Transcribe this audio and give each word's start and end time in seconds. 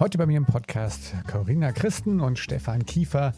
Heute 0.00 0.16
bei 0.16 0.26
mir 0.26 0.36
im 0.36 0.46
Podcast 0.46 1.12
Corinna 1.26 1.72
Christen 1.72 2.20
und 2.20 2.38
Stefan 2.38 2.86
Kiefer 2.86 3.32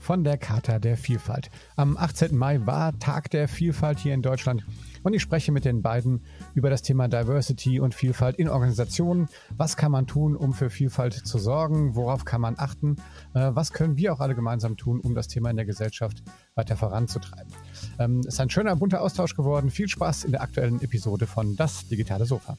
von 0.00 0.24
der 0.24 0.38
Charta 0.38 0.80
der 0.80 0.96
Vielfalt. 0.96 1.50
Am 1.76 1.96
18. 1.96 2.36
Mai 2.36 2.66
war 2.66 2.98
Tag 2.98 3.30
der 3.30 3.46
Vielfalt 3.46 4.00
hier 4.00 4.12
in 4.12 4.20
Deutschland 4.20 4.66
und 5.04 5.14
ich 5.14 5.22
spreche 5.22 5.52
mit 5.52 5.64
den 5.64 5.82
beiden 5.82 6.24
über 6.52 6.68
das 6.68 6.82
Thema 6.82 7.06
Diversity 7.06 7.78
und 7.78 7.94
Vielfalt 7.94 8.40
in 8.40 8.48
Organisationen. 8.48 9.28
Was 9.56 9.76
kann 9.76 9.92
man 9.92 10.08
tun, 10.08 10.34
um 10.34 10.52
für 10.52 10.68
Vielfalt 10.68 11.14
zu 11.14 11.38
sorgen? 11.38 11.94
Worauf 11.94 12.24
kann 12.24 12.40
man 12.40 12.56
achten? 12.58 12.96
Äh, 13.32 13.50
was 13.54 13.72
können 13.72 13.96
wir 13.96 14.12
auch 14.12 14.18
alle 14.18 14.34
gemeinsam 14.34 14.76
tun, 14.76 14.98
um 14.98 15.14
das 15.14 15.28
Thema 15.28 15.50
in 15.50 15.56
der 15.56 15.66
Gesellschaft 15.66 16.24
weiter 16.56 16.76
voranzutreiben? 16.76 17.52
Ähm, 18.00 18.18
es 18.26 18.34
ist 18.34 18.40
ein 18.40 18.50
schöner, 18.50 18.74
bunter 18.74 19.00
Austausch 19.00 19.36
geworden. 19.36 19.70
Viel 19.70 19.86
Spaß 19.86 20.24
in 20.24 20.32
der 20.32 20.42
aktuellen 20.42 20.82
Episode 20.82 21.28
von 21.28 21.54
Das 21.54 21.86
digitale 21.86 22.24
Sofa. 22.24 22.56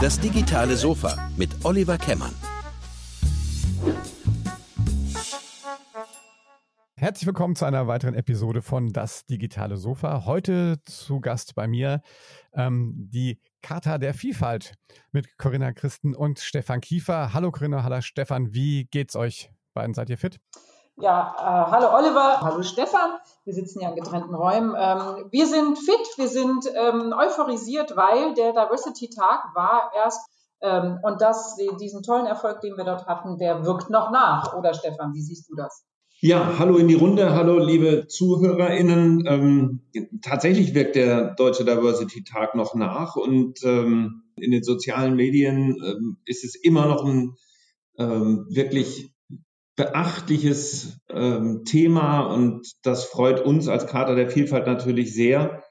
Das 0.00 0.18
digitale 0.18 0.76
Sofa 0.76 1.30
mit 1.36 1.50
Oliver 1.62 1.98
Kemmern. 1.98 2.34
Herzlich 6.96 7.26
willkommen 7.26 7.54
zu 7.54 7.66
einer 7.66 7.86
weiteren 7.86 8.14
Episode 8.14 8.62
von 8.62 8.94
Das 8.94 9.26
digitale 9.26 9.76
Sofa. 9.76 10.24
Heute 10.24 10.80
zu 10.84 11.20
Gast 11.20 11.54
bei 11.54 11.68
mir 11.68 12.00
ähm, 12.54 12.94
die 12.96 13.42
Charta 13.60 13.98
der 13.98 14.14
Vielfalt 14.14 14.72
mit 15.12 15.36
Corinna 15.36 15.74
Christen 15.74 16.14
und 16.14 16.38
Stefan 16.38 16.80
Kiefer. 16.80 17.34
Hallo 17.34 17.50
Corinna, 17.50 17.82
hallo 17.82 18.00
Stefan, 18.00 18.54
wie 18.54 18.86
geht's 18.86 19.16
euch 19.16 19.50
beiden? 19.74 19.92
Seid 19.92 20.08
ihr 20.08 20.16
fit? 20.16 20.40
Ja, 20.96 21.34
äh, 21.38 21.70
hallo 21.70 21.96
Oliver, 21.96 22.40
hallo 22.40 22.62
Stefan. 22.62 23.10
Wir 23.44 23.54
sitzen 23.54 23.80
ja 23.80 23.90
in 23.90 23.96
getrennten 23.96 24.34
Räumen. 24.34 24.74
Ähm, 24.76 25.28
wir 25.30 25.46
sind 25.46 25.78
fit, 25.78 26.18
wir 26.18 26.28
sind 26.28 26.66
ähm, 26.74 27.14
euphorisiert, 27.16 27.96
weil 27.96 28.34
der 28.34 28.52
Diversity-Tag 28.52 29.54
war 29.54 29.92
erst 29.96 30.20
ähm, 30.60 30.98
und 31.02 31.22
das, 31.22 31.56
diesen 31.80 32.02
tollen 32.02 32.26
Erfolg, 32.26 32.60
den 32.60 32.76
wir 32.76 32.84
dort 32.84 33.06
hatten, 33.06 33.38
der 33.38 33.64
wirkt 33.64 33.88
noch 33.88 34.10
nach. 34.10 34.54
Oder 34.54 34.74
Stefan, 34.74 35.14
wie 35.14 35.22
siehst 35.22 35.48
du 35.50 35.54
das? 35.56 35.84
Ja, 36.20 36.58
hallo 36.58 36.76
in 36.76 36.86
die 36.86 36.96
Runde, 36.96 37.34
hallo 37.34 37.58
liebe 37.58 38.06
ZuhörerInnen. 38.06 39.24
Ähm, 39.26 39.80
tatsächlich 40.20 40.74
wirkt 40.74 40.96
der 40.96 41.34
Deutsche 41.34 41.64
Diversity 41.64 42.24
Tag 42.24 42.54
noch 42.54 42.74
nach 42.74 43.16
und 43.16 43.64
ähm, 43.64 44.24
in 44.36 44.50
den 44.50 44.62
sozialen 44.62 45.16
Medien 45.16 45.82
ähm, 45.82 46.18
ist 46.26 46.44
es 46.44 46.56
immer 46.56 46.84
noch 46.86 47.06
ein 47.06 47.36
ähm, 47.98 48.46
wirklich 48.50 49.14
beachtliches 49.76 50.98
ähm, 51.08 51.62
Thema 51.64 52.20
und 52.22 52.66
das 52.82 53.04
freut 53.04 53.40
uns 53.40 53.68
als 53.68 53.86
Kater 53.86 54.14
der 54.14 54.28
Vielfalt 54.28 54.66
natürlich 54.66 55.14
sehr, 55.14 55.62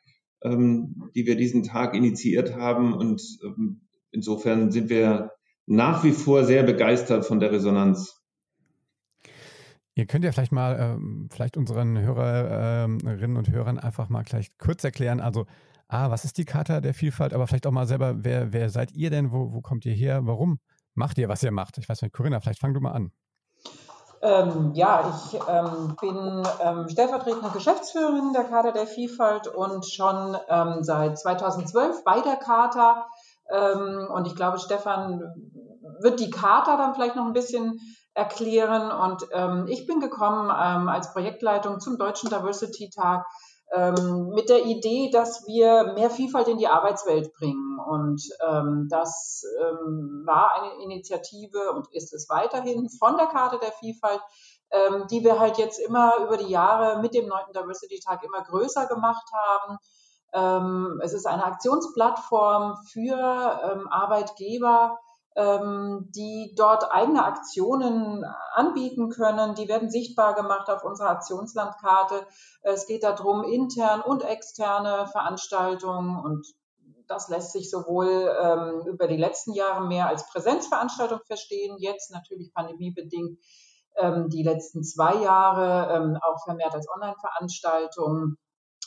ähm, 0.44 1.10
die 1.16 1.26
wir 1.26 1.36
diesen 1.36 1.64
Tag 1.64 1.96
initiiert 1.96 2.56
haben 2.56 2.94
und 2.94 3.22
ähm, 3.44 3.82
insofern 4.12 4.72
sind 4.72 4.90
wir 4.90 5.32
nach 5.66 6.04
wie 6.04 6.12
vor 6.12 6.46
sehr 6.46 6.64
begeistert 6.64 7.26
von 7.26 7.40
der 7.40 7.52
Resonanz. 7.52 8.16
Ihr 9.94 10.06
könnt 10.06 10.24
ja 10.24 10.32
vielleicht 10.32 10.54
mal, 10.54 10.78
ähm, 10.80 11.28
vielleicht 11.30 11.58
unseren 11.58 12.00
Hörerinnen 12.00 13.38
und 13.38 13.52
Hörern 13.52 13.78
einfach 13.78 14.10
mal 14.10 14.24
gleich 14.24 14.58
kurz 14.58 14.84
erklären, 14.84 15.20
also 15.20 15.46
ah, 15.90 16.10
was 16.10 16.24
ist 16.24 16.38
die 16.38 16.46
Charta 16.46 16.80
der 16.80 16.94
Vielfalt, 16.94 17.34
aber 17.34 17.48
vielleicht 17.48 17.68
auch 17.68 17.72
mal 17.72 17.88
selber, 17.88 18.24
wer, 18.24 18.54
wer 18.54 18.70
seid 18.70 18.94
ihr 18.94 19.10
denn, 19.10 19.32
wo, 19.32 19.52
wo 19.54 19.62
kommt 19.62 19.86
ihr 19.86 19.94
her, 19.94 20.26
warum 20.26 20.60
macht 20.94 21.18
ihr, 21.18 21.28
was 21.28 21.44
ihr 21.44 21.52
macht? 21.52 21.78
Ich 21.78 21.90
weiß 21.90 22.02
nicht, 22.02 22.14
Corinna, 22.14 22.40
vielleicht 22.40 22.60
fang 22.60 22.74
du 22.74 22.80
mal 22.80 22.92
an. 22.92 23.12
Ähm, 24.22 24.72
ja, 24.74 25.10
ich 25.10 25.40
ähm, 25.48 25.96
bin 26.00 26.44
ähm, 26.62 26.90
stellvertretende 26.90 27.52
Geschäftsführerin 27.52 28.34
der 28.34 28.44
Charta 28.46 28.72
der 28.72 28.88
Vielfalt 28.88 29.48
und 29.48 29.86
schon 29.86 30.38
ähm, 30.50 30.84
seit 30.84 31.18
2012 31.18 32.04
bei 32.04 32.20
der 32.20 32.36
Charta. 32.36 33.08
Ähm, 33.50 34.08
und 34.14 34.28
ich 34.28 34.36
glaube, 34.36 34.60
Stefan 34.60 35.24
wird 36.02 36.20
die 36.20 36.30
Charta 36.30 36.76
dann 36.76 36.96
vielleicht 36.96 37.16
noch 37.16 37.26
ein 37.26 37.34
bisschen 37.34 37.80
erklären. 38.14 38.92
Und 38.92 39.26
ähm, 39.32 39.68
ich 39.70 39.88
bin 39.88 40.02
gekommen 40.02 40.52
als 40.52 41.14
Projektleitung 41.14 41.80
zum 41.80 41.98
Deutschen 41.98 42.30
Diversity 42.30 42.90
Tag 42.90 43.26
ähm, 43.76 44.30
mit 44.30 44.50
der 44.50 44.66
Idee, 44.66 45.10
dass 45.12 45.46
wir 45.46 45.94
mehr 45.94 46.10
Vielfalt 46.10 46.48
in 46.48 46.58
die 46.58 46.68
Arbeitswelt 46.68 47.34
bringen. 47.34 47.80
Und 47.80 48.22
ähm, 48.48 48.88
das 48.90 49.44
ähm, 49.62 50.24
war 50.26 50.54
eine 50.56 50.84
Initiative 50.84 51.72
und 51.72 51.88
ist 51.94 52.14
es 52.14 52.30
weiterhin 52.30 52.90
von 52.90 53.18
der 53.18 53.28
Karte 53.28 53.60
der 53.60 53.72
Vielfalt, 53.72 54.22
ähm, 54.72 55.06
die 55.10 55.24
wir 55.24 55.40
halt 55.40 55.58
jetzt 55.58 55.80
immer 55.80 56.18
über 56.24 56.38
die 56.38 56.50
Jahre 56.50 57.02
mit 57.02 57.14
dem 57.14 57.28
9. 57.28 57.54
Diversity 57.54 58.00
Tag 58.00 58.24
immer 58.24 58.44
größer 58.44 58.88
gemacht 58.88 59.28
haben. 59.34 59.78
Ähm, 60.34 61.02
es 61.04 61.14
ist 61.14 61.26
eine 61.26 61.44
Aktionsplattform 61.44 62.78
für 62.92 63.16
ähm, 63.64 63.88
Arbeitgeber, 63.88 65.00
die 65.36 66.54
dort 66.58 66.92
eigene 66.92 67.24
Aktionen 67.24 68.26
anbieten 68.54 69.10
können. 69.10 69.56
Die 69.56 69.70
werden 69.70 69.90
sichtbar 69.90 70.34
gemacht 70.34 70.70
auf 70.70 70.84
unserer 70.84 71.12
Aktionslandkarte. 71.12 72.26
Es 72.62 72.88
geht 72.88 73.04
darum, 73.04 73.44
intern 73.44 74.02
und 74.02 74.24
externe 74.24 75.08
Veranstaltungen 75.08 76.20
und 76.20 76.46
das 77.10 77.28
lässt 77.28 77.52
sich 77.52 77.70
sowohl 77.70 78.32
ähm, 78.42 78.88
über 78.88 79.08
die 79.08 79.18
letzten 79.18 79.54
Jahre 79.54 79.86
mehr 79.86 80.08
als 80.08 80.30
Präsenzveranstaltung 80.30 81.20
verstehen, 81.26 81.78
jetzt 81.80 82.12
natürlich 82.12 82.54
pandemiebedingt 82.54 83.40
ähm, 83.98 84.30
die 84.30 84.44
letzten 84.44 84.84
zwei 84.84 85.16
Jahre 85.16 85.94
ähm, 85.94 86.18
auch 86.22 86.44
vermehrt 86.44 86.74
als 86.74 86.88
Online-Veranstaltung. 86.94 88.36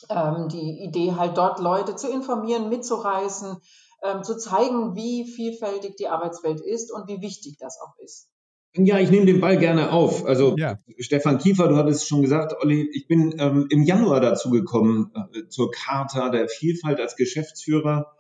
Ähm, 0.09 0.49
die 0.49 0.85
Idee 0.85 1.15
halt 1.17 1.37
dort 1.37 1.59
Leute 1.59 1.97
zu 1.97 2.09
informieren, 2.09 2.69
mitzureißen, 2.69 3.61
ähm, 4.03 4.23
zu 4.23 4.37
zeigen, 4.37 4.95
wie 4.95 5.25
vielfältig 5.25 5.97
die 5.97 6.09
Arbeitswelt 6.09 6.61
ist 6.61 6.93
und 6.93 7.09
wie 7.09 7.21
wichtig 7.21 7.57
das 7.59 7.79
auch 7.81 7.97
ist. 7.99 8.29
Ja, 8.75 8.99
ich 8.99 9.11
nehme 9.11 9.27
den 9.27 9.41
Ball 9.41 9.59
gerne 9.59 9.93
auf. 9.93 10.25
Also 10.25 10.57
ja. 10.57 10.79
Stefan 10.99 11.39
Kiefer, 11.39 11.69
du 11.69 11.77
hattest 11.77 12.09
schon 12.09 12.23
gesagt, 12.23 12.55
Olli, 12.59 12.89
ich 12.95 13.07
bin 13.07 13.35
ähm, 13.39 13.67
im 13.69 13.83
Januar 13.83 14.21
dazu 14.21 14.51
gekommen 14.51 15.13
äh, 15.15 15.47
zur 15.49 15.71
Charta 15.71 16.31
der 16.31 16.49
Vielfalt 16.49 16.99
als 16.99 17.17
Geschäftsführer, 17.17 18.17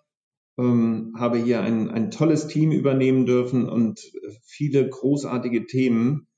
ähm, 0.58 1.14
habe 1.18 1.38
hier 1.38 1.62
ein, 1.62 1.90
ein 1.90 2.10
tolles 2.10 2.48
Team 2.48 2.70
übernehmen 2.70 3.24
dürfen 3.24 3.66
und 3.66 4.00
äh, 4.00 4.32
viele 4.44 4.86
großartige 4.86 5.64
Themen. 5.64 6.28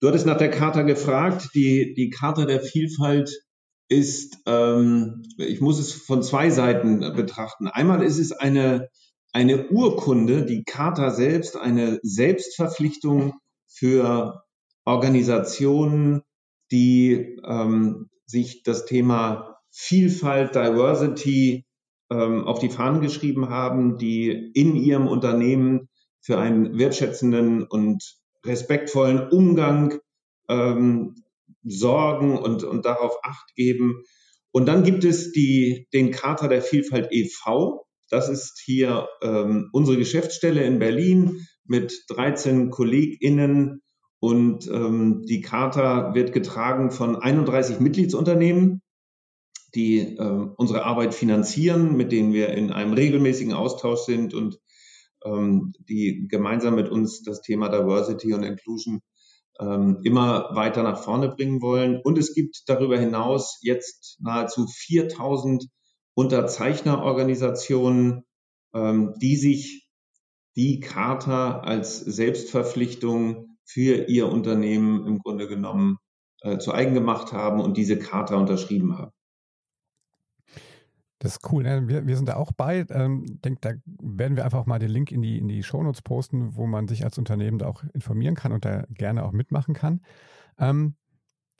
Du 0.00 0.08
hattest 0.08 0.26
nach 0.26 0.38
der 0.38 0.50
Charta 0.50 0.82
gefragt. 0.82 1.50
Die, 1.54 1.94
die 1.94 2.10
Charta 2.10 2.44
der 2.44 2.60
Vielfalt 2.60 3.44
ist, 3.88 4.38
ähm, 4.46 5.22
ich 5.36 5.60
muss 5.60 5.78
es 5.78 5.92
von 5.92 6.22
zwei 6.22 6.50
Seiten 6.50 7.00
betrachten. 7.14 7.68
Einmal 7.68 8.02
ist 8.02 8.18
es 8.18 8.32
eine, 8.32 8.88
eine 9.32 9.68
Urkunde, 9.68 10.44
die 10.44 10.64
Charta 10.64 11.10
selbst, 11.10 11.56
eine 11.56 11.98
Selbstverpflichtung 12.02 13.34
für 13.66 14.42
Organisationen, 14.84 16.22
die 16.70 17.38
ähm, 17.44 18.10
sich 18.26 18.62
das 18.62 18.86
Thema 18.86 19.58
Vielfalt, 19.70 20.54
Diversity 20.54 21.64
ähm, 22.10 22.44
auf 22.46 22.58
die 22.58 22.68
Fahnen 22.68 23.00
geschrieben 23.00 23.48
haben, 23.48 23.98
die 23.98 24.30
in 24.54 24.76
ihrem 24.76 25.06
Unternehmen 25.06 25.88
für 26.20 26.38
einen 26.38 26.78
wertschätzenden 26.78 27.64
und 27.64 28.16
respektvollen 28.44 29.28
Umgang 29.28 29.98
ähm, 30.48 31.16
sorgen 31.64 32.38
und, 32.38 32.64
und 32.64 32.84
darauf 32.84 33.16
Acht 33.22 33.54
geben. 33.54 34.02
Und 34.50 34.66
dann 34.66 34.84
gibt 34.84 35.04
es 35.04 35.32
die, 35.32 35.88
den 35.92 36.10
Charta 36.10 36.48
der 36.48 36.62
Vielfalt 36.62 37.08
e.V. 37.10 37.86
Das 38.10 38.28
ist 38.28 38.60
hier 38.62 39.08
ähm, 39.22 39.70
unsere 39.72 39.96
Geschäftsstelle 39.96 40.64
in 40.64 40.78
Berlin 40.78 41.46
mit 41.64 42.04
13 42.08 42.70
KollegInnen 42.70 43.80
und 44.20 44.68
ähm, 44.68 45.24
die 45.26 45.40
Charta 45.40 46.14
wird 46.14 46.32
getragen 46.32 46.92
von 46.92 47.16
31 47.16 47.80
Mitgliedsunternehmen, 47.80 48.80
die 49.74 49.98
äh, 49.98 50.46
unsere 50.56 50.84
Arbeit 50.84 51.12
finanzieren, 51.12 51.96
mit 51.96 52.12
denen 52.12 52.32
wir 52.32 52.50
in 52.50 52.70
einem 52.70 52.92
regelmäßigen 52.92 53.52
Austausch 53.52 54.02
sind 54.02 54.32
und 54.32 54.60
ähm, 55.24 55.72
die 55.88 56.28
gemeinsam 56.28 56.76
mit 56.76 56.88
uns 56.88 57.22
das 57.22 57.40
Thema 57.40 57.68
Diversity 57.68 58.32
und 58.32 58.44
Inclusion 58.44 59.00
ähm, 59.60 60.00
immer 60.02 60.54
weiter 60.54 60.82
nach 60.82 61.02
vorne 61.02 61.28
bringen 61.28 61.62
wollen. 61.62 62.00
Und 62.02 62.18
es 62.18 62.34
gibt 62.34 62.62
darüber 62.66 62.98
hinaus 62.98 63.58
jetzt 63.62 64.18
nahezu 64.20 64.66
4000 64.66 65.66
Unterzeichnerorganisationen, 66.14 68.24
ähm, 68.74 69.14
die 69.20 69.36
sich 69.36 69.88
die 70.56 70.80
Charta 70.80 71.60
als 71.60 72.00
Selbstverpflichtung 72.00 73.56
für 73.64 74.08
ihr 74.08 74.30
Unternehmen 74.30 75.06
im 75.06 75.18
Grunde 75.18 75.48
genommen 75.48 75.98
äh, 76.42 76.58
zu 76.58 76.72
eigen 76.72 76.94
gemacht 76.94 77.32
haben 77.32 77.60
und 77.60 77.76
diese 77.76 77.98
Charta 77.98 78.36
unterschrieben 78.36 78.98
haben. 78.98 79.12
Das 81.22 81.36
ist 81.36 81.52
cool. 81.52 81.62
Ne? 81.62 81.86
Wir, 81.86 82.04
wir 82.04 82.16
sind 82.16 82.28
da 82.28 82.34
auch 82.34 82.50
bei. 82.50 82.84
Ähm, 82.90 83.24
denk, 83.44 83.60
da 83.60 83.74
werden 83.86 84.36
wir 84.36 84.44
einfach 84.44 84.66
mal 84.66 84.80
den 84.80 84.90
Link 84.90 85.12
in 85.12 85.22
die, 85.22 85.38
in 85.38 85.46
die 85.46 85.62
Shownotes 85.62 86.02
posten, 86.02 86.56
wo 86.56 86.66
man 86.66 86.88
sich 86.88 87.04
als 87.04 87.16
Unternehmen 87.16 87.58
da 87.58 87.68
auch 87.68 87.84
informieren 87.94 88.34
kann 88.34 88.50
und 88.50 88.64
da 88.64 88.86
gerne 88.90 89.22
auch 89.22 89.30
mitmachen 89.30 89.72
kann. 89.72 90.00
Ähm, 90.58 90.96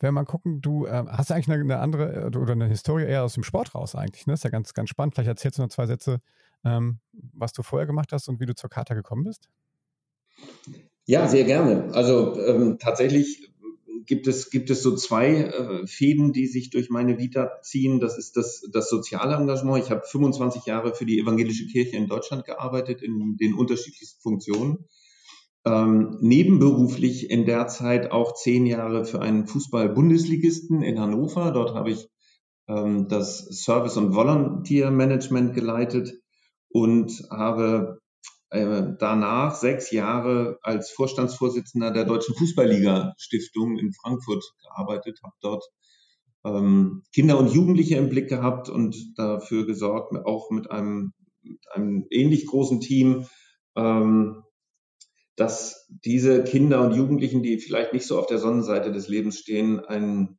wenn 0.00 0.08
wir 0.08 0.12
mal 0.12 0.24
gucken, 0.24 0.62
du 0.62 0.86
äh, 0.86 1.04
hast 1.06 1.30
eigentlich 1.30 1.48
eine, 1.48 1.62
eine, 1.62 1.78
andere 1.78 2.32
äh, 2.34 2.36
oder 2.36 2.54
eine 2.54 2.66
Historie 2.66 3.04
eher 3.04 3.22
aus 3.22 3.34
dem 3.34 3.44
Sport 3.44 3.76
raus 3.76 3.94
eigentlich. 3.94 4.26
Ne? 4.26 4.32
Das 4.32 4.40
ist 4.40 4.44
ja 4.44 4.50
ganz, 4.50 4.74
ganz 4.74 4.88
spannend. 4.88 5.14
Vielleicht 5.14 5.28
erzählst 5.28 5.58
du 5.58 5.62
noch 5.62 5.68
zwei 5.68 5.86
Sätze, 5.86 6.18
ähm, 6.64 6.98
was 7.12 7.52
du 7.52 7.62
vorher 7.62 7.86
gemacht 7.86 8.12
hast 8.12 8.28
und 8.28 8.40
wie 8.40 8.46
du 8.46 8.56
zur 8.56 8.68
Kata 8.68 8.94
gekommen 8.94 9.22
bist? 9.22 9.48
Ja, 11.04 11.28
sehr 11.28 11.44
gerne. 11.44 11.94
Also 11.94 12.36
ähm, 12.44 12.78
tatsächlich 12.80 13.51
gibt 14.06 14.26
es, 14.26 14.50
gibt 14.50 14.70
es 14.70 14.82
so 14.82 14.94
zwei 14.96 15.44
äh, 15.44 15.86
Fäden, 15.86 16.32
die 16.32 16.46
sich 16.46 16.70
durch 16.70 16.90
meine 16.90 17.18
Vita 17.18 17.60
ziehen. 17.62 18.00
Das 18.00 18.18
ist 18.18 18.36
das, 18.36 18.62
das 18.72 18.88
soziale 18.88 19.36
Engagement. 19.36 19.84
Ich 19.84 19.90
habe 19.90 20.02
25 20.04 20.66
Jahre 20.66 20.94
für 20.94 21.06
die 21.06 21.18
evangelische 21.18 21.66
Kirche 21.66 21.96
in 21.96 22.06
Deutschland 22.06 22.44
gearbeitet, 22.44 23.02
in 23.02 23.36
den 23.36 23.54
unterschiedlichsten 23.54 24.20
Funktionen. 24.20 24.86
Ähm, 25.64 26.18
nebenberuflich 26.20 27.30
in 27.30 27.46
der 27.46 27.68
Zeit 27.68 28.10
auch 28.10 28.34
zehn 28.34 28.66
Jahre 28.66 29.04
für 29.04 29.20
einen 29.20 29.46
Fußball-Bundesligisten 29.46 30.82
in 30.82 30.98
Hannover. 30.98 31.52
Dort 31.52 31.74
habe 31.74 31.92
ich 31.92 32.08
ähm, 32.68 33.06
das 33.08 33.38
Service- 33.62 33.96
und 33.96 34.14
Volunteer-Management 34.14 35.54
geleitet 35.54 36.14
und 36.68 37.12
habe 37.30 38.01
danach 38.52 39.54
sechs 39.54 39.90
Jahre 39.90 40.58
als 40.62 40.90
Vorstandsvorsitzender 40.90 41.90
der 41.90 42.04
Deutschen 42.04 42.34
Fußballliga 42.34 43.14
Stiftung 43.16 43.78
in 43.78 43.92
Frankfurt 43.94 44.44
gearbeitet, 44.62 45.20
habe 45.22 45.34
dort 45.40 45.64
ähm, 46.44 47.02
Kinder 47.14 47.38
und 47.38 47.52
Jugendliche 47.52 47.96
im 47.96 48.08
Blick 48.08 48.28
gehabt 48.28 48.68
und 48.68 48.96
dafür 49.16 49.66
gesorgt, 49.66 50.14
auch 50.26 50.50
mit 50.50 50.70
einem, 50.70 51.12
mit 51.42 51.60
einem 51.72 52.06
ähnlich 52.10 52.46
großen 52.46 52.80
Team, 52.80 53.26
ähm, 53.76 54.42
dass 55.36 55.88
diese 56.04 56.44
Kinder 56.44 56.84
und 56.84 56.94
Jugendlichen, 56.94 57.42
die 57.42 57.58
vielleicht 57.58 57.94
nicht 57.94 58.06
so 58.06 58.18
auf 58.18 58.26
der 58.26 58.38
Sonnenseite 58.38 58.92
des 58.92 59.08
Lebens 59.08 59.38
stehen, 59.38 59.80
ein, 59.80 60.38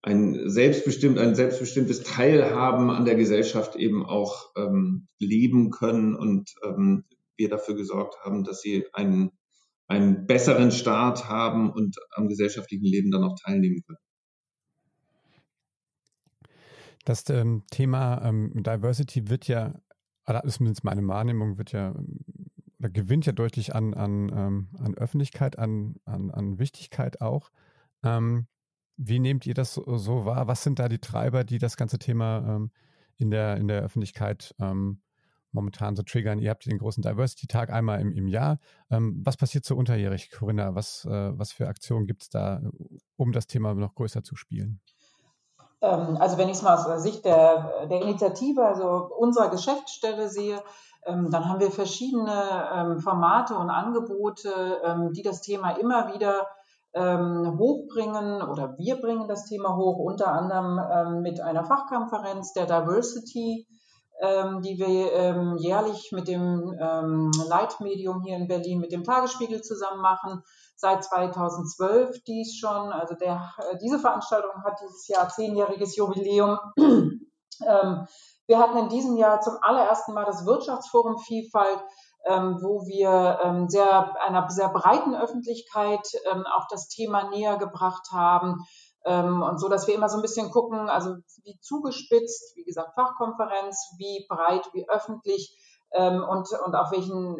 ein 0.00 0.48
selbstbestimmt, 0.48 1.18
ein 1.18 1.34
selbstbestimmtes 1.34 2.04
Teilhaben 2.04 2.90
an 2.90 3.04
der 3.04 3.16
Gesellschaft 3.16 3.74
eben 3.74 4.06
auch 4.06 4.52
ähm, 4.56 5.08
leben 5.18 5.70
können 5.70 6.14
und 6.14 6.54
ähm, 6.64 7.04
wir 7.38 7.48
dafür 7.48 7.74
gesorgt 7.74 8.16
haben, 8.24 8.44
dass 8.44 8.60
sie 8.60 8.86
einen, 8.92 9.30
einen 9.86 10.26
besseren 10.26 10.70
Start 10.70 11.28
haben 11.28 11.70
und 11.70 11.96
am 12.10 12.28
gesellschaftlichen 12.28 12.84
Leben 12.84 13.10
dann 13.10 13.24
auch 13.24 13.36
teilnehmen 13.42 13.82
können. 13.86 13.98
Das 17.04 17.28
ähm, 17.30 17.62
Thema 17.70 18.22
ähm, 18.22 18.52
Diversity 18.54 19.30
wird 19.30 19.48
ja, 19.48 19.80
oder 20.26 20.44
ist 20.44 20.56
zumindest 20.56 20.84
meine 20.84 21.06
Wahrnehmung, 21.06 21.56
wird 21.56 21.72
ja 21.72 21.94
oder 22.78 22.90
gewinnt 22.90 23.26
ja 23.26 23.32
deutlich 23.32 23.74
an, 23.74 23.94
an, 23.94 24.30
ähm, 24.34 24.68
an 24.78 24.94
Öffentlichkeit, 24.94 25.58
an, 25.58 25.96
an, 26.04 26.30
an 26.30 26.58
Wichtigkeit 26.58 27.20
auch. 27.20 27.50
Ähm, 28.02 28.46
wie 28.96 29.18
nehmt 29.18 29.46
ihr 29.46 29.54
das 29.54 29.74
so, 29.74 29.96
so, 29.96 30.24
wahr? 30.24 30.46
Was 30.48 30.62
sind 30.62 30.78
da 30.78 30.88
die 30.88 30.98
Treiber, 31.00 31.44
die 31.44 31.58
das 31.58 31.76
ganze 31.76 31.98
Thema 31.98 32.56
ähm, 32.56 32.70
in, 33.16 33.30
der, 33.30 33.56
in 33.56 33.68
der 33.68 33.82
Öffentlichkeit 33.82 34.54
ähm, 34.60 35.00
momentan 35.52 35.96
so 35.96 36.02
triggern. 36.02 36.38
Ihr 36.38 36.50
habt 36.50 36.66
den 36.66 36.78
großen 36.78 37.02
Diversity-Tag 37.02 37.70
einmal 37.70 38.00
im, 38.00 38.12
im 38.12 38.28
Jahr. 38.28 38.58
Ähm, 38.90 39.20
was 39.24 39.36
passiert 39.36 39.64
so 39.64 39.76
unterjährig, 39.76 40.30
Corinna? 40.30 40.74
Was, 40.74 41.04
äh, 41.04 41.38
was 41.38 41.52
für 41.52 41.68
Aktionen 41.68 42.06
gibt 42.06 42.22
es 42.22 42.30
da, 42.30 42.60
um 43.16 43.32
das 43.32 43.46
Thema 43.46 43.74
noch 43.74 43.94
größer 43.94 44.22
zu 44.22 44.36
spielen? 44.36 44.80
Ähm, 45.80 46.16
also 46.18 46.38
wenn 46.38 46.48
ich 46.48 46.56
es 46.56 46.62
mal 46.62 46.76
aus 46.76 47.02
Sicht 47.02 47.24
der, 47.24 47.86
der 47.88 48.02
Initiative, 48.02 48.64
also 48.64 49.10
unserer 49.16 49.48
Geschäftsstelle 49.48 50.28
sehe, 50.28 50.62
ähm, 51.06 51.30
dann 51.30 51.48
haben 51.48 51.60
wir 51.60 51.70
verschiedene 51.70 52.68
ähm, 52.74 52.98
Formate 53.00 53.54
und 53.54 53.70
Angebote, 53.70 55.10
die 55.12 55.22
das 55.22 55.40
Thema 55.40 55.72
immer 55.72 56.14
wieder 56.14 56.46
hochbringen 56.96 58.42
oder 58.42 58.76
wir 58.78 58.96
bringen 58.96 59.28
das 59.28 59.44
Thema 59.44 59.76
hoch, 59.76 59.98
unter 59.98 60.32
anderem 60.32 61.20
mit 61.20 61.38
einer 61.38 61.62
Fachkonferenz 61.62 62.54
der 62.54 62.64
Diversity 62.64 63.68
ähm, 64.20 64.62
die 64.62 64.78
wir 64.78 65.12
ähm, 65.12 65.56
jährlich 65.58 66.10
mit 66.12 66.28
dem 66.28 66.76
ähm, 66.80 67.30
Leitmedium 67.48 68.22
hier 68.22 68.36
in 68.36 68.48
Berlin, 68.48 68.80
mit 68.80 68.92
dem 68.92 69.04
Tagesspiegel 69.04 69.62
zusammen 69.62 70.00
machen. 70.00 70.42
Seit 70.76 71.04
2012 71.04 72.22
dies 72.24 72.56
schon. 72.56 72.92
Also 72.92 73.14
der, 73.14 73.54
äh, 73.58 73.76
diese 73.78 73.98
Veranstaltung 73.98 74.62
hat 74.64 74.80
dieses 74.82 75.06
Jahr 75.08 75.28
zehnjähriges 75.28 75.96
Jubiläum. 75.96 76.58
Ähm, 77.66 78.06
wir 78.46 78.60
hatten 78.60 78.78
in 78.78 78.88
diesem 78.88 79.16
Jahr 79.16 79.40
zum 79.40 79.54
allerersten 79.60 80.14
Mal 80.14 80.24
das 80.24 80.46
Wirtschaftsforum 80.46 81.18
Vielfalt, 81.18 81.80
ähm, 82.24 82.56
wo 82.62 82.86
wir 82.86 83.40
ähm, 83.42 83.68
sehr, 83.68 84.14
einer 84.22 84.48
sehr 84.48 84.68
breiten 84.68 85.16
Öffentlichkeit 85.16 86.08
auch 86.56 86.68
das 86.70 86.86
Thema 86.86 87.30
näher 87.30 87.56
gebracht 87.56 88.12
haben 88.12 88.64
und 89.04 89.58
so, 89.58 89.68
dass 89.68 89.86
wir 89.86 89.94
immer 89.94 90.08
so 90.08 90.16
ein 90.16 90.22
bisschen 90.22 90.50
gucken, 90.50 90.90
also 90.90 91.14
wie 91.44 91.58
zugespitzt, 91.60 92.56
wie 92.56 92.64
gesagt, 92.64 92.94
Fachkonferenz, 92.94 93.94
wie 93.96 94.26
breit, 94.28 94.68
wie 94.74 94.88
öffentlich 94.88 95.56
ähm, 95.92 96.22
und, 96.22 96.48
und 96.64 96.74
auf 96.74 96.90
welchen 96.90 97.38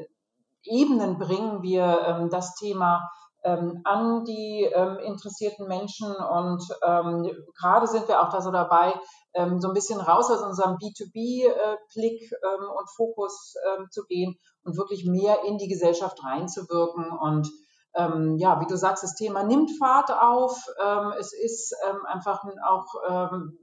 Ebenen 0.64 1.19
bringen 1.19 1.62
wir 1.62 2.00
ähm, 2.06 2.31
das 2.31 2.55
Thema 2.55 3.08
ähm, 3.44 3.81
an 3.84 4.25
die 4.25 4.69
ähm, 4.72 4.99
interessierten 4.99 5.69
Menschen. 5.69 6.14
Und 6.14 6.62
ähm, 6.82 7.31
gerade 7.58 7.87
sind 7.87 8.08
wir 8.08 8.20
auch 8.20 8.31
da 8.31 8.40
so 8.40 8.50
dabei, 8.50 8.94
ähm, 9.34 9.60
so 9.60 9.69
ein 9.69 9.75
bisschen 9.75 10.00
raus 10.00 10.31
aus 10.31 10.43
unserem 10.43 10.76
B2B-Blick 10.76 12.32
äh, 12.32 12.46
ähm, 12.46 12.70
und 12.76 12.90
Fokus 12.96 13.55
ähm, 13.66 13.87
zu 13.90 14.05
gehen 14.06 14.37
und 14.64 14.76
wirklich 14.76 15.05
mehr 15.05 15.44
in 15.46 15.58
die 15.58 15.69
Gesellschaft 15.69 16.22
reinzuwirken 16.25 17.10
und 17.10 17.49
ähm, 17.94 18.37
ja, 18.37 18.61
wie 18.61 18.67
du 18.67 18.76
sagst, 18.76 19.02
das 19.02 19.14
Thema 19.14 19.43
nimmt 19.43 19.70
Fahrt 19.79 20.11
auf. 20.11 20.64
Ähm, 20.82 21.12
es 21.19 21.32
ist 21.32 21.75
ähm, 21.88 22.05
einfach 22.06 22.44
auch 22.67 22.87
ähm, 23.08 23.58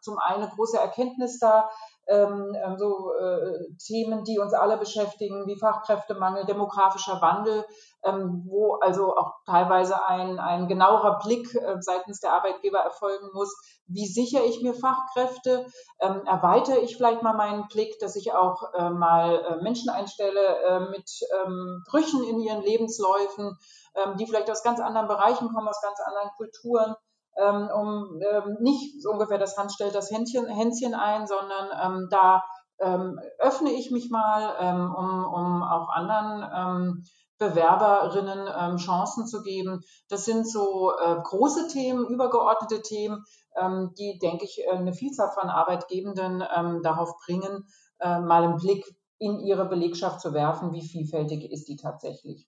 zum 0.00 0.18
einen 0.18 0.42
eine 0.42 0.52
große 0.52 0.78
Erkenntnis 0.78 1.38
da, 1.38 1.68
ähm, 2.08 2.56
ähm, 2.64 2.76
so 2.78 3.14
äh, 3.14 3.64
Themen, 3.78 4.24
die 4.24 4.38
uns 4.38 4.54
alle 4.54 4.76
beschäftigen, 4.76 5.46
wie 5.46 5.58
Fachkräftemangel, 5.58 6.44
demografischer 6.44 7.20
Wandel, 7.22 7.64
ähm, 8.04 8.42
wo 8.46 8.74
also 8.80 9.16
auch 9.16 9.34
teilweise 9.46 10.04
ein, 10.06 10.38
ein 10.38 10.66
genauerer 10.68 11.18
Blick 11.20 11.54
äh, 11.54 11.76
seitens 11.80 12.20
der 12.20 12.32
Arbeitgeber 12.32 12.78
erfolgen 12.78 13.30
muss. 13.32 13.54
Wie 13.86 14.06
sichere 14.06 14.44
ich 14.44 14.62
mir 14.62 14.74
Fachkräfte? 14.74 15.66
Ähm, 16.00 16.22
erweitere 16.26 16.78
ich 16.80 16.96
vielleicht 16.96 17.22
mal 17.22 17.34
meinen 17.34 17.68
Blick, 17.68 17.98
dass 18.00 18.16
ich 18.16 18.32
auch 18.32 18.74
äh, 18.74 18.90
mal 18.90 19.44
äh, 19.44 19.62
Menschen 19.62 19.90
einstelle 19.90 20.62
äh, 20.62 20.80
mit 20.90 21.08
ähm, 21.44 21.84
Brüchen 21.88 22.24
in 22.24 22.40
ihren 22.40 22.62
Lebensläufen, 22.62 23.56
ähm, 23.94 24.16
die 24.16 24.26
vielleicht 24.26 24.50
aus 24.50 24.62
ganz 24.62 24.80
anderen 24.80 25.08
Bereichen 25.08 25.52
kommen, 25.52 25.68
aus 25.68 25.80
ganz 25.82 26.00
anderen 26.00 26.30
Kulturen 26.36 26.96
ähm, 27.36 27.68
um 27.74 28.20
ähm, 28.20 28.56
nicht 28.60 29.02
so 29.02 29.10
ungefähr 29.10 29.38
das 29.38 29.56
Hand 29.56 29.72
stellt 29.72 29.94
das 29.94 30.10
Händchen, 30.10 30.46
Hänschen 30.46 30.94
ein, 30.94 31.26
sondern 31.26 31.68
ähm, 31.82 32.08
da 32.10 32.42
ähm, 32.80 33.18
öffne 33.38 33.70
ich 33.70 33.90
mich 33.90 34.10
mal, 34.10 34.54
ähm, 34.60 34.94
um, 34.94 35.24
um 35.24 35.62
auch 35.62 35.88
anderen 35.88 36.50
ähm, 36.54 37.04
Bewerberinnen 37.38 38.48
ähm, 38.56 38.76
Chancen 38.76 39.26
zu 39.26 39.42
geben. 39.42 39.82
Das 40.08 40.24
sind 40.24 40.48
so 40.48 40.92
äh, 40.96 41.16
große 41.22 41.68
Themen, 41.68 42.06
übergeordnete 42.06 42.82
Themen, 42.82 43.24
ähm, 43.56 43.92
die, 43.98 44.18
denke 44.18 44.44
ich, 44.44 44.64
eine 44.70 44.92
Vielzahl 44.92 45.30
von 45.32 45.50
Arbeitgebenden 45.50 46.44
ähm, 46.54 46.82
darauf 46.82 47.14
bringen, 47.26 47.66
äh, 47.98 48.20
mal 48.20 48.44
einen 48.44 48.56
Blick 48.56 48.84
in 49.18 49.40
ihre 49.40 49.68
Belegschaft 49.68 50.20
zu 50.20 50.34
werfen, 50.34 50.72
wie 50.72 50.82
vielfältig 50.82 51.50
ist 51.50 51.68
die 51.68 51.76
tatsächlich. 51.76 52.46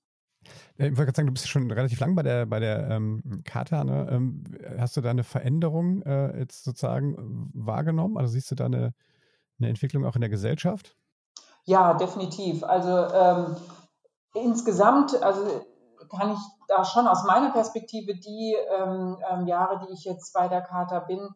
Äh, 0.79 0.89
ich 0.89 0.97
wollte 0.97 1.07
gerade 1.07 1.17
sagen, 1.17 1.27
du 1.27 1.33
bist 1.33 1.49
schon 1.49 1.71
relativ 1.71 2.01
lang 2.01 2.15
bei 2.15 2.23
der, 2.23 2.47
bei 2.47 2.61
der 2.61 2.91
ähm, 2.91 3.43
Kata. 3.45 3.85
Ne? 3.85 4.09
Ähm, 4.11 4.45
hast 4.79 4.97
du 4.97 5.01
da 5.01 5.11
eine 5.11 5.25
Veränderung 5.25 6.03
äh, 6.03 6.39
jetzt 6.39 6.65
sozusagen 6.65 7.51
wahrgenommen? 7.55 8.17
Also 8.17 8.33
siehst 8.33 8.51
du 8.51 8.55
da 8.55 8.67
eine, 8.67 8.95
eine 9.59 9.69
Entwicklung 9.69 10.05
auch 10.05 10.15
in 10.15 10.21
der 10.21 10.31
Gesellschaft? 10.31 10.97
Ja, 11.65 11.95
definitiv. 11.95 12.63
Also 12.65 12.91
ähm, 12.91 13.57
insgesamt, 14.35 15.23
also 15.23 15.65
kann 16.11 16.33
ich 16.33 16.39
da 16.69 16.85
schon 16.85 17.07
aus 17.07 17.25
meiner 17.25 17.51
Perspektive 17.51 18.15
die 18.15 18.57
ähm, 18.79 19.17
ähm 19.31 19.47
Jahre, 19.47 19.87
die 19.87 19.93
ich 19.93 20.05
jetzt 20.05 20.35
bei 20.35 20.49
der 20.49 20.61
Kata 20.61 21.01
bin, 21.01 21.29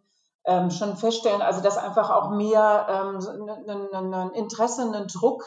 ähm, 0.45 0.71
schon 0.71 0.97
feststellen, 0.97 1.43
also 1.43 1.61
dass 1.62 1.79
einfach 1.79 2.11
auch 2.11 2.31
mehr 2.31 2.88
ein 2.88 4.31
Interesse, 4.35 4.83
ein 4.83 5.07
Druck 5.09 5.45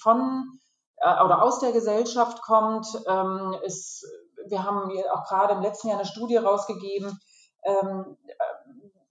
von 0.00 0.58
äh, 0.98 1.24
oder 1.24 1.42
aus 1.42 1.60
der 1.60 1.72
Gesellschaft 1.72 2.42
kommt. 2.42 2.86
Ähm, 3.06 3.56
ist, 3.64 4.06
wir 4.46 4.64
haben 4.64 4.90
auch 5.12 5.24
gerade 5.28 5.54
im 5.54 5.62
letzten 5.62 5.88
Jahr 5.88 5.98
eine 5.98 6.06
Studie 6.06 6.36
rausgegeben, 6.36 7.18
ähm, 7.64 8.16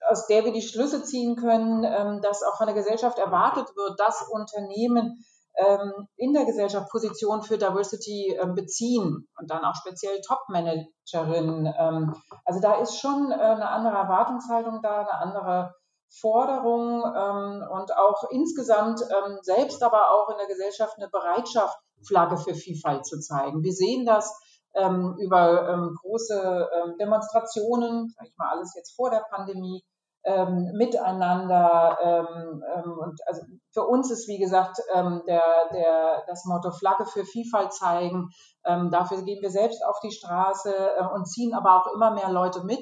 aus 0.09 0.27
der 0.27 0.45
wir 0.45 0.51
die 0.51 0.61
Schlüsse 0.61 1.03
ziehen 1.03 1.35
können, 1.35 1.83
ähm, 1.83 2.21
dass 2.21 2.43
auch 2.43 2.57
von 2.57 2.67
der 2.67 2.75
Gesellschaft 2.75 3.17
erwartet 3.17 3.67
wird, 3.75 3.99
dass 3.99 4.27
Unternehmen 4.29 5.25
ähm, 5.55 6.07
in 6.15 6.33
der 6.33 6.45
Gesellschaft 6.45 6.89
Position 6.89 7.43
für 7.43 7.57
Diversity 7.57 8.35
ähm, 8.39 8.55
beziehen 8.55 9.27
und 9.39 9.51
dann 9.51 9.63
auch 9.63 9.75
speziell 9.75 10.19
Top-Managerinnen. 10.21 11.73
Ähm, 11.77 12.15
also 12.45 12.59
da 12.59 12.75
ist 12.75 12.99
schon 12.99 13.31
äh, 13.31 13.35
eine 13.35 13.69
andere 13.69 13.95
Erwartungshaltung 13.95 14.81
da, 14.81 15.01
eine 15.01 15.13
andere 15.13 15.75
Forderung 16.19 17.03
ähm, 17.03 17.67
und 17.69 17.95
auch 17.95 18.29
insgesamt 18.29 19.01
ähm, 19.01 19.39
selbst 19.41 19.81
aber 19.83 20.11
auch 20.11 20.29
in 20.29 20.37
der 20.37 20.47
Gesellschaft 20.47 20.97
eine 20.97 21.09
Bereitschaft, 21.09 21.77
Flagge 22.05 22.37
für 22.37 22.53
Vielfalt 22.53 23.05
zu 23.05 23.19
zeigen. 23.19 23.63
Wir 23.63 23.73
sehen 23.73 24.05
das 24.05 24.33
ähm, 24.75 25.15
über 25.19 25.69
ähm, 25.69 25.97
große 26.01 26.69
ähm, 26.75 26.97
Demonstrationen, 26.99 28.13
sag 28.15 28.27
ich 28.27 28.37
mal 28.37 28.49
alles 28.49 28.73
jetzt 28.75 28.95
vor 28.95 29.09
der 29.09 29.25
Pandemie, 29.29 29.83
ähm, 30.25 30.71
miteinander. 30.73 31.97
Ähm, 32.01 32.63
ähm, 32.75 32.97
und 32.97 33.19
also 33.27 33.41
für 33.71 33.85
uns 33.85 34.11
ist, 34.11 34.27
wie 34.27 34.39
gesagt, 34.39 34.77
ähm, 34.93 35.21
der, 35.27 35.43
der, 35.73 36.23
das 36.27 36.45
Motto 36.45 36.71
Flagge 36.71 37.05
für 37.05 37.25
Vielfalt 37.25 37.73
zeigen. 37.73 38.29
Ähm, 38.65 38.89
dafür 38.89 39.21
gehen 39.23 39.41
wir 39.41 39.51
selbst 39.51 39.83
auf 39.85 39.99
die 40.01 40.11
Straße 40.11 40.73
äh, 40.73 41.05
und 41.13 41.27
ziehen 41.27 41.53
aber 41.53 41.75
auch 41.75 41.93
immer 41.93 42.11
mehr 42.11 42.29
Leute 42.29 42.63
mit, 42.63 42.79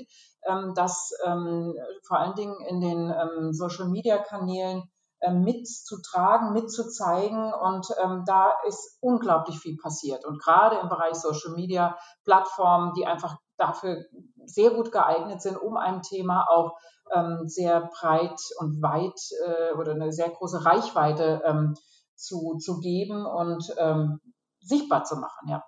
ähm, 0.48 0.74
dass 0.75 1.12
ähm, 1.25 1.75
vor 2.03 2.19
allen 2.19 2.36
Dingen 2.36 2.55
in 2.67 2.81
den 2.81 3.10
ähm, 3.10 3.53
Social-Media-Kanälen 3.53 4.83
ähm, 5.21 5.43
mitzutragen, 5.43 6.53
mitzuzeigen. 6.53 7.53
Und 7.53 7.88
ähm, 8.03 8.24
da 8.25 8.51
ist 8.67 8.98
unglaublich 9.01 9.60
viel 9.60 9.77
passiert. 9.77 10.25
Und 10.25 10.41
gerade 10.41 10.77
im 10.77 10.89
Bereich 10.89 11.15
Social 11.15 11.53
Media 11.55 11.98
Plattformen, 12.24 12.93
die 12.93 13.05
einfach 13.05 13.38
dafür 13.57 14.03
sehr 14.45 14.71
gut 14.71 14.91
geeignet 14.91 15.41
sind, 15.41 15.57
um 15.57 15.77
ein 15.77 16.01
Thema 16.01 16.48
auch 16.50 16.77
ähm, 17.13 17.48
sehr 17.48 17.89
breit 18.00 18.39
und 18.57 18.81
weit 18.81 19.19
äh, 19.45 19.74
oder 19.77 19.91
eine 19.91 20.12
sehr 20.12 20.29
große 20.29 20.65
Reichweite 20.65 21.41
ähm, 21.45 21.75
zu, 22.15 22.57
zu 22.57 22.79
geben 22.79 23.25
und 23.25 23.74
ähm, 23.77 24.19
sichtbar 24.60 25.03
zu 25.03 25.17
machen, 25.17 25.50
ja. 25.50 25.63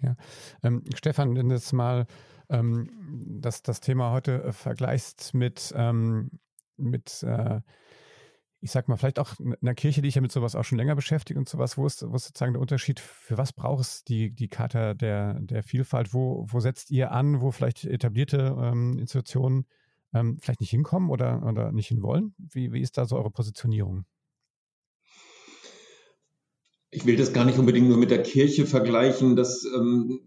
Ja, 0.00 0.14
ähm, 0.62 0.84
Stefan, 0.94 1.34
wenn 1.34 1.50
jetzt 1.50 1.72
mal 1.72 2.06
ähm, 2.50 2.90
das, 3.40 3.62
das 3.62 3.80
Thema 3.80 4.12
heute 4.12 4.42
äh, 4.42 4.52
vergleichst 4.52 5.34
mit, 5.34 5.72
ähm, 5.76 6.30
mit 6.76 7.22
äh, 7.22 7.60
ich 8.60 8.72
sag 8.72 8.88
mal, 8.88 8.96
vielleicht 8.96 9.18
auch 9.18 9.38
in 9.38 9.54
einer 9.62 9.74
Kirche, 9.74 10.02
die 10.02 10.08
ich 10.08 10.16
ja 10.16 10.20
mit 10.20 10.32
sowas 10.32 10.56
auch 10.56 10.64
schon 10.64 10.78
länger 10.78 10.96
beschäftige 10.96 11.38
und 11.38 11.48
sowas, 11.48 11.78
wo 11.78 11.86
ist, 11.86 12.02
wo 12.08 12.16
ist 12.16 12.24
sozusagen 12.24 12.54
der 12.54 12.60
Unterschied, 12.60 12.98
für 12.98 13.38
was 13.38 13.52
braucht 13.52 13.82
es 13.82 14.04
die, 14.04 14.34
die 14.34 14.48
Charta 14.48 14.94
der, 14.94 15.38
der 15.40 15.62
Vielfalt? 15.62 16.12
Wo, 16.12 16.46
wo 16.48 16.58
setzt 16.58 16.90
ihr 16.90 17.12
an, 17.12 17.40
wo 17.40 17.52
vielleicht 17.52 17.84
etablierte 17.84 18.56
ähm, 18.60 18.98
Institutionen 18.98 19.66
ähm, 20.12 20.38
vielleicht 20.40 20.60
nicht 20.60 20.70
hinkommen 20.70 21.10
oder, 21.10 21.46
oder 21.46 21.70
nicht 21.70 21.88
hinwollen? 21.88 22.34
Wie, 22.38 22.72
wie 22.72 22.80
ist 22.80 22.98
da 22.98 23.04
so 23.04 23.16
eure 23.16 23.30
Positionierung? 23.30 24.04
Ich 26.90 27.06
will 27.06 27.16
das 27.16 27.32
gar 27.32 27.44
nicht 27.44 27.58
unbedingt 27.58 27.88
nur 27.88 27.98
mit 27.98 28.10
der 28.10 28.22
Kirche 28.22 28.66
vergleichen. 28.66 29.36
Das 29.36 29.64
ähm, 29.76 30.20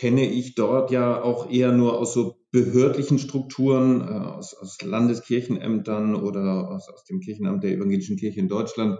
kenne 0.00 0.26
ich 0.26 0.54
dort 0.54 0.90
ja 0.90 1.22
auch 1.22 1.50
eher 1.50 1.72
nur 1.72 1.98
aus 1.98 2.14
so 2.14 2.38
behördlichen 2.52 3.18
Strukturen, 3.18 4.00
äh, 4.00 4.04
aus, 4.04 4.54
aus 4.54 4.80
Landeskirchenämtern 4.80 6.14
oder 6.14 6.70
aus, 6.70 6.88
aus 6.88 7.04
dem 7.04 7.20
Kirchenamt 7.20 7.62
der 7.62 7.72
Evangelischen 7.72 8.16
Kirche 8.16 8.40
in 8.40 8.48
Deutschland. 8.48 8.98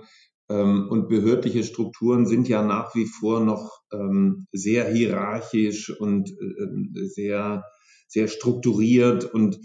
Ähm, 0.51 0.89
und 0.91 1.09
behördliche 1.09 1.65
Strukturen 1.65 2.27
sind 2.27 2.51
ja 2.51 2.63
nach 2.63 2.95
wie 2.95 3.07
vor 3.07 3.41
noch 3.41 3.81
ähm, 3.95 4.47
sehr 4.53 4.93
hierarchisch 4.93 5.89
und 5.89 6.29
äh, 6.33 7.07
sehr, 7.07 7.65
sehr 8.07 8.29
strukturiert. 8.29 9.25
Und 9.25 9.59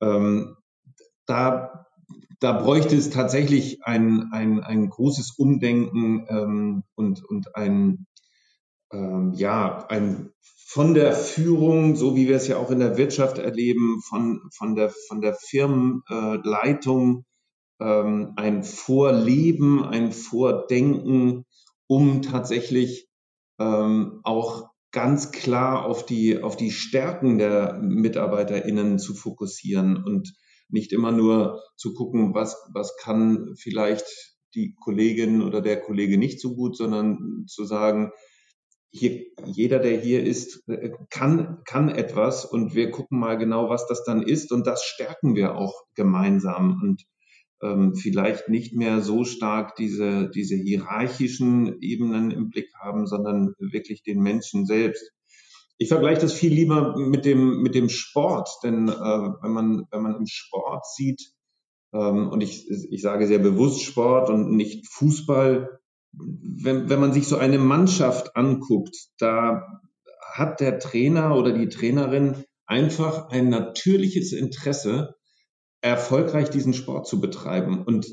ähm, 0.00 0.56
da, 1.26 1.84
da 2.40 2.52
bräuchte 2.52 2.96
es 2.96 3.10
tatsächlich 3.10 3.84
ein, 3.84 4.30
ein, 4.32 4.60
ein 4.60 4.88
großes 4.88 5.32
Umdenken 5.36 6.24
ähm, 6.30 6.82
und, 6.94 7.22
und 7.22 7.54
ein, 7.56 8.06
ähm, 8.90 9.34
ja, 9.34 9.86
ein 9.88 10.32
von 10.72 10.94
der 10.94 11.12
Führung, 11.12 11.96
so 11.96 12.16
wie 12.16 12.28
wir 12.28 12.36
es 12.36 12.48
ja 12.48 12.56
auch 12.56 12.70
in 12.70 12.78
der 12.78 12.96
Wirtschaft 12.96 13.36
erleben, 13.36 14.00
von, 14.08 14.40
von, 14.56 14.74
der, 14.74 14.88
von 14.88 15.20
der 15.20 15.34
Firmenleitung, 15.34 17.26
ähm, 17.78 18.32
ein 18.36 18.64
Vorleben, 18.64 19.84
ein 19.84 20.12
Vordenken, 20.12 21.44
um 21.86 22.22
tatsächlich 22.22 23.06
ähm, 23.58 24.20
auch 24.22 24.70
ganz 24.92 25.30
klar 25.30 25.84
auf 25.84 26.06
die, 26.06 26.42
auf 26.42 26.56
die 26.56 26.70
Stärken 26.70 27.36
der 27.36 27.78
MitarbeiterInnen 27.82 28.98
zu 28.98 29.14
fokussieren 29.14 30.02
und 30.02 30.32
nicht 30.70 30.94
immer 30.94 31.12
nur 31.12 31.60
zu 31.76 31.92
gucken, 31.92 32.32
was, 32.32 32.56
was 32.72 32.96
kann 32.96 33.56
vielleicht 33.58 34.06
die 34.54 34.74
Kollegin 34.80 35.42
oder 35.42 35.60
der 35.60 35.82
Kollege 35.82 36.16
nicht 36.16 36.40
so 36.40 36.54
gut, 36.54 36.78
sondern 36.78 37.44
zu 37.46 37.66
sagen, 37.66 38.10
hier, 38.92 39.24
jeder, 39.46 39.78
der 39.78 39.98
hier 39.98 40.22
ist, 40.22 40.68
äh, 40.68 40.90
kann, 41.10 41.62
kann 41.64 41.88
etwas 41.88 42.44
und 42.44 42.74
wir 42.74 42.90
gucken 42.90 43.18
mal 43.18 43.38
genau, 43.38 43.70
was 43.70 43.86
das 43.86 44.04
dann 44.04 44.22
ist 44.22 44.52
und 44.52 44.66
das 44.66 44.84
stärken 44.84 45.34
wir 45.34 45.56
auch 45.56 45.84
gemeinsam 45.94 46.80
und 46.82 47.02
ähm, 47.62 47.94
vielleicht 47.94 48.48
nicht 48.48 48.74
mehr 48.74 49.00
so 49.00 49.24
stark 49.24 49.76
diese, 49.76 50.28
diese 50.28 50.56
hierarchischen 50.56 51.80
Ebenen 51.80 52.30
im 52.30 52.50
Blick 52.50 52.68
haben, 52.78 53.06
sondern 53.06 53.54
wirklich 53.58 54.02
den 54.02 54.20
Menschen 54.20 54.66
selbst. 54.66 55.10
Ich 55.78 55.88
vergleiche 55.88 56.20
das 56.20 56.34
viel 56.34 56.52
lieber 56.52 56.96
mit 56.98 57.24
dem, 57.24 57.62
mit 57.62 57.74
dem 57.74 57.88
Sport, 57.88 58.50
denn 58.62 58.88
äh, 58.88 58.92
wenn, 58.92 59.52
man, 59.52 59.86
wenn 59.90 60.02
man 60.02 60.16
im 60.16 60.26
Sport 60.26 60.86
sieht, 60.86 61.32
ähm, 61.94 62.28
und 62.28 62.42
ich, 62.42 62.68
ich 62.68 63.00
sage 63.00 63.26
sehr 63.26 63.38
bewusst 63.38 63.82
Sport 63.82 64.28
und 64.28 64.54
nicht 64.54 64.86
Fußball, 64.88 65.80
wenn, 66.12 66.88
wenn 66.88 67.00
man 67.00 67.12
sich 67.12 67.26
so 67.26 67.36
eine 67.36 67.58
Mannschaft 67.58 68.36
anguckt, 68.36 68.96
da 69.18 69.80
hat 70.32 70.60
der 70.60 70.78
Trainer 70.78 71.36
oder 71.36 71.52
die 71.52 71.68
Trainerin 71.68 72.44
einfach 72.66 73.28
ein 73.30 73.48
natürliches 73.48 74.32
Interesse, 74.32 75.14
erfolgreich 75.82 76.48
diesen 76.48 76.74
Sport 76.74 77.06
zu 77.06 77.20
betreiben. 77.20 77.82
Und 77.84 78.06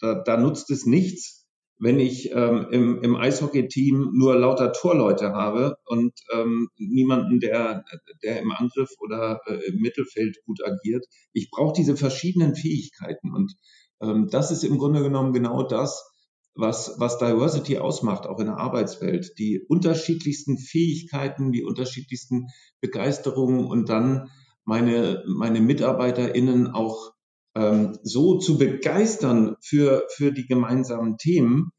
da, 0.00 0.22
da 0.22 0.36
nutzt 0.36 0.70
es 0.70 0.84
nichts, 0.84 1.46
wenn 1.78 1.98
ich 1.98 2.30
ähm, 2.32 2.68
im, 2.70 3.02
im 3.02 3.16
Eishockey-Team 3.16 4.10
nur 4.12 4.36
lauter 4.36 4.72
Torleute 4.72 5.32
habe 5.32 5.76
und 5.86 6.12
ähm, 6.32 6.68
niemanden, 6.76 7.40
der, 7.40 7.84
der 8.22 8.40
im 8.40 8.52
Angriff 8.52 8.90
oder 9.00 9.40
äh, 9.46 9.54
im 9.66 9.80
Mittelfeld 9.80 10.36
gut 10.46 10.60
agiert. 10.64 11.04
Ich 11.32 11.50
brauche 11.50 11.74
diese 11.74 11.96
verschiedenen 11.96 12.54
Fähigkeiten. 12.54 13.34
Und 13.34 13.54
ähm, 14.00 14.28
das 14.30 14.50
ist 14.50 14.62
im 14.62 14.78
Grunde 14.78 15.02
genommen 15.02 15.32
genau 15.32 15.66
das, 15.66 16.13
was, 16.54 16.94
was 16.98 17.18
Diversity 17.18 17.78
ausmacht, 17.78 18.26
auch 18.26 18.38
in 18.38 18.46
der 18.46 18.58
Arbeitswelt. 18.58 19.38
Die 19.38 19.60
unterschiedlichsten 19.68 20.58
Fähigkeiten, 20.58 21.52
die 21.52 21.64
unterschiedlichsten 21.64 22.46
Begeisterungen 22.80 23.66
und 23.66 23.88
dann 23.88 24.30
meine, 24.64 25.24
meine 25.26 25.60
MitarbeiterInnen 25.60 26.68
auch 26.68 27.12
ähm, 27.54 27.98
so 28.02 28.38
zu 28.38 28.58
begeistern 28.58 29.56
für, 29.60 30.06
für 30.14 30.32
die 30.32 30.46
gemeinsamen 30.46 31.16
Themen. 31.18 31.70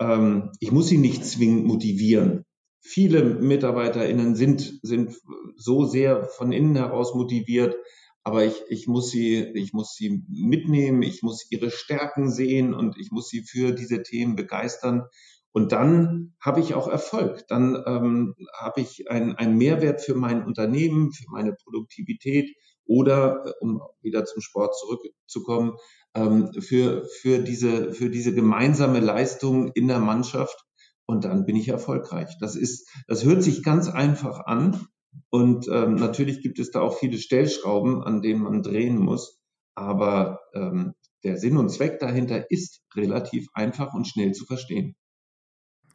Ähm, 0.00 0.50
ich 0.60 0.72
muss 0.72 0.88
sie 0.88 0.98
nicht 0.98 1.24
zwingend 1.24 1.66
motivieren. 1.66 2.44
Viele 2.80 3.24
MitarbeiterInnen 3.24 4.34
sind, 4.34 4.78
sind 4.82 5.16
so 5.56 5.86
sehr 5.86 6.24
von 6.24 6.52
innen 6.52 6.76
heraus 6.76 7.14
motiviert, 7.14 7.76
aber 8.24 8.44
ich, 8.44 8.62
ich 8.68 8.88
muss 8.88 9.10
sie, 9.10 9.36
ich 9.54 9.74
muss 9.74 9.94
sie 9.94 10.24
mitnehmen, 10.28 11.02
ich 11.02 11.22
muss 11.22 11.46
ihre 11.50 11.70
Stärken 11.70 12.30
sehen 12.30 12.72
und 12.72 12.98
ich 12.98 13.10
muss 13.10 13.28
sie 13.28 13.42
für 13.42 13.72
diese 13.72 14.02
Themen 14.02 14.34
begeistern. 14.34 15.04
Und 15.52 15.72
dann 15.72 16.34
habe 16.40 16.60
ich 16.60 16.74
auch 16.74 16.88
Erfolg. 16.88 17.46
Dann 17.48 17.80
ähm, 17.86 18.34
habe 18.58 18.80
ich 18.80 19.10
einen 19.10 19.56
Mehrwert 19.56 20.00
für 20.00 20.14
mein 20.14 20.44
Unternehmen, 20.44 21.12
für 21.12 21.30
meine 21.30 21.52
Produktivität 21.52 22.50
oder, 22.86 23.44
äh, 23.46 23.52
um 23.60 23.80
wieder 24.00 24.24
zum 24.24 24.40
Sport 24.40 24.74
zurückzukommen, 24.78 25.76
ähm, 26.14 26.50
für, 26.60 27.06
für, 27.20 27.40
diese, 27.40 27.92
für 27.92 28.08
diese 28.08 28.34
gemeinsame 28.34 29.00
Leistung 29.00 29.70
in 29.74 29.86
der 29.86 30.00
Mannschaft. 30.00 30.64
Und 31.06 31.24
dann 31.24 31.44
bin 31.44 31.56
ich 31.56 31.68
erfolgreich. 31.68 32.34
Das 32.40 32.56
ist, 32.56 32.88
das 33.06 33.24
hört 33.24 33.42
sich 33.42 33.62
ganz 33.62 33.88
einfach 33.88 34.46
an, 34.46 34.88
und 35.30 35.68
ähm, 35.68 35.96
natürlich 35.96 36.42
gibt 36.42 36.58
es 36.58 36.70
da 36.70 36.80
auch 36.80 36.98
viele 36.98 37.18
Stellschrauben, 37.18 38.02
an 38.02 38.22
denen 38.22 38.42
man 38.42 38.62
drehen 38.62 38.98
muss. 38.98 39.40
Aber 39.74 40.40
ähm, 40.54 40.94
der 41.24 41.38
Sinn 41.38 41.56
und 41.56 41.70
Zweck 41.70 41.98
dahinter 41.98 42.50
ist 42.50 42.82
relativ 42.94 43.48
einfach 43.54 43.94
und 43.94 44.06
schnell 44.06 44.32
zu 44.32 44.44
verstehen. 44.44 44.94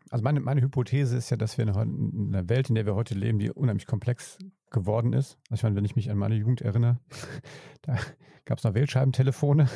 Also 0.10 0.24
meine, 0.24 0.40
meine 0.40 0.62
Hypothese 0.62 1.16
ist 1.16 1.30
ja, 1.30 1.38
dass 1.38 1.58
wir 1.58 1.68
in 1.68 1.70
einer 1.70 2.50
Welt, 2.50 2.70
in 2.70 2.76
der 2.76 2.86
wir 2.86 2.96
heute 2.96 3.14
leben, 3.14 3.38
die 3.38 3.52
unheimlich 3.52 3.86
komplex 3.86 4.40
geworden 4.72 5.14
ist. 5.14 5.38
Also 5.50 5.60
ich 5.60 5.64
meine, 5.64 5.76
wenn 5.76 5.86
ich 5.86 5.96
mich 5.96 6.10
an 6.10 6.18
meine 6.18 6.36
Jugend 6.36 6.62
erinnere, 6.62 7.00
da 7.84 7.98
gab 8.46 8.58
es 8.58 8.64
noch 8.64 8.74
Wählscheibentelefone. 8.74 9.70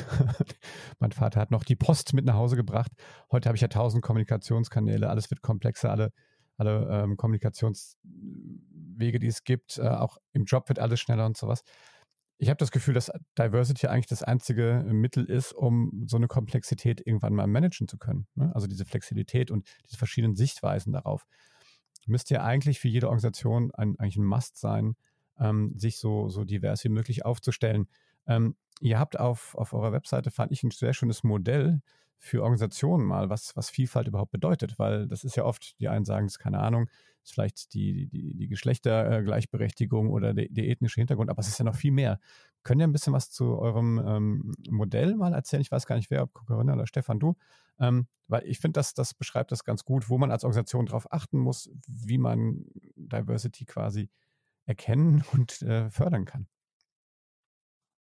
mein 0.98 1.12
Vater 1.12 1.40
hat 1.40 1.52
noch 1.52 1.62
die 1.62 1.76
Post 1.76 2.14
mit 2.14 2.24
nach 2.24 2.34
Hause 2.34 2.56
gebracht. 2.56 2.90
Heute 3.30 3.48
habe 3.48 3.56
ich 3.56 3.62
ja 3.62 3.68
tausend 3.68 4.02
Kommunikationskanäle, 4.02 5.08
alles 5.08 5.30
wird 5.30 5.40
komplexer, 5.40 5.90
alle, 5.90 6.10
alle 6.56 6.88
ähm, 6.90 7.16
Kommunikations 7.16 7.96
Wege, 8.96 9.18
die 9.18 9.26
es 9.26 9.44
gibt. 9.44 9.78
Äh, 9.78 9.88
auch 9.88 10.18
im 10.32 10.44
Job 10.44 10.68
wird 10.68 10.78
alles 10.78 11.00
schneller 11.00 11.26
und 11.26 11.36
sowas. 11.36 11.62
Ich 12.38 12.48
habe 12.48 12.56
das 12.58 12.72
Gefühl, 12.72 12.94
dass 12.94 13.12
Diversity 13.38 13.86
eigentlich 13.86 14.06
das 14.06 14.22
einzige 14.22 14.84
Mittel 14.88 15.24
ist, 15.24 15.52
um 15.52 16.04
so 16.06 16.16
eine 16.16 16.26
Komplexität 16.26 17.00
irgendwann 17.04 17.34
mal 17.34 17.46
managen 17.46 17.86
zu 17.86 17.96
können. 17.96 18.26
Ne? 18.34 18.50
Also 18.54 18.66
diese 18.66 18.84
Flexibilität 18.84 19.50
und 19.50 19.66
diese 19.86 19.96
verschiedenen 19.96 20.34
Sichtweisen 20.34 20.92
darauf. 20.92 21.26
Müsste 22.06 22.34
ja 22.34 22.44
eigentlich 22.44 22.80
für 22.80 22.88
jede 22.88 23.06
Organisation 23.06 23.70
ein, 23.72 23.98
eigentlich 23.98 24.16
ein 24.16 24.26
Must 24.26 24.58
sein, 24.58 24.96
ähm, 25.38 25.72
sich 25.76 25.98
so, 25.98 26.28
so 26.28 26.44
divers 26.44 26.84
wie 26.84 26.90
möglich 26.90 27.24
aufzustellen. 27.24 27.88
Ähm, 28.26 28.56
ihr 28.80 28.98
habt 28.98 29.18
auf, 29.18 29.54
auf 29.54 29.72
eurer 29.72 29.92
Webseite, 29.92 30.30
fand 30.30 30.52
ich, 30.52 30.62
ein 30.64 30.70
sehr 30.70 30.92
schönes 30.92 31.22
Modell 31.22 31.80
für 32.18 32.42
Organisationen 32.42 33.04
mal, 33.04 33.28
was, 33.28 33.56
was 33.56 33.70
Vielfalt 33.70 34.08
überhaupt 34.08 34.32
bedeutet, 34.32 34.78
weil 34.78 35.06
das 35.06 35.24
ist 35.24 35.36
ja 35.36 35.44
oft, 35.44 35.78
die 35.80 35.88
einen 35.88 36.04
sagen, 36.04 36.26
es 36.26 36.34
ist 36.34 36.38
keine 36.38 36.60
Ahnung, 36.60 36.88
ist 37.22 37.32
vielleicht 37.32 37.74
die, 37.74 38.06
die, 38.06 38.34
die 38.34 38.48
Geschlechtergleichberechtigung 38.48 40.10
oder 40.10 40.34
der, 40.34 40.48
der 40.48 40.68
ethnische 40.68 41.00
Hintergrund, 41.00 41.30
aber 41.30 41.40
es 41.40 41.48
ist 41.48 41.58
ja 41.58 41.64
noch 41.64 41.76
viel 41.76 41.92
mehr. 41.92 42.20
Könnt 42.62 42.80
ihr 42.80 42.86
ein 42.86 42.92
bisschen 42.92 43.12
was 43.12 43.30
zu 43.30 43.58
eurem 43.58 44.02
ähm, 44.06 44.54
Modell 44.70 45.16
mal 45.16 45.34
erzählen? 45.34 45.60
Ich 45.60 45.70
weiß 45.70 45.86
gar 45.86 45.96
nicht, 45.96 46.10
wer, 46.10 46.22
ob 46.22 46.32
Corinna 46.32 46.74
oder 46.74 46.86
Stefan, 46.86 47.20
du. 47.20 47.36
Ähm, 47.78 48.06
weil 48.26 48.46
ich 48.46 48.58
finde, 48.58 48.78
das, 48.78 48.94
das 48.94 49.12
beschreibt 49.12 49.52
das 49.52 49.64
ganz 49.64 49.84
gut, 49.84 50.08
wo 50.08 50.16
man 50.16 50.30
als 50.30 50.44
Organisation 50.44 50.86
darauf 50.86 51.12
achten 51.12 51.38
muss, 51.38 51.70
wie 51.86 52.18
man 52.18 52.64
Diversity 52.96 53.64
quasi 53.66 54.08
erkennen 54.64 55.24
und 55.32 55.62
äh, 55.62 55.90
fördern 55.90 56.24
kann. 56.24 56.46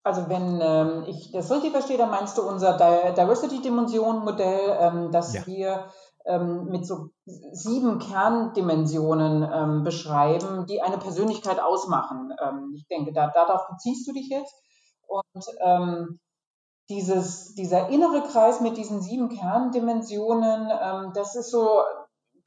Also 0.03 0.29
wenn 0.29 0.61
ähm, 0.63 1.05
ich 1.07 1.31
das 1.33 1.51
richtig 1.51 1.73
verstehe, 1.73 1.99
dann 1.99 2.11
meinst 2.11 2.39
du 2.39 2.43
unser 2.43 2.77
Diversity-Dimension-Modell, 3.13 4.79
ähm, 4.81 5.11
dass 5.11 5.35
ja. 5.35 5.47
wir 5.47 5.87
ähm, 6.27 6.67
mit 6.67 6.87
so 6.87 7.11
sieben 7.25 7.99
Kerndimensionen 7.99 9.49
ähm, 9.53 9.85
beschreiben, 9.85 10.67
die 10.67 10.81
eine 10.81 10.97
Persönlichkeit 10.99 11.61
ausmachen. 11.61 12.33
Ähm, 12.43 12.73
ich 12.75 12.87
denke, 12.89 13.13
da, 13.13 13.29
darauf 13.29 13.69
beziehst 13.69 14.09
du 14.09 14.13
dich 14.13 14.29
jetzt. 14.29 14.55
Und 15.07 15.45
ähm, 15.61 16.19
dieses, 16.89 17.55
dieser 17.55 17.89
innere 17.89 18.23
Kreis 18.23 18.61
mit 18.61 18.77
diesen 18.77 19.01
sieben 19.03 19.29
Kerndimensionen, 19.29 20.71
ähm, 20.71 21.13
das 21.15 21.37
ist 21.37 21.51
so 21.51 21.83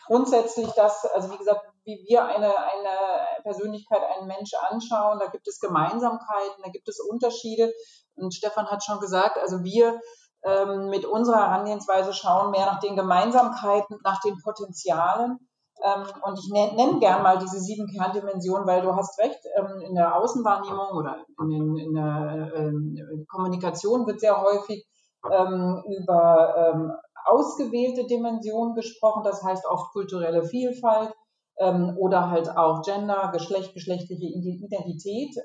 grundsätzlich 0.05 0.69
das, 0.72 1.05
also 1.13 1.31
wie 1.31 1.38
gesagt, 1.38 1.62
wie 1.86 2.05
wir 2.07 2.25
eine, 2.25 2.48
eine 2.48 3.12
Persönlichkeit, 3.43 4.01
einen 4.17 4.27
Mensch 4.27 4.51
anschauen. 4.69 5.19
Da 5.19 5.27
gibt 5.27 5.47
es 5.47 5.59
Gemeinsamkeiten, 5.59 6.63
da 6.63 6.69
gibt 6.69 6.88
es 6.89 7.00
Unterschiede. 7.00 7.71
Und 8.15 8.33
Stefan 8.33 8.67
hat 8.67 8.83
schon 8.83 9.00
gesagt, 9.00 9.38
also 9.38 9.63
wir 9.63 10.00
ähm, 10.43 10.89
mit 10.89 11.05
unserer 11.05 11.50
Herangehensweise 11.50 12.13
schauen 12.13 12.51
mehr 12.51 12.65
nach 12.65 12.79
den 12.79 12.95
Gemeinsamkeiten, 12.95 14.00
nach 14.03 14.19
den 14.21 14.38
Potenzialen. 14.43 15.39
Ähm, 15.83 16.03
und 16.23 16.39
ich 16.39 16.51
nenne 16.51 16.75
nenn 16.75 17.00
gern 17.00 17.23
mal 17.23 17.38
diese 17.39 17.59
sieben 17.59 17.88
Kerndimensionen, 17.88 18.67
weil 18.67 18.81
du 18.81 18.95
hast 18.95 19.19
recht, 19.19 19.39
ähm, 19.57 19.81
in 19.81 19.95
der 19.95 20.15
Außenwahrnehmung 20.15 20.97
oder 20.97 21.17
in, 21.41 21.50
den, 21.50 21.77
in 21.77 21.93
der 21.93 22.51
ähm, 22.55 23.25
Kommunikation 23.29 24.05
wird 24.05 24.19
sehr 24.19 24.41
häufig 24.41 24.85
ähm, 25.31 25.83
über 26.00 26.55
ähm, 26.57 26.91
ausgewählte 27.25 28.05
Dimensionen 28.05 28.75
gesprochen, 28.75 29.23
das 29.23 29.43
heißt 29.43 29.65
oft 29.65 29.91
kulturelle 29.93 30.43
Vielfalt 30.43 31.13
oder 31.57 32.29
halt 32.31 32.57
auch 32.57 32.81
Gender, 32.83 33.29
Geschlecht, 33.31 33.74
geschlechtliche 33.74 34.25
Identität. 34.25 35.36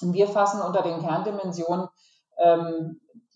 wir 0.00 0.26
fassen 0.26 0.60
unter 0.60 0.82
den 0.82 1.00
Kerndimensionen 1.00 1.88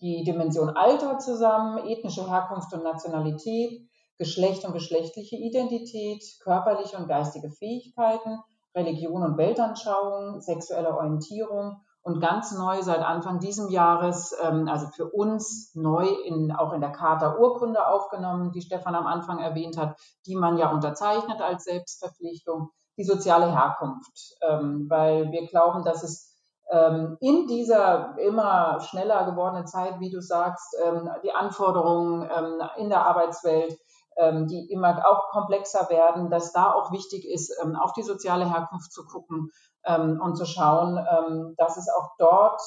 die 0.01 0.23
Dimension 0.23 0.69
Alter 0.69 1.17
zusammen, 1.17 1.87
ethnische 1.87 2.29
Herkunft 2.29 2.73
und 2.73 2.83
Nationalität, 2.83 3.81
Geschlecht 4.17 4.65
und 4.65 4.73
geschlechtliche 4.73 5.35
Identität, 5.35 6.23
körperliche 6.43 6.97
und 6.97 7.07
geistige 7.07 7.49
Fähigkeiten, 7.49 8.39
Religion 8.75 9.23
und 9.23 9.37
Weltanschauung, 9.37 10.41
sexuelle 10.41 10.95
Orientierung 10.95 11.81
und 12.07 12.21
ganz 12.21 12.53
neu 12.53 12.81
seit 12.81 13.01
Anfang 13.01 13.39
dieses 13.39 13.69
Jahres, 13.69 14.33
ähm, 14.41 14.69
also 14.69 14.87
für 14.87 15.09
uns 15.09 15.75
neu 15.75 16.07
in, 16.07 16.53
auch 16.53 16.71
in 16.71 16.79
der 16.79 16.93
Charta 16.93 17.35
Urkunde 17.35 17.85
aufgenommen, 17.85 18.53
die 18.53 18.61
Stefan 18.61 18.95
am 18.95 19.05
Anfang 19.05 19.39
erwähnt 19.39 19.77
hat, 19.77 19.99
die 20.25 20.37
man 20.37 20.57
ja 20.57 20.71
unterzeichnet 20.71 21.41
als 21.41 21.65
Selbstverpflichtung, 21.65 22.69
die 22.97 23.03
soziale 23.03 23.51
Herkunft, 23.51 24.37
ähm, 24.41 24.85
weil 24.89 25.33
wir 25.33 25.47
glauben, 25.47 25.83
dass 25.83 26.01
es 26.01 26.33
ähm, 26.71 27.17
in 27.19 27.45
dieser 27.47 28.17
immer 28.17 28.79
schneller 28.79 29.25
gewordenen 29.25 29.67
Zeit, 29.67 29.99
wie 29.99 30.09
du 30.09 30.21
sagst, 30.21 30.77
ähm, 30.85 31.09
die 31.25 31.33
Anforderungen 31.33 32.21
ähm, 32.23 32.61
in 32.77 32.87
der 32.87 33.05
Arbeitswelt, 33.05 33.77
die 34.19 34.71
immer 34.71 35.03
auch 35.05 35.29
komplexer 35.29 35.89
werden, 35.89 36.31
dass 36.31 36.51
da 36.51 36.73
auch 36.73 36.91
wichtig 36.91 37.23
ist, 37.25 37.53
auf 37.79 37.93
die 37.93 38.01
soziale 38.01 38.49
Herkunft 38.49 38.91
zu 38.91 39.05
gucken 39.05 39.51
und 39.85 40.35
zu 40.35 40.45
schauen, 40.45 41.53
dass 41.57 41.77
es 41.77 41.87
auch 41.87 42.09
dort 42.17 42.61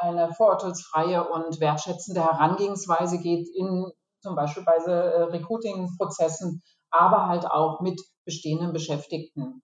eine 0.00 0.32
vorurteilsfreie 0.32 1.28
und 1.28 1.60
wertschätzende 1.60 2.24
Herangehensweise 2.24 3.18
geht 3.18 3.48
in 3.54 3.92
zum 4.20 4.34
Beispiel 4.34 4.64
bei 4.64 4.76
äh, 4.76 5.22
Recruiting-Prozessen, 5.22 6.62
aber 6.90 7.26
halt 7.26 7.46
auch 7.46 7.80
mit 7.80 8.00
bestehenden 8.24 8.72
Beschäftigten. 8.72 9.62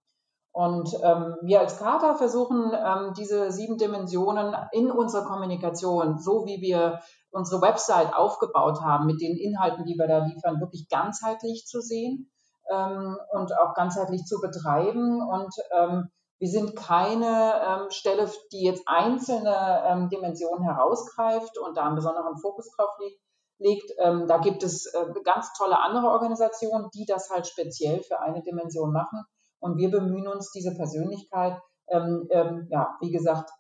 Und 0.55 0.95
ähm, 1.03 1.35
wir 1.43 1.59
als 1.59 1.79
Kater 1.81 2.15
versuchen, 2.15 2.73
ähm, 2.73 3.13
diese 3.19 3.51
sieben 3.51 3.77
Dimensionen 3.77 4.55
in 4.71 4.89
unserer 4.89 5.25
Kommunikation, 5.27 6.21
so 6.21 6.47
wie 6.47 6.61
wir 6.61 7.01
unsere 7.33 7.61
Website 7.61 8.15
aufgebaut 8.15 8.81
haben, 8.81 9.07
mit 9.07 9.21
den 9.21 9.37
Inhalten, 9.37 9.85
die 9.85 9.99
wir 9.99 10.07
da 10.07 10.25
liefern, 10.25 10.61
wirklich 10.61 10.89
ganzheitlich 10.89 11.67
zu 11.67 11.81
sehen 11.81 12.31
ähm, 12.71 13.19
und 13.33 13.51
auch 13.59 13.75
ganzheitlich 13.75 14.27
zu 14.27 14.41
betreiben. 14.41 15.21
Und 15.29 15.53
ähm, 15.77 16.11
wir 16.39 16.49
sind 16.49 16.77
keine 16.77 17.61
ähm, 17.67 17.91
Stelle, 17.91 18.31
die 18.53 18.63
jetzt 18.63 18.85
einzelne 18.87 19.83
ähm, 19.89 20.09
Dimensionen 20.09 20.63
herausgreift 20.63 21.59
und 21.59 21.77
da 21.77 21.87
einen 21.87 21.97
besonderen 21.97 22.39
Fokus 22.39 22.71
drauf 22.77 22.91
legt. 23.01 23.21
legt. 23.59 23.91
Ähm, 23.99 24.29
da 24.29 24.39
gibt 24.39 24.63
es 24.63 24.87
äh, 24.95 25.07
ganz 25.25 25.53
tolle 25.59 25.81
andere 25.81 26.11
Organisationen, 26.11 26.91
die 26.95 27.07
das 27.07 27.29
halt 27.31 27.49
speziell 27.49 28.05
für 28.05 28.21
eine 28.21 28.41
Dimension 28.45 28.93
machen. 28.93 29.25
Und 29.65 29.79
wir 29.79 29.91
bemühen 29.91 30.29
uns, 30.29 30.51
diese 30.51 30.75
Persönlichkeit, 30.75 31.59
ähm, 31.89 32.29
ähm, 32.31 32.67
ja, 32.71 32.99
wie 33.01 33.11
gesagt, 33.11 33.51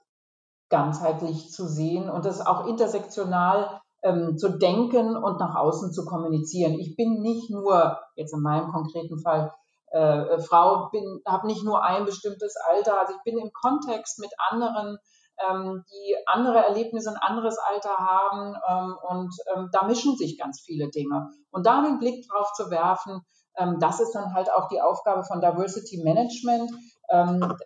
ganzheitlich 0.69 1.51
zu 1.51 1.67
sehen 1.67 2.11
und 2.11 2.27
es 2.27 2.47
auch 2.47 2.67
intersektional 2.67 3.81
ähm, 4.03 4.37
zu 4.37 4.59
denken 4.59 5.17
und 5.17 5.40
nach 5.40 5.55
außen 5.55 5.95
zu 5.95 6.05
kommunizieren. 6.05 6.75
Ich 6.75 6.95
bin 6.95 7.23
nicht 7.23 7.49
nur, 7.49 7.99
jetzt 8.17 8.35
in 8.35 8.43
meinem 8.43 8.71
konkreten 8.71 9.19
Fall, 9.19 9.51
äh, 9.93 10.38
Frau, 10.40 10.90
habe 11.27 11.47
nicht 11.47 11.64
nur 11.64 11.83
ein 11.83 12.05
bestimmtes 12.05 12.55
Alter, 12.69 13.01
also 13.01 13.14
ich 13.17 13.23
bin 13.23 13.38
im 13.38 13.51
Kontext 13.55 14.19
mit 14.19 14.33
anderen, 14.51 14.99
ähm, 15.49 15.85
die 15.90 16.17
andere 16.27 16.67
Erlebnisse, 16.67 17.12
ein 17.12 17.17
anderes 17.17 17.57
Alter 17.57 17.97
haben 17.97 18.55
ähm, 18.69 18.99
und 19.09 19.35
ähm, 19.55 19.71
da 19.73 19.87
mischen 19.87 20.19
sich 20.19 20.38
ganz 20.38 20.61
viele 20.61 20.90
Dinge. 20.90 21.31
Und 21.51 21.64
da 21.64 21.79
einen 21.79 21.99
Blick 21.99 22.29
drauf 22.29 22.53
zu 22.53 22.69
werfen, 22.69 23.23
das 23.79 24.01
ist 24.01 24.12
dann 24.12 24.35
halt 24.35 24.51
auch 24.53 24.69
die 24.69 24.81
Aufgabe 24.81 25.25
von 25.25 25.40
Diversity 25.40 26.03
Management. 26.03 26.71
Ähm, 27.11 27.57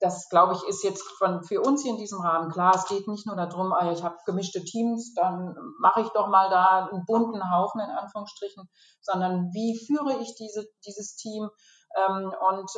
das, 0.00 0.28
glaube 0.28 0.54
ich, 0.54 0.62
ist 0.68 0.84
jetzt 0.84 1.02
von, 1.18 1.42
für 1.44 1.62
uns 1.62 1.82
hier 1.82 1.92
in 1.92 1.98
diesem 1.98 2.20
Rahmen 2.20 2.50
klar. 2.50 2.74
Es 2.74 2.86
geht 2.86 3.08
nicht 3.08 3.26
nur 3.26 3.36
darum, 3.36 3.72
ah, 3.72 3.90
ich 3.90 4.02
habe 4.02 4.16
gemischte 4.26 4.62
Teams, 4.62 5.14
dann 5.14 5.54
mache 5.80 6.02
ich 6.02 6.08
doch 6.08 6.28
mal 6.28 6.50
da 6.50 6.88
einen 6.90 7.04
bunten 7.06 7.50
Haufen 7.50 7.80
in 7.80 7.90
Anführungsstrichen, 7.90 8.68
sondern 9.00 9.50
wie 9.54 9.78
führe 9.86 10.20
ich 10.20 10.34
diese, 10.34 10.66
dieses 10.84 11.16
Team? 11.16 11.48
Ähm, 11.96 12.34
und 12.50 12.70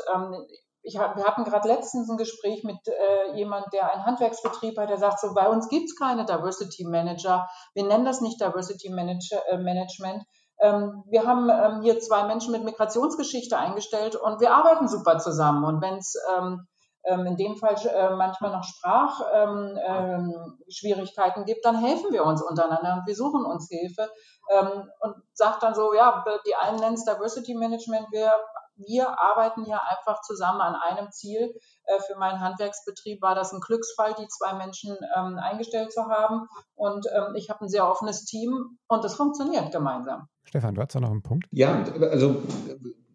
ich, 0.87 0.95
wir 0.95 1.25
hatten 1.25 1.43
gerade 1.43 1.67
letztens 1.67 2.09
ein 2.09 2.17
Gespräch 2.17 2.63
mit 2.63 2.79
äh, 2.87 3.37
jemand, 3.37 3.73
der 3.73 3.93
einen 3.93 4.07
Handwerksbetrieb 4.07 4.79
hat, 4.79 4.89
der 4.89 4.99
sagt 4.99 5.19
so, 5.19 5.35
bei 5.35 5.49
uns 5.49 5.69
gibt 5.69 5.87
es 5.87 5.97
keine 5.97 6.25
Diversity 6.25 6.85
Manager. 6.85 7.49
Wir 7.75 7.85
nennen 7.85 8.05
das 8.05 8.21
nicht 8.21 8.41
Diversity 8.41 8.91
Manager, 8.91 9.43
äh, 9.49 9.59
Management, 9.59 10.23
ähm, 10.23 10.25
wir 10.59 11.27
haben 11.27 11.51
ähm, 11.51 11.83
hier 11.83 12.01
zwei 12.01 12.25
Menschen 12.25 12.53
mit 12.53 12.65
Migrationsgeschichte 12.65 13.59
eingestellt 13.59 14.17
und 14.17 14.41
wir 14.41 14.53
arbeiten 14.53 14.89
super 14.89 15.19
zusammen. 15.19 15.65
Und 15.65 15.83
wenn 15.83 15.99
es 15.99 16.17
ähm, 16.37 16.67
ähm, 17.07 17.27
in 17.27 17.37
dem 17.37 17.57
Fall 17.57 17.77
äh, 17.87 18.11
manchmal 18.11 18.53
noch 18.53 18.65
Sprachschwierigkeiten 18.65 21.43
ähm, 21.43 21.47
gibt, 21.47 21.65
dann 21.65 21.79
helfen 21.79 22.13
wir 22.13 22.25
uns 22.25 22.43
untereinander 22.43 22.97
und 22.99 23.07
wir 23.07 23.15
suchen 23.15 23.45
uns 23.45 23.69
Hilfe 23.69 24.11
ähm, 24.51 24.91
und 25.01 25.15
sagt 25.33 25.63
dann 25.63 25.75
so, 25.75 25.95
ja, 25.95 26.25
die 26.47 26.57
einen 26.57 26.79
nennen 26.79 26.95
es 26.95 27.05
Diversity 27.05 27.55
Management, 27.55 28.09
wir 28.11 28.33
wir 28.77 29.19
arbeiten 29.19 29.65
hier 29.65 29.81
einfach 29.89 30.23
zusammen 30.23 30.61
an 30.61 30.75
einem 30.75 31.11
Ziel. 31.11 31.55
Äh, 31.85 32.01
für 32.07 32.19
meinen 32.19 32.41
Handwerksbetrieb 32.41 33.23
war 33.23 33.35
das 33.35 33.53
ein 33.53 33.61
Glücksfall, 33.61 34.15
die 34.19 34.29
zwei 34.29 34.55
Menschen 34.55 34.97
ähm, 35.17 35.39
eingestellt 35.39 35.93
zu 35.93 36.07
haben. 36.07 36.47
Und 36.75 37.07
ähm, 37.15 37.35
ich 37.35 37.51
habe 37.51 37.65
ein 37.65 37.69
sehr 37.69 37.89
offenes 37.89 38.25
Team 38.25 38.79
und 38.89 39.05
es 39.05 39.15
funktioniert 39.15 39.73
gemeinsam. 39.73 40.29
Stefan, 40.45 40.75
du 40.75 40.83
hast 40.83 40.95
da 40.95 41.01
noch 41.01 41.11
einen 41.11 41.23
Punkt? 41.23 41.47
Ja, 41.51 41.83
also 41.83 42.43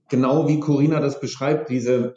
genau 0.09 0.47
wie 0.47 0.59
Corinna 0.59 0.99
das 0.99 1.19
beschreibt, 1.19 1.69
diese, 1.69 2.13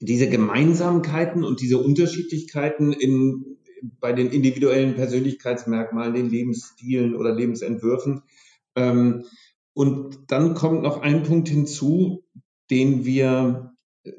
diese 0.00 0.28
Gemeinsamkeiten 0.28 1.44
und 1.44 1.60
diese 1.60 1.78
Unterschiedlichkeiten 1.78 2.92
in, 2.92 3.58
bei 4.00 4.12
den 4.12 4.30
individuellen 4.30 4.94
Persönlichkeitsmerkmalen, 4.94 6.14
den 6.14 6.30
Lebensstilen 6.30 7.16
oder 7.16 7.34
Lebensentwürfen. 7.34 8.22
Ähm, 8.76 9.24
und 9.74 10.30
dann 10.30 10.54
kommt 10.54 10.82
noch 10.82 11.00
ein 11.00 11.22
Punkt 11.22 11.48
hinzu, 11.48 12.24
den 12.70 13.04
wir 13.04 13.74
äh, 14.04 14.12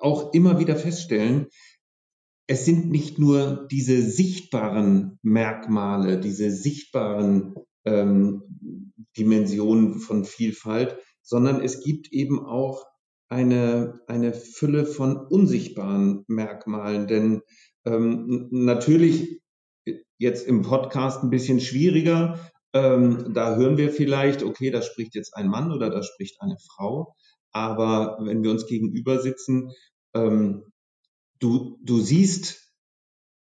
auch 0.00 0.32
immer 0.32 0.58
wieder 0.58 0.76
feststellen. 0.76 1.46
Es 2.46 2.64
sind 2.64 2.90
nicht 2.90 3.18
nur 3.18 3.68
diese 3.70 4.02
sichtbaren 4.02 5.18
Merkmale, 5.22 6.18
diese 6.18 6.50
sichtbaren 6.50 7.54
ähm, 7.84 8.42
Dimensionen 9.16 10.00
von 10.00 10.24
Vielfalt, 10.24 10.98
sondern 11.22 11.60
es 11.60 11.82
gibt 11.82 12.12
eben 12.12 12.44
auch 12.44 12.86
eine, 13.28 14.00
eine 14.08 14.32
Fülle 14.32 14.84
von 14.84 15.16
unsichtbaren 15.16 16.24
Merkmalen. 16.26 17.06
Denn 17.06 17.42
ähm, 17.84 18.48
natürlich 18.50 19.40
jetzt 20.18 20.46
im 20.46 20.62
Podcast 20.62 21.22
ein 21.22 21.30
bisschen 21.30 21.60
schwieriger, 21.60 22.38
Ähm, 22.72 23.32
da 23.34 23.56
hören 23.56 23.76
wir 23.76 23.90
vielleicht, 23.90 24.42
okay, 24.42 24.70
da 24.70 24.82
spricht 24.82 25.14
jetzt 25.14 25.36
ein 25.36 25.48
Mann 25.48 25.72
oder 25.72 25.90
da 25.90 26.02
spricht 26.02 26.40
eine 26.40 26.56
Frau. 26.58 27.14
Aber 27.52 28.18
wenn 28.20 28.42
wir 28.42 28.50
uns 28.50 28.66
gegenüber 28.66 29.20
sitzen, 29.20 29.72
ähm, 30.14 30.64
du, 31.40 31.78
du 31.82 32.00
siehst 32.00 32.72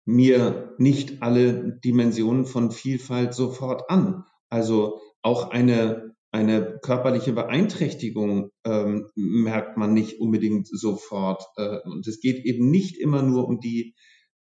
mir 0.05 0.73
nicht 0.77 1.21
alle 1.21 1.79
Dimensionen 1.83 2.45
von 2.45 2.71
Vielfalt 2.71 3.33
sofort 3.33 3.89
an. 3.89 4.25
Also 4.49 4.99
auch 5.21 5.51
eine, 5.51 6.15
eine 6.31 6.79
körperliche 6.81 7.33
Beeinträchtigung 7.33 8.49
ähm, 8.65 9.09
merkt 9.15 9.77
man 9.77 9.93
nicht 9.93 10.19
unbedingt 10.19 10.67
sofort. 10.67 11.43
Äh, 11.57 11.79
und 11.83 12.07
es 12.07 12.19
geht 12.19 12.43
eben 12.45 12.71
nicht 12.71 12.97
immer 12.97 13.21
nur 13.21 13.47
um 13.47 13.59
die, 13.59 13.95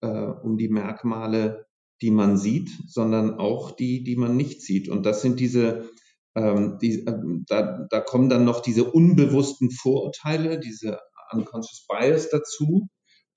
äh, 0.01 0.07
um 0.07 0.57
die 0.57 0.69
Merkmale, 0.69 1.65
die 2.01 2.11
man 2.11 2.37
sieht, 2.37 2.69
sondern 2.87 3.35
auch 3.35 3.71
die, 3.71 4.03
die 4.03 4.15
man 4.15 4.35
nicht 4.35 4.61
sieht. 4.61 4.89
Und 4.89 5.05
das 5.05 5.21
sind 5.21 5.39
diese, 5.39 5.89
ähm, 6.35 6.77
die, 6.81 7.05
äh, 7.05 7.17
da, 7.47 7.87
da 7.89 7.99
kommen 8.01 8.29
dann 8.29 8.45
noch 8.45 8.61
diese 8.61 8.91
unbewussten 8.91 9.71
Vorurteile, 9.71 10.59
diese 10.59 10.99
unconscious 11.31 11.85
bias 11.87 12.29
dazu, 12.29 12.87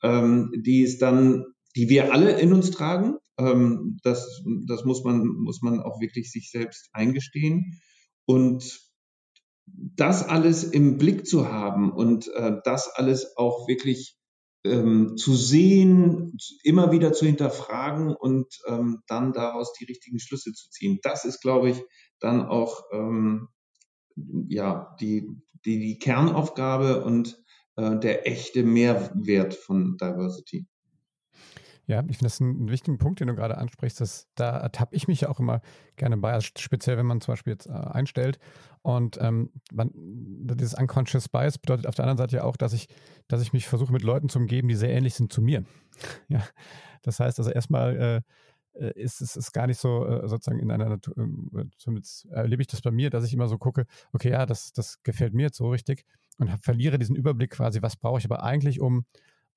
ähm, 0.03 0.51
die 0.57 0.83
es 0.83 0.99
dann 0.99 1.45
die 1.79 1.89
wir 1.89 2.13
alle 2.13 2.41
in 2.41 2.53
uns 2.53 2.73
tragen. 2.73 3.19
Ähm, 3.39 3.99
das, 4.03 4.43
das 4.67 4.85
muss 4.85 5.05
man, 5.05 5.27
muss 5.27 5.63
man 5.63 5.81
auch 5.81 6.01
wirklich 6.01 6.33
sich 6.33 6.51
selbst 6.51 6.89
eingestehen. 6.93 7.81
Und 8.27 8.81
das 9.67 10.27
alles 10.27 10.65
im 10.65 10.99
Blick 10.99 11.27
zu 11.27 11.49
haben 11.49 11.93
und 11.93 12.29
äh, 12.35 12.57
das 12.65 12.89
alles 12.89 13.37
auch 13.37 13.69
wirklich 13.69 14.18
ähm, 14.65 15.17
zu 15.17 15.35
sehen, 15.35 16.37
immer 16.63 16.93
wieder 16.93 17.13
zu 17.13 17.27
hinterfragen 17.27 18.15
und 18.15 18.47
ähm, 18.67 19.03
dann 19.07 19.33
daraus 19.33 19.73
die 19.75 19.85
richtigen 19.85 20.19
Schlüsse 20.19 20.53
zu 20.53 20.69
ziehen. 20.71 20.99
Das 21.03 21.25
ist, 21.25 21.41
glaube 21.41 21.71
ich, 21.71 21.83
dann 22.21 22.47
auch 22.47 22.83
ähm, 22.93 23.49
ja 24.49 24.97
die, 25.01 25.29
die, 25.65 25.79
die 25.79 25.99
Kernaufgabe 25.99 27.05
und 27.05 27.43
äh, 27.77 27.99
der 27.99 28.27
echte 28.27 28.65
Mehrwert 28.65 29.55
von 29.55 29.97
Diversity. 29.97 30.67
Ja, 31.89 32.01
ich 32.01 32.19
finde 32.19 32.27
das 32.27 32.41
einen 32.43 32.69
wichtigen 32.69 32.99
Punkt, 32.99 33.19
den 33.19 33.29
du 33.29 33.35
gerade 33.35 33.57
ansprichst. 33.57 33.99
Dass, 34.03 34.29
da 34.35 34.59
ertappe 34.59 34.95
ich 34.95 35.09
mich 35.09 35.23
ja 35.23 35.31
auch 35.31 35.41
immer 35.41 35.63
gerne 35.97 36.19
bei, 36.19 36.33
also 36.33 36.49
speziell 36.59 36.99
wenn 36.99 37.07
man 37.07 37.23
zum 37.23 37.33
Beispiel 37.33 37.55
jetzt 37.55 37.67
äh, 37.67 37.73
einstellt. 37.73 38.39
Und 38.83 39.19
ähm, 39.23 39.51
man, 39.73 39.91
dieses 39.95 40.75
Unconscious 40.75 41.31
Bias 41.31 41.57
bedeutet 41.57 41.87
auf 41.87 41.95
der 41.95 42.05
anderen 42.05 42.19
Seite 42.19 42.37
ja 42.37 42.45
auch, 42.45 42.59
dass 42.59 42.75
ich, 42.75 42.89
dass 43.27 43.41
ich 43.41 43.55
mich 43.55 43.67
versuche, 43.67 43.91
mit 43.91 44.03
Leuten 44.03 44.29
zu 44.29 44.39
umgeben, 44.39 44.69
die 44.69 44.75
sehr 44.75 44.91
ähnlich 44.91 45.15
sind 45.15 45.33
zu 45.33 45.41
mir. 45.41 45.65
ja, 46.29 46.43
das 47.03 47.21
heißt 47.21 47.39
also 47.39 47.51
erstmal 47.51 48.23
äh, 48.77 48.85
äh 48.85 48.93
ist 49.01 49.23
es 49.23 49.35
ist 49.35 49.53
gar 49.53 49.67
nicht 49.67 49.81
so 49.81 50.07
äh, 50.07 50.29
sozusagen 50.29 50.61
in 50.61 50.71
einer 50.71 50.91
Natur, 50.91 51.15
äh, 51.17 51.65
zumindest 51.79 52.27
erlebe 52.27 52.61
ich 52.61 52.69
das 52.69 52.83
bei 52.83 52.91
mir, 52.91 53.09
dass 53.09 53.25
ich 53.25 53.33
immer 53.33 53.49
so 53.49 53.57
gucke, 53.57 53.87
okay, 54.13 54.31
ja, 54.31 54.45
das, 54.45 54.73
das 54.75 55.03
gefällt 55.05 55.33
mir 55.33 55.45
jetzt 55.45 55.57
so 55.57 55.71
richtig 55.71 56.05
und 56.37 56.53
hab, 56.53 56.63
verliere 56.63 56.99
diesen 56.99 57.17
Überblick 57.17 57.53
quasi, 57.53 57.81
was 57.81 57.97
brauche 57.97 58.19
ich 58.19 58.27
aber 58.27 58.43
eigentlich, 58.43 58.79
um 58.79 59.07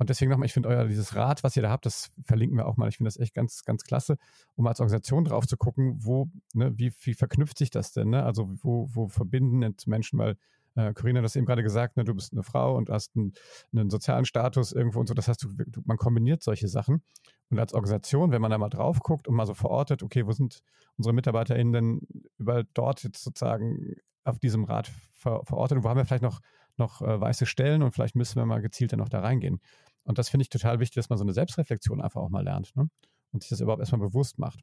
und 0.02 0.10
deswegen 0.10 0.32
nochmal, 0.32 0.48
ich 0.48 0.54
finde 0.54 0.68
euer 0.68 0.88
dieses 0.88 1.16
Rad, 1.16 1.44
was 1.44 1.56
ihr 1.56 1.62
da 1.62 1.70
habt, 1.70 1.86
das 1.86 2.12
verlinken 2.24 2.58
wir 2.58 2.66
auch 2.66 2.76
mal. 2.76 2.90
Ich 2.90 2.98
finde 2.98 3.10
das 3.10 3.20
echt 3.20 3.36
ganz, 3.36 3.62
ganz 3.66 3.84
klasse, 3.84 4.18
um 4.56 4.66
als 4.66 4.80
Organisation 4.80 5.26
drauf 5.26 5.46
zu 5.46 5.58
gucken, 5.58 5.94
wo, 6.00 6.28
ne, 6.56 6.72
wie, 6.76 6.92
wie 7.02 7.14
verknüpft 7.14 7.60
sich 7.60 7.70
das 7.70 7.92
denn? 7.92 8.10
Ne? 8.10 8.24
Also 8.24 8.50
wo, 8.64 8.90
wo 8.92 9.10
verbinden 9.10 9.62
jetzt 9.62 9.86
Menschen, 9.86 10.18
weil 10.18 10.38
äh, 10.74 10.96
Corinna, 10.96 11.22
das 11.22 11.36
eben 11.36 11.46
gerade 11.46 11.62
gesagt, 11.62 11.98
ne, 11.98 12.04
du 12.04 12.16
bist 12.16 12.34
eine 12.34 12.42
Frau 12.42 12.76
und 12.78 12.90
hast 12.90 13.16
einen, 13.16 13.34
einen 13.72 13.92
sozialen 13.92 14.26
Status 14.26 14.72
irgendwo 14.72 15.00
und 15.00 15.06
so. 15.06 15.14
Das 15.14 15.28
heißt, 15.28 15.44
du, 15.44 15.50
du, 15.68 15.82
man 15.86 15.98
kombiniert 15.98 16.42
solche 16.42 16.68
Sachen. 16.68 17.04
Und 17.52 17.60
als 17.60 17.76
Organisation, 17.76 18.32
wenn 18.32 18.42
man 18.42 18.50
da 18.50 18.58
mal 18.58 18.70
drauf 18.70 19.02
guckt 19.02 19.28
und 19.28 19.36
mal 19.36 19.46
so 19.46 19.54
verortet, 19.54 20.02
okay, 20.02 20.26
wo 20.26 20.32
sind 20.32 20.64
unsere 20.98 21.14
MitarbeiterInnen 21.14 21.74
denn 21.74 22.02
überall 22.40 22.66
dort 22.74 23.04
jetzt 23.04 23.24
sozusagen 23.24 23.98
auf 24.24 24.40
diesem 24.40 24.64
Rad 24.64 24.92
ver, 25.12 25.42
verortet 25.44 25.78
und 25.78 25.84
wo 25.84 25.90
haben 25.90 25.98
wir 25.98 26.06
vielleicht 26.06 26.24
noch, 26.24 26.40
noch 26.78 27.04
äh, 27.04 27.22
weiße 27.22 27.46
Stellen 27.46 27.84
und 27.84 27.92
vielleicht 27.92 28.16
müssen 28.16 28.38
wir 28.38 28.48
mal 28.48 28.64
gezielter 28.64 28.98
noch 28.98 29.10
da 29.10 29.20
reingehen. 29.20 29.62
Und 30.04 30.18
das 30.18 30.30
finde 30.30 30.44
ich 30.44 30.50
total 30.50 30.80
wichtig, 30.80 30.96
dass 30.96 31.10
man 31.10 31.18
so 31.18 31.24
eine 31.24 31.34
Selbstreflexion 31.34 32.02
einfach 32.02 32.22
auch 32.22 32.30
mal 32.30 32.44
lernt 32.44 32.76
ne? 32.76 32.90
und 33.32 33.44
sich 33.44 33.50
das 33.50 33.62
überhaupt 33.62 33.82
erstmal 33.82 34.02
bewusst 34.02 34.40
macht. 34.40 34.62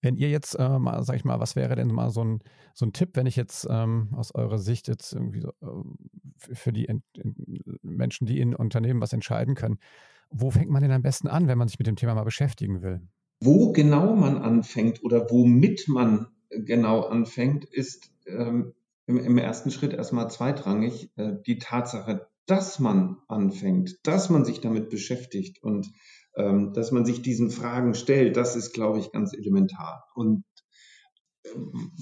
Wenn 0.00 0.16
ihr 0.16 0.30
jetzt 0.30 0.54
äh, 0.54 0.78
mal, 0.78 1.02
sag 1.04 1.16
ich 1.16 1.24
mal, 1.24 1.38
was 1.38 1.54
wäre 1.54 1.76
denn 1.76 1.88
mal 1.88 2.10
so 2.10 2.24
ein, 2.24 2.40
so 2.74 2.84
ein 2.84 2.92
Tipp, 2.92 3.10
wenn 3.14 3.26
ich 3.26 3.36
jetzt 3.36 3.66
ähm, 3.70 4.08
aus 4.12 4.34
eurer 4.34 4.58
Sicht 4.58 4.88
jetzt 4.88 5.12
irgendwie 5.12 5.40
so, 5.40 5.50
äh, 5.60 6.54
für 6.54 6.72
die 6.72 6.88
Ent 6.88 7.04
Menschen, 7.82 8.26
die 8.26 8.40
in 8.40 8.54
Unternehmen 8.54 9.00
was 9.00 9.12
entscheiden 9.12 9.54
können, 9.54 9.78
wo 10.30 10.50
fängt 10.50 10.70
man 10.70 10.82
denn 10.82 10.90
am 10.90 11.02
besten 11.02 11.28
an, 11.28 11.46
wenn 11.46 11.58
man 11.58 11.68
sich 11.68 11.78
mit 11.78 11.86
dem 11.86 11.96
Thema 11.96 12.14
mal 12.14 12.24
beschäftigen 12.24 12.82
will? 12.82 13.00
Wo 13.40 13.72
genau 13.72 14.16
man 14.16 14.38
anfängt 14.38 15.02
oder 15.04 15.30
womit 15.30 15.88
man 15.88 16.28
genau 16.50 17.02
anfängt, 17.02 17.64
ist 17.64 18.12
ähm, 18.26 18.74
im, 19.06 19.18
im, 19.18 19.38
ersten 19.38 19.70
Schritt 19.70 19.92
erstmal 19.92 20.30
zweitrangig. 20.30 21.10
Äh, 21.16 21.34
die 21.46 21.58
Tatsache, 21.58 22.26
dass 22.46 22.78
man 22.78 23.18
anfängt, 23.28 23.98
dass 24.04 24.30
man 24.30 24.44
sich 24.44 24.60
damit 24.60 24.90
beschäftigt 24.90 25.62
und 25.62 25.86
ähm, 26.36 26.72
dass 26.72 26.90
man 26.92 27.04
sich 27.04 27.22
diesen 27.22 27.50
Fragen 27.50 27.94
stellt, 27.94 28.36
das 28.36 28.56
ist, 28.56 28.72
glaube 28.72 28.98
ich, 28.98 29.12
ganz 29.12 29.32
elementar. 29.34 30.04
Und 30.14 30.44
äh, 31.44 31.48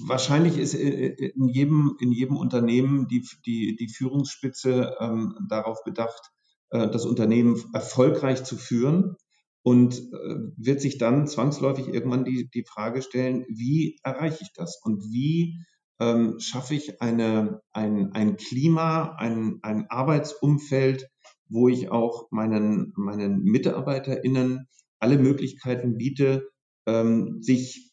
wahrscheinlich 0.07 0.57
ist 0.57 0.73
äh, 0.73 1.07
in 1.35 1.47
jedem, 1.47 1.95
in 1.99 2.11
jedem 2.11 2.37
Unternehmen 2.37 3.07
die, 3.07 3.27
die, 3.45 3.75
die 3.75 3.89
Führungsspitze 3.89 4.95
ähm, 4.99 5.35
darauf 5.49 5.83
bedacht, 5.83 6.31
äh, 6.69 6.89
das 6.89 7.05
Unternehmen 7.05 7.61
erfolgreich 7.73 8.43
zu 8.43 8.57
führen 8.57 9.15
und 9.63 9.95
äh, 9.95 10.35
wird 10.57 10.81
sich 10.81 10.97
dann 10.97 11.27
zwangsläufig 11.27 11.87
irgendwann 11.87 12.25
die, 12.25 12.49
die 12.49 12.65
Frage 12.65 13.01
stellen, 13.01 13.45
wie 13.49 13.99
erreiche 14.03 14.39
ich 14.41 14.53
das 14.55 14.79
und 14.83 15.03
wie 15.03 15.57
ähm, 16.01 16.39
schaffe 16.39 16.73
ich 16.73 16.99
eine, 16.99 17.61
ein, 17.71 18.11
ein 18.13 18.35
Klima, 18.35 19.15
ein, 19.17 19.59
ein 19.61 19.85
Arbeitsumfeld, 19.89 21.07
wo 21.47 21.67
ich 21.67 21.91
auch 21.91 22.27
meinen, 22.31 22.91
meinen 22.95 23.43
MitarbeiterInnen 23.43 24.67
alle 24.99 25.19
Möglichkeiten 25.19 25.97
biete, 25.97 26.49
ähm, 26.87 27.41
sich 27.41 27.91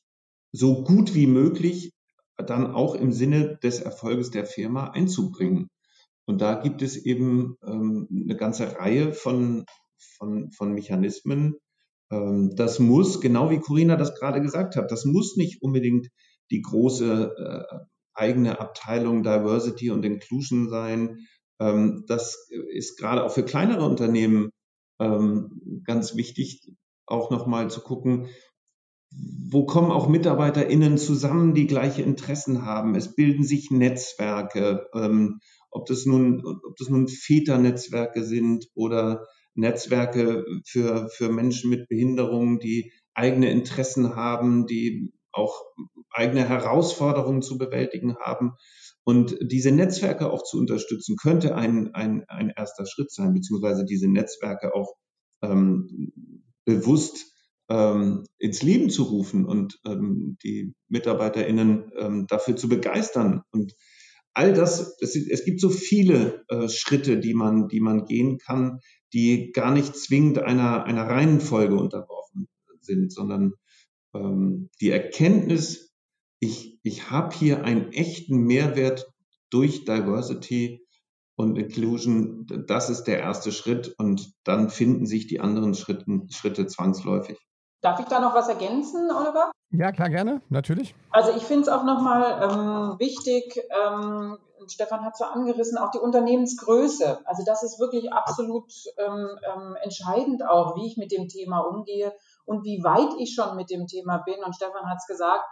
so 0.53 0.85
gut 0.85 1.15
wie 1.15 1.27
möglich 1.27 1.93
dann 2.39 2.73
auch 2.73 2.95
im 2.95 3.13
Sinne 3.13 3.59
des 3.63 3.81
Erfolges 3.81 4.31
der 4.31 4.47
Firma 4.47 4.91
einzubringen. 4.91 5.69
Und 6.25 6.41
da 6.41 6.55
gibt 6.55 6.81
es 6.81 6.97
eben 6.97 7.57
ähm, 7.67 8.09
eine 8.11 8.37
ganze 8.37 8.79
Reihe 8.79 9.13
von, 9.13 9.67
von, 10.17 10.51
von 10.53 10.73
Mechanismen. 10.73 11.57
Ähm, 12.11 12.55
das 12.57 12.79
muss, 12.79 13.21
genau 13.21 13.51
wie 13.51 13.59
Corinna 13.59 13.97
das 13.97 14.15
gerade 14.15 14.41
gesagt 14.41 14.77
hat, 14.77 14.91
das 14.91 15.05
muss 15.05 15.37
nicht 15.37 15.61
unbedingt 15.61 16.09
die 16.51 16.63
große 16.63 17.35
äh, 17.37 17.79
eigene 18.19 18.61
Abteilung 18.61 19.23
Diversity 19.23 19.91
und 19.91 20.05
Inclusion 20.05 20.69
sein. 20.69 21.27
Ähm, 21.61 22.05
das 22.07 22.49
ist 22.73 22.99
gerade 22.99 23.25
auch 23.25 23.33
für 23.33 23.45
kleinere 23.45 23.85
Unternehmen 23.85 24.51
ähm, 25.01 25.83
ganz 25.85 26.17
wichtig, 26.17 26.73
auch 27.07 27.31
nochmal 27.31 27.71
zu 27.71 27.81
gucken, 27.81 28.29
wo 29.11 29.65
kommen 29.65 29.91
auch 29.91 30.09
MitarbeiterInnen 30.09 30.99
zusammen, 30.99 31.55
die 31.55 31.67
gleiche 31.67 32.03
Interessen 32.03 32.67
haben. 32.67 32.95
Es 32.95 33.15
bilden 33.15 33.45
sich 33.45 33.71
Netzwerke, 33.71 34.89
ähm, 34.95 35.41
ob 35.71 35.87
das 35.87 36.05
nun, 36.05 36.45
ob 36.45 36.77
das 36.77 36.89
nun 36.89 37.09
Väternetzwerke 37.09 38.23
sind 38.23 38.67
oder 38.75 39.27
Netzwerke 39.55 40.45
für, 40.67 41.09
für 41.09 41.31
Menschen 41.31 41.71
mit 41.71 41.89
Behinderungen, 41.89 42.59
die 42.59 42.93
eigene 43.15 43.51
Interessen 43.51 44.15
haben, 44.15 44.67
die 44.67 45.13
auch 45.33 45.63
eigene 46.11 46.49
Herausforderungen 46.49 47.43
zu 47.43 47.59
bewältigen 47.59 48.17
haben. 48.17 48.53
Und 49.05 49.39
diese 49.41 49.73
Netzwerke 49.73 50.31
auch 50.31 50.43
zu 50.43 50.59
unterstützen, 50.59 51.17
könnte 51.17 51.55
ein, 51.55 51.95
ein, 51.95 52.25
ein 52.29 52.53
erster 52.55 52.87
Schritt 52.87 53.11
sein, 53.11 53.33
beziehungsweise 53.33 53.85
diese 53.85 54.09
Netzwerke 54.09 54.75
auch 54.75 54.95
ähm, 55.43 56.13
bewusst 56.65 57.33
ähm, 57.71 58.25
ins 58.39 58.63
Leben 58.63 58.91
zu 58.91 59.05
rufen 59.05 59.45
und 59.45 59.79
ähm, 59.87 60.37
die 60.43 60.75
MitarbeiterInnen 60.89 61.93
ähm, 61.99 62.27
dafür 62.27 62.57
zu 62.57 62.69
begeistern. 62.69 63.43
Und 63.51 63.75
all 64.35 64.53
das, 64.53 64.97
es, 65.01 65.17
es 65.17 65.45
gibt 65.45 65.61
so 65.61 65.71
viele 65.71 66.45
äh, 66.49 66.69
Schritte, 66.69 67.19
die 67.19 67.35
man, 67.35 67.69
die 67.69 67.81
man 67.81 68.05
gehen 68.07 68.39
kann, 68.39 68.81
die 69.13 69.53
gar 69.53 69.73
nicht 69.73 69.97
zwingend 69.97 70.39
einer, 70.39 70.85
einer 70.85 71.05
reinen 71.05 71.41
Folge 71.41 71.77
unterworfen 71.77 72.49
sind, 72.81 73.13
sondern 73.13 73.53
ähm, 74.15 74.71
die 74.81 74.91
Erkenntnis, 74.91 75.93
ich, 76.41 76.81
ich 76.83 77.11
habe 77.11 77.35
hier 77.35 77.65
einen 77.65 77.93
echten 77.93 78.39
Mehrwert 78.39 79.11
durch 79.51 79.85
Diversity 79.85 80.87
und 81.37 81.57
Inclusion, 81.57 82.47
das 82.67 82.91
ist 82.91 83.05
der 83.05 83.21
erste 83.21 83.53
Schritt 83.53 83.95
und 83.99 84.33
dann 84.45 84.71
finden 84.71 85.07
sich 85.07 85.27
die 85.27 85.41
anderen 85.41 85.75
Schritten, 85.75 86.31
Schritte 86.31 86.67
zwangsläufig. 86.67 87.39
Darf 87.81 88.01
ich 88.01 88.07
da 88.07 88.21
noch 88.21 88.35
was 88.35 88.49
ergänzen, 88.49 89.09
Oliver? 89.11 89.53
Ja, 89.71 89.93
klar, 89.93 90.11
gerne, 90.11 90.43
natürlich. 90.49 90.95
Also 91.11 91.31
ich 91.37 91.45
finde 91.45 91.63
es 91.63 91.69
auch 91.69 91.85
nochmal 91.85 92.43
ähm, 92.43 92.99
wichtig, 92.99 93.61
ähm, 93.71 94.37
Stefan 94.67 95.05
hat 95.05 95.13
es 95.13 95.19
so 95.19 95.25
angerissen, 95.25 95.79
auch 95.79 95.91
die 95.91 95.99
Unternehmensgröße. 95.99 97.21
Also 97.25 97.43
das 97.45 97.63
ist 97.63 97.79
wirklich 97.79 98.13
absolut 98.13 98.73
ähm, 98.99 99.29
ähm 99.55 99.77
entscheidend 99.83 100.45
auch, 100.45 100.77
wie 100.77 100.87
ich 100.87 100.97
mit 100.97 101.13
dem 101.13 101.29
Thema 101.29 101.61
umgehe 101.61 102.13
und 102.49 102.65
wie 102.65 102.83
weit 102.83 103.15
ich 103.19 103.35
schon 103.35 103.57
mit 103.57 103.71
dem 103.71 103.87
Thema 103.87 104.23
bin. 104.25 104.43
Und 104.43 104.57
Stefan 104.57 104.89
hat 104.89 104.97
es 104.99 105.07
gesagt, 105.07 105.45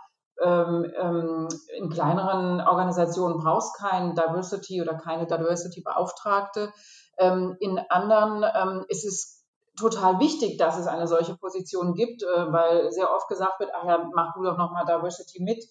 ähm, 0.42 0.90
ähm, 0.98 1.48
in 1.76 1.90
kleineren 1.90 2.60
Organisationen 2.60 3.38
brauchst 3.38 3.76
kein 3.76 4.14
Diversity 4.14 4.80
oder 4.80 4.94
keine 4.94 5.26
Diversity-Beauftragte. 5.26 6.72
Ähm, 7.18 7.56
in 7.60 7.78
anderen 7.90 8.44
ähm, 8.54 8.84
ist 8.88 9.04
es 9.04 9.44
total 9.78 10.20
wichtig, 10.20 10.56
dass 10.56 10.78
es 10.78 10.86
eine 10.86 11.06
solche 11.06 11.36
Position 11.36 11.94
gibt, 11.94 12.22
äh, 12.22 12.52
weil 12.52 12.90
sehr 12.92 13.14
oft 13.14 13.28
gesagt 13.28 13.60
wird, 13.60 13.70
ach 13.74 13.84
ja, 13.84 14.08
mach 14.14 14.34
du 14.34 14.42
doch 14.42 14.56
nochmal 14.56 14.86
Diversity 14.86 15.42
mit. 15.42 15.62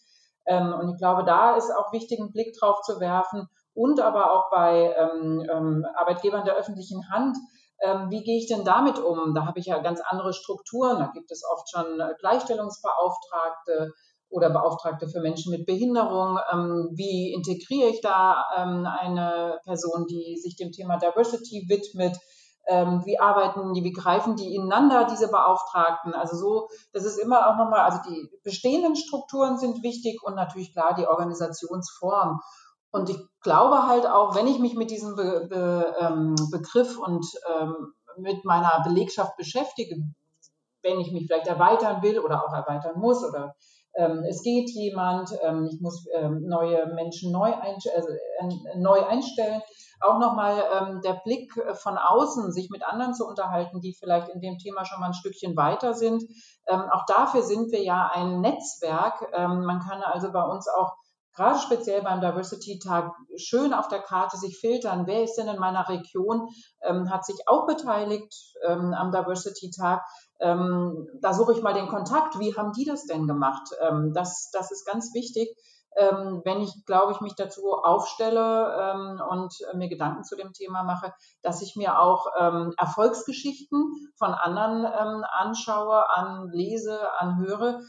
Ähm, 0.46 0.74
und 0.74 0.90
ich 0.90 0.98
glaube, 0.98 1.24
da 1.24 1.56
ist 1.56 1.72
auch 1.76 1.92
wichtig, 1.92 2.20
einen 2.20 2.32
Blick 2.32 2.56
drauf 2.60 2.82
zu 2.82 3.00
werfen 3.00 3.50
und 3.74 4.00
aber 4.00 4.32
auch 4.32 4.52
bei 4.52 4.96
ähm, 4.96 5.86
Arbeitgebern 5.96 6.46
der 6.46 6.56
öffentlichen 6.56 7.10
Hand. 7.10 7.36
Ähm, 7.82 8.10
wie 8.10 8.24
gehe 8.24 8.38
ich 8.38 8.48
denn 8.48 8.64
damit 8.64 9.00
um? 9.00 9.34
Da 9.34 9.46
habe 9.46 9.60
ich 9.60 9.66
ja 9.66 9.80
ganz 9.80 10.02
andere 10.08 10.34
Strukturen. 10.34 11.00
Da 11.00 11.12
gibt 11.14 11.32
es 11.32 11.44
oft 11.52 11.70
schon 11.70 12.00
äh, 12.00 12.14
Gleichstellungsbeauftragte 12.20 13.92
oder 14.30 14.50
Beauftragte 14.50 15.08
für 15.08 15.22
Menschen 15.22 15.52
mit 15.52 15.66
Behinderung. 15.66 16.40
Ähm, 16.52 16.90
wie 16.94 17.34
integriere 17.34 17.90
ich 17.90 18.02
da 18.02 18.46
ähm, 18.58 18.86
eine 18.86 19.60
Person, 19.66 20.06
die 20.08 20.38
sich 20.42 20.56
dem 20.56 20.72
Thema 20.72 20.98
Diversity 20.98 21.66
widmet? 21.68 22.18
wie 22.68 23.20
arbeiten 23.20 23.74
die, 23.74 23.84
wie 23.84 23.92
greifen 23.92 24.36
die 24.38 24.56
ineinander, 24.56 25.06
diese 25.06 25.30
Beauftragten. 25.30 26.16
Also 26.16 26.36
so, 26.36 26.68
das 26.94 27.06
ist 27.06 27.20
immer 27.20 27.48
auch 27.48 27.58
nochmal, 27.58 27.82
also 27.82 28.00
die 28.10 28.28
bestehenden 28.44 28.96
Strukturen 28.96 29.60
sind 29.60 29.84
wichtig 29.84 30.24
und 30.24 30.34
natürlich 30.34 30.74
klar 30.74 30.96
die 30.96 31.06
Organisationsform. 31.06 32.40
Und 32.96 33.10
ich 33.10 33.18
glaube 33.42 33.88
halt 33.88 34.08
auch, 34.08 34.36
wenn 34.36 34.48
ich 34.48 34.58
mich 34.60 34.74
mit 34.74 34.90
diesem 34.90 35.18
Be 35.18 35.48
Be 35.50 35.94
ähm, 36.00 36.34
Begriff 36.50 36.98
und 36.98 37.26
ähm, 37.60 37.94
mit 38.18 38.46
meiner 38.46 38.82
Belegschaft 38.86 39.36
beschäftige, 39.36 39.98
wenn 40.82 41.02
ich 41.02 41.12
mich 41.12 41.26
vielleicht 41.28 41.48
erweitern 41.48 42.02
will 42.04 42.20
oder 42.20 42.46
auch 42.46 42.54
erweitern 42.54 42.98
muss 42.98 43.22
oder 43.22 43.54
ähm, 43.96 44.24
es 44.30 44.42
geht 44.44 44.70
jemand, 44.70 45.30
ähm, 45.44 45.68
ich 45.70 45.82
muss 45.82 46.06
ähm, 46.14 46.44
neue 46.48 46.86
Menschen 46.94 47.34
neu, 47.34 47.54
ein, 47.54 47.76
also, 47.96 48.08
äh, 48.10 48.78
neu 48.78 49.04
einstellen. 49.06 49.62
Auch 50.00 50.20
nochmal 50.20 50.64
ähm, 50.74 51.02
der 51.02 51.20
Blick 51.26 51.52
von 51.74 51.98
außen, 51.98 52.54
sich 52.54 52.70
mit 52.70 52.88
anderen 52.88 53.14
zu 53.14 53.28
unterhalten, 53.28 53.82
die 53.82 53.94
vielleicht 53.94 54.30
in 54.30 54.40
dem 54.40 54.58
Thema 54.58 54.86
schon 54.86 55.02
mal 55.02 55.08
ein 55.08 55.14
Stückchen 55.14 55.58
weiter 55.58 55.94
sind. 55.94 56.24
Ähm, 56.68 56.84
auch 56.92 57.06
dafür 57.08 57.42
sind 57.42 57.74
wir 57.74 57.84
ja 57.84 58.10
ein 58.14 58.40
Netzwerk. 58.40 59.30
Ähm, 59.34 59.66
man 59.66 59.82
kann 59.82 60.02
also 60.02 60.32
bei 60.32 60.44
uns 60.44 60.70
auch 60.70 60.96
gerade 61.36 61.60
speziell 61.60 62.02
beim 62.02 62.22
Diversity-Tag 62.22 63.12
schön 63.36 63.74
auf 63.74 63.88
der 63.88 64.02
Karte 64.02 64.38
sich 64.38 64.58
filtern, 64.58 65.06
wer 65.06 65.24
ist 65.24 65.36
denn 65.36 65.48
in 65.48 65.60
meiner 65.60 65.88
Region, 65.90 66.48
ähm, 66.82 67.10
hat 67.12 67.26
sich 67.26 67.38
auch 67.48 67.68
beteiligt 67.68 68.34
ähm, 68.66 68.94
am 68.94 69.12
Diversity-Tag. 69.12 70.04
Ähm, 70.40 71.08
da 71.22 71.34
suche 71.34 71.54
ich 71.54 71.62
mal 71.62 71.74
den 71.74 71.88
Kontakt, 71.88 72.40
wie 72.40 72.56
haben 72.56 72.72
die 72.74 72.86
das 72.86 73.06
denn 73.06 73.28
gemacht? 73.28 73.70
Ähm, 73.82 74.14
das, 74.14 74.50
das 74.52 74.72
ist 74.72 74.86
ganz 74.86 75.14
wichtig, 75.14 75.56
ähm, 75.98 76.42
wenn 76.44 76.62
ich, 76.62 76.86
glaube 76.86 77.14
ich, 77.14 77.22
mich 77.22 77.36
dazu 77.36 77.72
aufstelle 77.72 78.76
ähm, 78.80 79.22
und 79.30 79.54
mir 79.76 79.88
Gedanken 79.88 80.24
zu 80.24 80.36
dem 80.36 80.52
Thema 80.52 80.84
mache, 80.84 81.14
dass 81.42 81.62
ich 81.62 81.76
mir 81.76 82.00
auch 82.00 82.28
Erfolgsgeschichten 82.78 84.12
von 84.18 84.34
anderen 84.34 85.24
anschaue, 85.24 86.10
anlese, 86.10 87.00
anhöre, 87.18 87.80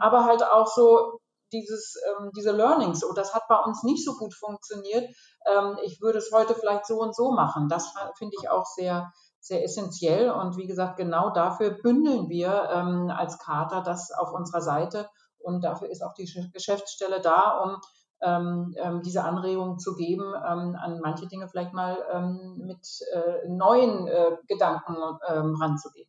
aber 0.00 0.24
halt 0.24 0.44
auch 0.44 0.66
so 0.66 1.20
dieses, 1.52 1.94
ähm, 2.06 2.30
diese 2.36 2.52
Learnings, 2.52 3.04
oh, 3.04 3.12
das 3.12 3.34
hat 3.34 3.42
bei 3.48 3.58
uns 3.58 3.82
nicht 3.82 4.04
so 4.04 4.14
gut 4.16 4.34
funktioniert, 4.34 5.04
ähm, 5.46 5.76
ich 5.82 6.00
würde 6.00 6.18
es 6.18 6.30
heute 6.32 6.54
vielleicht 6.54 6.86
so 6.86 7.00
und 7.00 7.14
so 7.14 7.32
machen. 7.32 7.68
Das 7.68 7.92
finde 8.16 8.36
ich 8.40 8.50
auch 8.50 8.66
sehr, 8.66 9.12
sehr 9.40 9.64
essentiell. 9.64 10.30
Und 10.30 10.56
wie 10.56 10.66
gesagt, 10.66 10.96
genau 10.96 11.30
dafür 11.30 11.70
bündeln 11.70 12.28
wir 12.28 12.68
ähm, 12.72 13.10
als 13.10 13.38
Kater 13.38 13.82
das 13.82 14.10
auf 14.12 14.32
unserer 14.32 14.60
Seite. 14.60 15.08
Und 15.38 15.64
dafür 15.64 15.88
ist 15.88 16.02
auch 16.02 16.14
die 16.14 16.30
Geschäftsstelle 16.52 17.20
da, 17.20 17.58
um 17.62 17.80
ähm, 18.20 18.74
ähm, 18.76 19.02
diese 19.02 19.22
Anregungen 19.22 19.78
zu 19.78 19.94
geben, 19.94 20.34
ähm, 20.34 20.76
an 20.76 21.00
manche 21.00 21.28
Dinge 21.28 21.48
vielleicht 21.48 21.72
mal 21.72 21.96
ähm, 22.12 22.56
mit 22.66 22.86
äh, 23.12 23.48
neuen 23.48 24.08
äh, 24.08 24.36
Gedanken 24.48 24.96
ähm, 25.28 25.54
ranzugehen. 25.54 26.07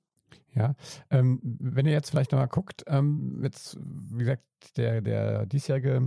Ja, 0.55 0.75
ähm, 1.11 1.39
wenn 1.43 1.85
ihr 1.85 1.91
jetzt 1.91 2.09
vielleicht 2.09 2.31
nochmal 2.31 2.47
guckt, 2.47 2.83
ähm, 2.87 3.39
jetzt, 3.43 3.77
wie 3.81 4.19
gesagt, 4.19 4.43
der, 4.77 5.01
der 5.01 5.45
diesjährige 5.45 5.97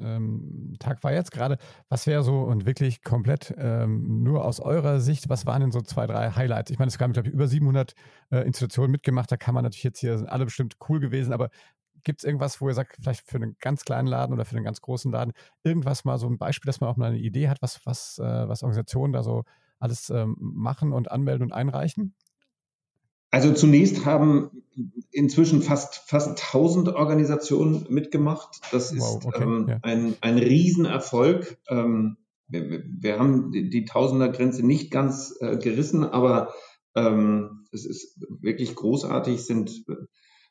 ähm, 0.00 0.74
Tag 0.78 1.04
war 1.04 1.12
jetzt 1.12 1.30
gerade, 1.30 1.58
was 1.88 2.06
wäre 2.06 2.22
so 2.22 2.40
und 2.40 2.64
wirklich 2.64 3.02
komplett 3.04 3.54
ähm, 3.58 4.22
nur 4.22 4.44
aus 4.44 4.60
eurer 4.60 4.98
Sicht, 5.00 5.28
was 5.28 5.46
waren 5.46 5.60
denn 5.60 5.72
so 5.72 5.82
zwei, 5.82 6.06
drei 6.06 6.30
Highlights? 6.30 6.70
Ich 6.70 6.78
meine, 6.78 6.88
es 6.88 6.98
haben, 6.98 7.12
glaube 7.12 7.28
ich, 7.28 7.34
über 7.34 7.46
700 7.46 7.94
äh, 8.30 8.38
Institutionen 8.38 8.90
mitgemacht, 8.90 9.30
da 9.30 9.36
kann 9.36 9.54
man 9.54 9.62
natürlich 9.62 9.84
jetzt 9.84 10.00
hier, 10.00 10.16
sind 10.18 10.28
alle 10.28 10.46
bestimmt 10.46 10.76
cool 10.88 10.98
gewesen, 10.98 11.32
aber 11.32 11.50
gibt 12.02 12.20
es 12.20 12.24
irgendwas, 12.24 12.60
wo 12.60 12.68
ihr 12.68 12.74
sagt, 12.74 12.96
vielleicht 13.00 13.26
für 13.28 13.36
einen 13.36 13.56
ganz 13.60 13.84
kleinen 13.84 14.08
Laden 14.08 14.32
oder 14.32 14.44
für 14.44 14.56
einen 14.56 14.64
ganz 14.64 14.80
großen 14.80 15.12
Laden, 15.12 15.32
irgendwas 15.62 16.04
mal 16.04 16.18
so 16.18 16.28
ein 16.28 16.38
Beispiel, 16.38 16.68
dass 16.68 16.80
man 16.80 16.90
auch 16.90 16.96
mal 16.96 17.10
eine 17.10 17.18
Idee 17.18 17.48
hat, 17.48 17.60
was, 17.62 17.84
was, 17.84 18.18
äh, 18.18 18.48
was 18.48 18.62
Organisationen 18.62 19.12
da 19.12 19.22
so 19.22 19.44
alles 19.78 20.10
ähm, 20.10 20.36
machen 20.38 20.92
und 20.92 21.10
anmelden 21.10 21.44
und 21.44 21.52
einreichen? 21.52 22.14
Also 23.32 23.54
zunächst 23.54 24.04
haben 24.04 24.50
inzwischen 25.10 25.62
fast, 25.62 26.02
fast 26.06 26.28
1000 26.28 26.90
Organisationen 26.90 27.86
mitgemacht. 27.88 28.60
Das 28.72 28.92
ist 28.92 29.00
wow, 29.00 29.24
okay, 29.24 29.42
ähm, 29.42 29.66
ja. 29.68 29.78
ein, 29.82 30.16
ein 30.20 30.38
Riesenerfolg. 30.38 31.58
Ähm, 31.68 32.18
wir, 32.48 32.84
wir, 32.84 33.18
haben 33.18 33.50
die, 33.50 33.70
die 33.70 33.86
Tausender-Grenze 33.86 34.64
nicht 34.64 34.90
ganz 34.90 35.34
äh, 35.40 35.56
gerissen, 35.56 36.04
aber 36.04 36.52
ähm, 36.94 37.66
es 37.72 37.86
ist 37.86 38.20
wirklich 38.28 38.74
großartig, 38.74 39.36
es 39.36 39.46
sind 39.46 39.82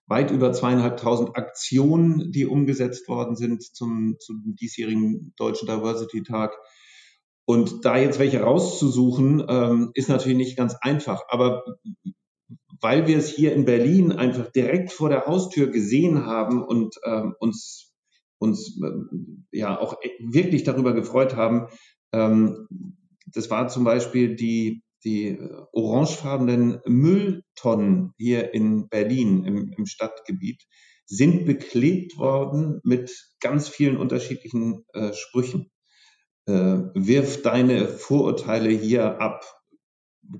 weit 0.07 0.31
über 0.31 0.51
zweieinhalbtausend 0.51 1.35
Aktionen, 1.35 2.31
die 2.31 2.47
umgesetzt 2.47 3.07
worden 3.07 3.35
sind 3.35 3.61
zum, 3.61 4.15
zum 4.19 4.55
diesjährigen 4.59 5.33
Deutschen 5.37 5.67
Diversity 5.67 6.23
Tag. 6.23 6.57
Und 7.45 7.85
da 7.85 7.97
jetzt 7.97 8.17
welche 8.17 8.41
rauszusuchen, 8.41 9.45
ähm, 9.47 9.91
ist 9.93 10.09
natürlich 10.09 10.37
nicht 10.37 10.57
ganz 10.57 10.75
einfach. 10.81 11.25
Aber 11.29 11.63
weil 12.81 13.07
wir 13.07 13.17
es 13.17 13.29
hier 13.29 13.53
in 13.53 13.65
Berlin 13.65 14.11
einfach 14.11 14.51
direkt 14.51 14.91
vor 14.91 15.09
der 15.09 15.25
Haustür 15.25 15.67
gesehen 15.67 16.25
haben 16.25 16.63
und 16.63 16.95
ähm, 17.05 17.35
uns, 17.39 17.93
uns 18.39 18.79
ähm, 18.83 19.45
ja 19.51 19.79
auch 19.79 19.97
wirklich 20.19 20.63
darüber 20.63 20.93
gefreut 20.93 21.35
haben. 21.35 21.67
Ähm, 22.11 22.67
das 23.27 23.49
war 23.49 23.67
zum 23.67 23.83
Beispiel 23.83 24.35
die, 24.35 24.83
die 25.03 25.39
orangefarbenen 25.71 26.79
Mülltonnen 26.85 28.13
hier 28.17 28.53
in 28.53 28.89
Berlin 28.89 29.45
im, 29.45 29.71
im 29.77 29.85
Stadtgebiet 29.85 30.63
sind 31.05 31.45
beklebt 31.45 32.17
worden 32.17 32.79
mit 32.83 33.11
ganz 33.41 33.67
vielen 33.67 33.97
unterschiedlichen 33.97 34.85
äh, 34.93 35.11
Sprüchen. 35.11 35.69
Äh, 36.45 36.53
wirf 36.95 37.41
deine 37.41 37.87
Vorurteile 37.89 38.69
hier 38.69 39.19
ab. 39.19 39.43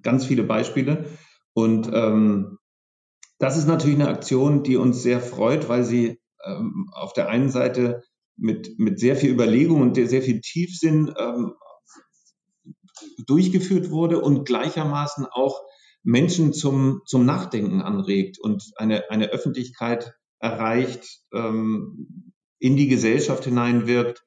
Ganz 0.02 0.26
viele 0.26 0.44
Beispiele. 0.44 1.06
Und 1.54 1.90
ähm, 1.94 2.58
das 3.40 3.58
ist 3.58 3.68
natürlich 3.68 4.00
eine 4.00 4.10
Aktion, 4.10 4.64
die 4.64 4.78
uns 4.78 5.02
sehr 5.02 5.20
freut, 5.20 5.68
weil 5.68 5.84
sie 5.84 6.20
ähm, 6.46 6.90
auf 6.94 7.14
der 7.14 7.30
einen 7.30 7.50
Seite 7.50 8.04
mit, 8.38 8.78
mit 8.78 9.00
sehr 9.00 9.16
viel 9.16 9.32
Überlegung 9.32 9.82
und 9.82 9.96
sehr 9.96 10.22
viel 10.22 10.42
Tiefsinn 10.42 11.14
ähm, 11.18 11.54
durchgeführt 13.26 13.90
wurde 13.90 14.22
und 14.22 14.46
gleichermaßen 14.46 15.26
auch 15.26 15.62
Menschen 16.04 16.54
zum, 16.54 17.02
zum 17.06 17.26
Nachdenken 17.26 17.82
anregt 17.82 18.40
und 18.40 18.64
eine, 18.76 19.10
eine 19.10 19.30
Öffentlichkeit 19.30 20.14
erreicht, 20.40 21.22
ähm, 21.34 22.34
in 22.60 22.76
die 22.76 22.88
Gesellschaft 22.88 23.44
hineinwirkt. 23.46 24.24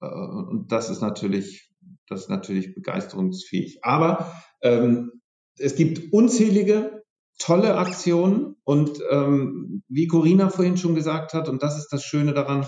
Äh, 0.00 0.06
und 0.06 0.72
das 0.72 0.90
ist 0.90 1.00
natürlich, 1.00 1.70
das 2.06 2.22
ist 2.22 2.30
natürlich 2.30 2.74
begeisterungsfähig. 2.74 3.80
Aber 3.82 4.32
ähm, 4.62 5.17
es 5.60 5.76
gibt 5.76 6.12
unzählige 6.12 7.02
tolle 7.38 7.76
Aktionen 7.76 8.56
und 8.64 9.00
ähm, 9.10 9.82
wie 9.88 10.08
Corinna 10.08 10.50
vorhin 10.50 10.76
schon 10.76 10.94
gesagt 10.94 11.34
hat, 11.34 11.48
und 11.48 11.62
das 11.62 11.78
ist 11.78 11.88
das 11.92 12.02
Schöne 12.02 12.34
daran, 12.34 12.66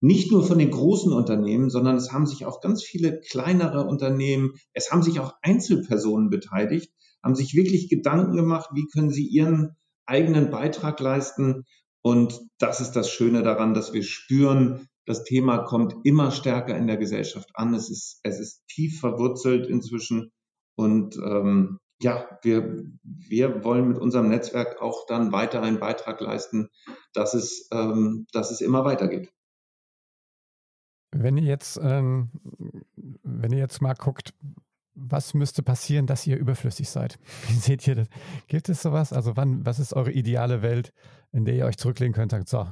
nicht 0.00 0.32
nur 0.32 0.44
von 0.44 0.58
den 0.58 0.70
großen 0.70 1.12
Unternehmen, 1.12 1.70
sondern 1.70 1.96
es 1.96 2.12
haben 2.12 2.26
sich 2.26 2.44
auch 2.44 2.60
ganz 2.60 2.82
viele 2.82 3.20
kleinere 3.20 3.84
Unternehmen, 3.84 4.54
es 4.72 4.90
haben 4.90 5.02
sich 5.02 5.20
auch 5.20 5.34
Einzelpersonen 5.42 6.30
beteiligt, 6.30 6.92
haben 7.22 7.34
sich 7.36 7.54
wirklich 7.54 7.88
Gedanken 7.88 8.36
gemacht, 8.36 8.70
wie 8.74 8.86
können 8.92 9.10
sie 9.10 9.26
ihren 9.26 9.76
eigenen 10.06 10.50
Beitrag 10.50 10.98
leisten. 10.98 11.64
Und 12.02 12.40
das 12.58 12.80
ist 12.80 12.92
das 12.92 13.10
Schöne 13.10 13.42
daran, 13.42 13.74
dass 13.74 13.92
wir 13.92 14.02
spüren, 14.02 14.88
das 15.06 15.24
Thema 15.24 15.58
kommt 15.58 15.94
immer 16.04 16.32
stärker 16.32 16.76
in 16.76 16.86
der 16.86 16.96
Gesellschaft 16.96 17.50
an. 17.54 17.74
Es 17.74 17.90
ist, 17.90 18.20
es 18.24 18.40
ist 18.40 18.66
tief 18.68 19.00
verwurzelt 19.00 19.68
inzwischen. 19.68 20.32
Und 20.74 21.16
ähm, 21.16 21.78
ja, 22.02 22.38
wir, 22.42 22.84
wir 23.02 23.64
wollen 23.64 23.88
mit 23.88 23.98
unserem 23.98 24.28
Netzwerk 24.28 24.82
auch 24.82 25.06
dann 25.06 25.32
weiter 25.32 25.62
einen 25.62 25.78
Beitrag 25.78 26.20
leisten, 26.20 26.68
dass 27.14 27.34
es, 27.34 27.68
ähm, 27.72 28.26
dass 28.32 28.50
es 28.50 28.60
immer 28.60 28.84
weitergeht. 28.84 29.32
Wenn 31.12 31.36
ihr 31.36 31.44
jetzt, 31.44 31.78
ähm, 31.82 32.30
wenn 33.22 33.52
ihr 33.52 33.58
jetzt 33.58 33.80
mal 33.82 33.94
guckt, 33.94 34.34
was 34.94 35.32
müsste 35.34 35.62
passieren, 35.62 36.06
dass 36.06 36.26
ihr 36.26 36.36
überflüssig 36.36 36.88
seid? 36.88 37.18
Wie 37.48 37.54
seht 37.54 37.86
ihr 37.86 37.94
das? 37.94 38.08
Gibt 38.48 38.68
es 38.68 38.82
sowas? 38.82 39.12
Also 39.12 39.36
wann, 39.36 39.64
was 39.64 39.78
ist 39.78 39.94
eure 39.94 40.10
ideale 40.10 40.62
Welt, 40.62 40.92
in 41.30 41.44
der 41.44 41.54
ihr 41.54 41.66
euch 41.66 41.76
zurücklegen 41.76 42.14
könnt 42.14 42.32
und 42.32 42.48
sagt, 42.48 42.48
so, 42.48 42.68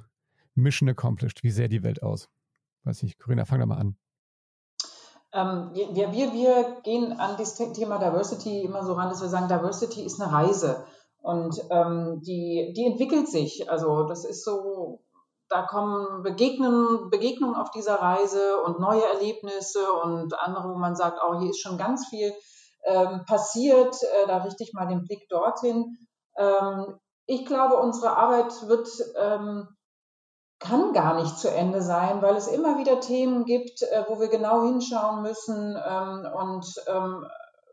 Mission 0.55 0.89
accomplished? 0.89 1.43
Wie 1.45 1.51
sähe 1.51 1.69
die 1.69 1.83
Welt 1.83 2.03
aus? 2.03 2.29
Weiß 2.83 3.03
nicht, 3.03 3.19
Corinna, 3.19 3.45
fang 3.45 3.61
da 3.61 3.67
mal 3.67 3.79
an. 3.79 3.97
Ähm, 5.33 5.71
wir, 5.73 6.13
wir, 6.13 6.33
wir 6.33 6.81
gehen 6.83 7.13
an 7.19 7.37
das 7.39 7.55
Thema 7.55 7.99
Diversity 7.99 8.63
immer 8.63 8.85
so 8.85 8.95
ran, 8.95 9.09
dass 9.09 9.23
wir 9.23 9.29
sagen, 9.29 9.49
Diversity 9.49 10.05
ist 10.05 10.21
eine 10.21 10.33
Reise 10.33 10.85
und 11.23 11.61
ähm, 11.71 12.21
die, 12.23 12.73
die 12.77 12.87
entwickelt 12.87 13.29
sich. 13.29 13.71
Also 13.71 14.05
das 14.05 14.25
ist 14.25 14.45
so, 14.45 15.03
da 15.49 15.63
kommen 15.63 16.23
Begegnen, 16.23 17.11
Begegnungen 17.11 17.57
auf 17.57 17.71
dieser 17.71 17.97
Reise 17.97 18.61
und 18.63 18.81
neue 18.81 19.05
Erlebnisse 19.05 19.93
und 20.05 20.39
andere, 20.41 20.71
wo 20.71 20.79
man 20.79 20.97
sagt, 20.97 21.19
oh, 21.25 21.39
hier 21.39 21.51
ist 21.51 21.61
schon 21.61 21.79
ganz 21.79 22.09
viel 22.09 22.33
ähm, 22.85 23.25
passiert, 23.27 23.95
äh, 24.03 24.27
da 24.27 24.39
richte 24.39 24.65
ich 24.65 24.73
mal 24.73 24.87
den 24.87 25.05
Blick 25.05 25.29
dorthin. 25.29 25.97
Ähm, 26.37 26.99
ich 27.27 27.47
glaube, 27.47 27.77
unsere 27.77 28.17
Arbeit 28.17 28.53
wird 28.69 28.89
ähm, 29.17 29.69
kann 30.61 30.93
gar 30.93 31.21
nicht 31.21 31.39
zu 31.39 31.51
Ende 31.51 31.83
sein, 31.83 32.21
weil 32.23 32.37
es 32.37 32.47
immer 32.47 32.79
wieder 32.79 33.01
Themen 33.01 33.45
gibt, 33.45 33.83
äh, 33.83 34.05
wo 34.09 34.21
wir 34.21 34.29
genau 34.29 34.63
hinschauen 34.63 35.23
müssen 35.23 35.77
ähm, 35.77 36.29
und 36.39 36.75
ähm, 36.87 37.27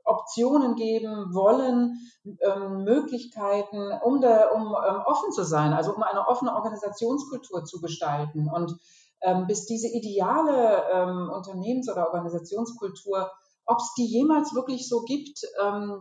Optionen 0.05 0.75
geben 0.75 1.33
wollen, 1.33 1.99
ähm, 2.23 2.85
Möglichkeiten, 2.85 3.91
um, 4.01 4.21
da, 4.21 4.51
um 4.51 4.67
ähm, 4.67 5.01
offen 5.05 5.33
zu 5.33 5.43
sein, 5.43 5.73
also 5.73 5.93
um 5.93 6.01
eine 6.01 6.27
offene 6.29 6.55
Organisationskultur 6.55 7.65
zu 7.65 7.81
gestalten. 7.81 8.49
Und 8.49 8.77
ähm, 9.21 9.47
bis 9.47 9.65
diese 9.65 9.89
ideale 9.89 10.83
ähm, 10.89 11.29
Unternehmens- 11.29 11.91
oder 11.91 12.07
Organisationskultur, 12.07 13.29
ob 13.65 13.79
es 13.79 13.93
die 13.97 14.05
jemals 14.05 14.55
wirklich 14.55 14.87
so 14.87 15.01
gibt, 15.01 15.41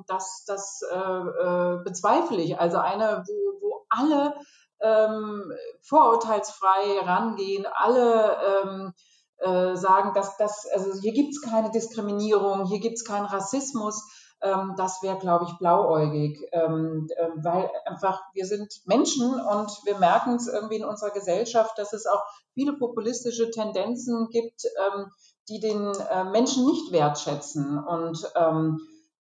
das, 0.06 0.44
das 0.46 0.82
äh, 0.88 0.96
äh, 0.96 1.78
bezweifle 1.82 2.40
ich. 2.40 2.60
Also 2.60 2.78
eine, 2.78 3.24
wo, 3.26 3.60
wo 3.60 3.84
alle 3.88 4.36
ähm, 4.80 5.52
vorurteilsfrei 5.82 7.00
rangehen, 7.04 7.66
alle 7.66 8.36
ähm, 8.64 8.92
äh, 9.38 9.76
sagen, 9.76 10.14
dass 10.14 10.36
das, 10.36 10.66
also 10.72 10.98
hier 11.00 11.12
gibt 11.12 11.30
es 11.30 11.42
keine 11.42 11.70
Diskriminierung, 11.70 12.66
hier 12.66 12.80
gibt 12.80 12.94
es 12.96 13.04
keinen 13.04 13.26
Rassismus. 13.26 14.02
Ähm, 14.42 14.74
das 14.76 15.02
wäre, 15.02 15.18
glaube 15.18 15.46
ich, 15.46 15.58
blauäugig, 15.58 16.38
ähm, 16.52 17.08
äh, 17.16 17.28
weil 17.36 17.70
einfach 17.86 18.20
wir 18.34 18.46
sind 18.46 18.72
Menschen 18.84 19.32
und 19.32 19.70
wir 19.84 19.98
merken 19.98 20.36
es 20.36 20.46
irgendwie 20.46 20.76
in 20.76 20.84
unserer 20.84 21.10
Gesellschaft, 21.10 21.78
dass 21.78 21.92
es 21.92 22.06
auch 22.06 22.22
viele 22.52 22.74
populistische 22.74 23.50
Tendenzen 23.50 24.28
gibt, 24.30 24.62
ähm, 24.64 25.10
die 25.48 25.60
den 25.60 25.92
äh, 26.10 26.24
Menschen 26.24 26.66
nicht 26.66 26.92
wertschätzen. 26.92 27.78
Und 27.78 28.30
ähm, 28.34 28.78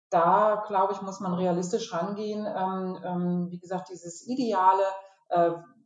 da, 0.10 0.64
glaube 0.68 0.94
ich, 0.94 1.02
muss 1.02 1.20
man 1.20 1.34
realistisch 1.34 1.92
rangehen. 1.92 2.46
Ähm, 2.46 3.00
ähm, 3.04 3.48
wie 3.50 3.60
gesagt, 3.60 3.90
dieses 3.90 4.26
Ideale, 4.28 4.84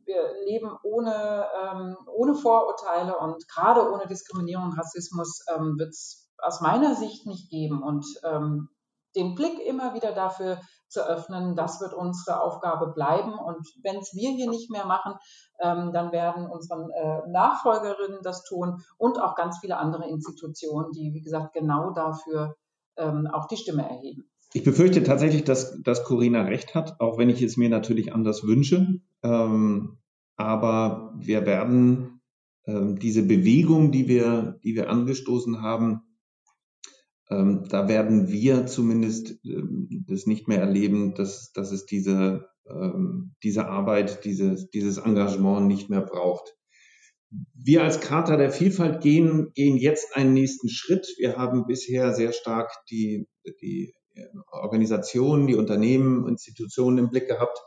wir 0.08 0.44
leben 0.46 0.76
ohne, 0.82 1.46
ähm, 1.62 1.96
ohne 2.06 2.34
Vorurteile 2.34 3.18
und 3.18 3.46
gerade 3.48 3.92
ohne 3.92 4.06
Diskriminierung 4.06 4.72
Rassismus 4.72 5.44
ähm, 5.54 5.78
wird 5.78 5.90
es 5.90 6.30
aus 6.38 6.60
meiner 6.60 6.94
Sicht 6.94 7.26
nicht 7.26 7.50
geben. 7.50 7.82
Und 7.82 8.06
ähm, 8.24 8.70
den 9.14 9.34
Blick 9.34 9.58
immer 9.60 9.94
wieder 9.94 10.12
dafür 10.12 10.60
zu 10.88 11.06
öffnen, 11.06 11.54
das 11.56 11.80
wird 11.80 11.92
unsere 11.92 12.40
Aufgabe 12.40 12.92
bleiben. 12.92 13.38
Und 13.38 13.68
wenn 13.82 13.96
es 13.96 14.14
wir 14.14 14.30
hier 14.30 14.48
nicht 14.48 14.70
mehr 14.70 14.86
machen, 14.86 15.14
dann 15.60 16.12
werden 16.12 16.48
unsere 16.48 16.86
äh, 16.94 17.28
Nachfolgerinnen 17.30 18.20
das 18.22 18.44
tun 18.44 18.84
und 18.96 19.20
auch 19.20 19.34
ganz 19.34 19.58
viele 19.58 19.76
andere 19.76 20.08
Institutionen, 20.08 20.92
die, 20.92 21.12
wie 21.12 21.20
gesagt, 21.20 21.52
genau 21.52 21.90
dafür 21.90 22.54
auch 23.32 23.46
die 23.46 23.56
Stimme 23.56 23.88
erheben. 23.88 24.27
Ich 24.54 24.64
befürchte 24.64 25.02
tatsächlich, 25.02 25.44
dass, 25.44 25.80
dass 25.82 26.04
Corinna 26.04 26.42
recht 26.42 26.74
hat, 26.74 27.00
auch 27.00 27.18
wenn 27.18 27.28
ich 27.28 27.42
es 27.42 27.56
mir 27.56 27.68
natürlich 27.68 28.14
anders 28.14 28.44
wünsche. 28.44 29.00
Ähm, 29.22 29.98
aber 30.36 31.14
wir 31.18 31.44
werden 31.44 32.20
ähm, 32.66 32.98
diese 32.98 33.22
Bewegung, 33.22 33.92
die 33.92 34.08
wir, 34.08 34.58
die 34.64 34.74
wir 34.74 34.88
angestoßen 34.88 35.60
haben, 35.60 36.02
ähm, 37.30 37.64
da 37.68 37.88
werden 37.88 38.28
wir 38.28 38.66
zumindest 38.66 39.44
ähm, 39.44 40.04
das 40.08 40.26
nicht 40.26 40.48
mehr 40.48 40.60
erleben, 40.60 41.14
dass, 41.14 41.52
dass 41.52 41.72
es 41.72 41.84
diese, 41.84 42.48
ähm, 42.66 43.34
diese 43.42 43.66
Arbeit, 43.66 44.24
dieses, 44.24 44.70
dieses 44.70 44.96
Engagement 44.96 45.66
nicht 45.66 45.90
mehr 45.90 46.00
braucht. 46.00 46.54
Wir 47.52 47.82
als 47.82 48.00
Charta 48.00 48.38
der 48.38 48.50
Vielfalt 48.50 49.02
gehen, 49.02 49.52
gehen 49.52 49.76
jetzt 49.76 50.16
einen 50.16 50.32
nächsten 50.32 50.70
Schritt. 50.70 51.06
Wir 51.18 51.36
haben 51.36 51.66
bisher 51.66 52.14
sehr 52.14 52.32
stark 52.32 52.70
die, 52.90 53.28
die 53.60 53.92
Organisationen, 54.50 55.46
die 55.46 55.54
Unternehmen, 55.56 56.28
Institutionen 56.28 56.98
im 56.98 57.10
Blick 57.10 57.28
gehabt 57.28 57.58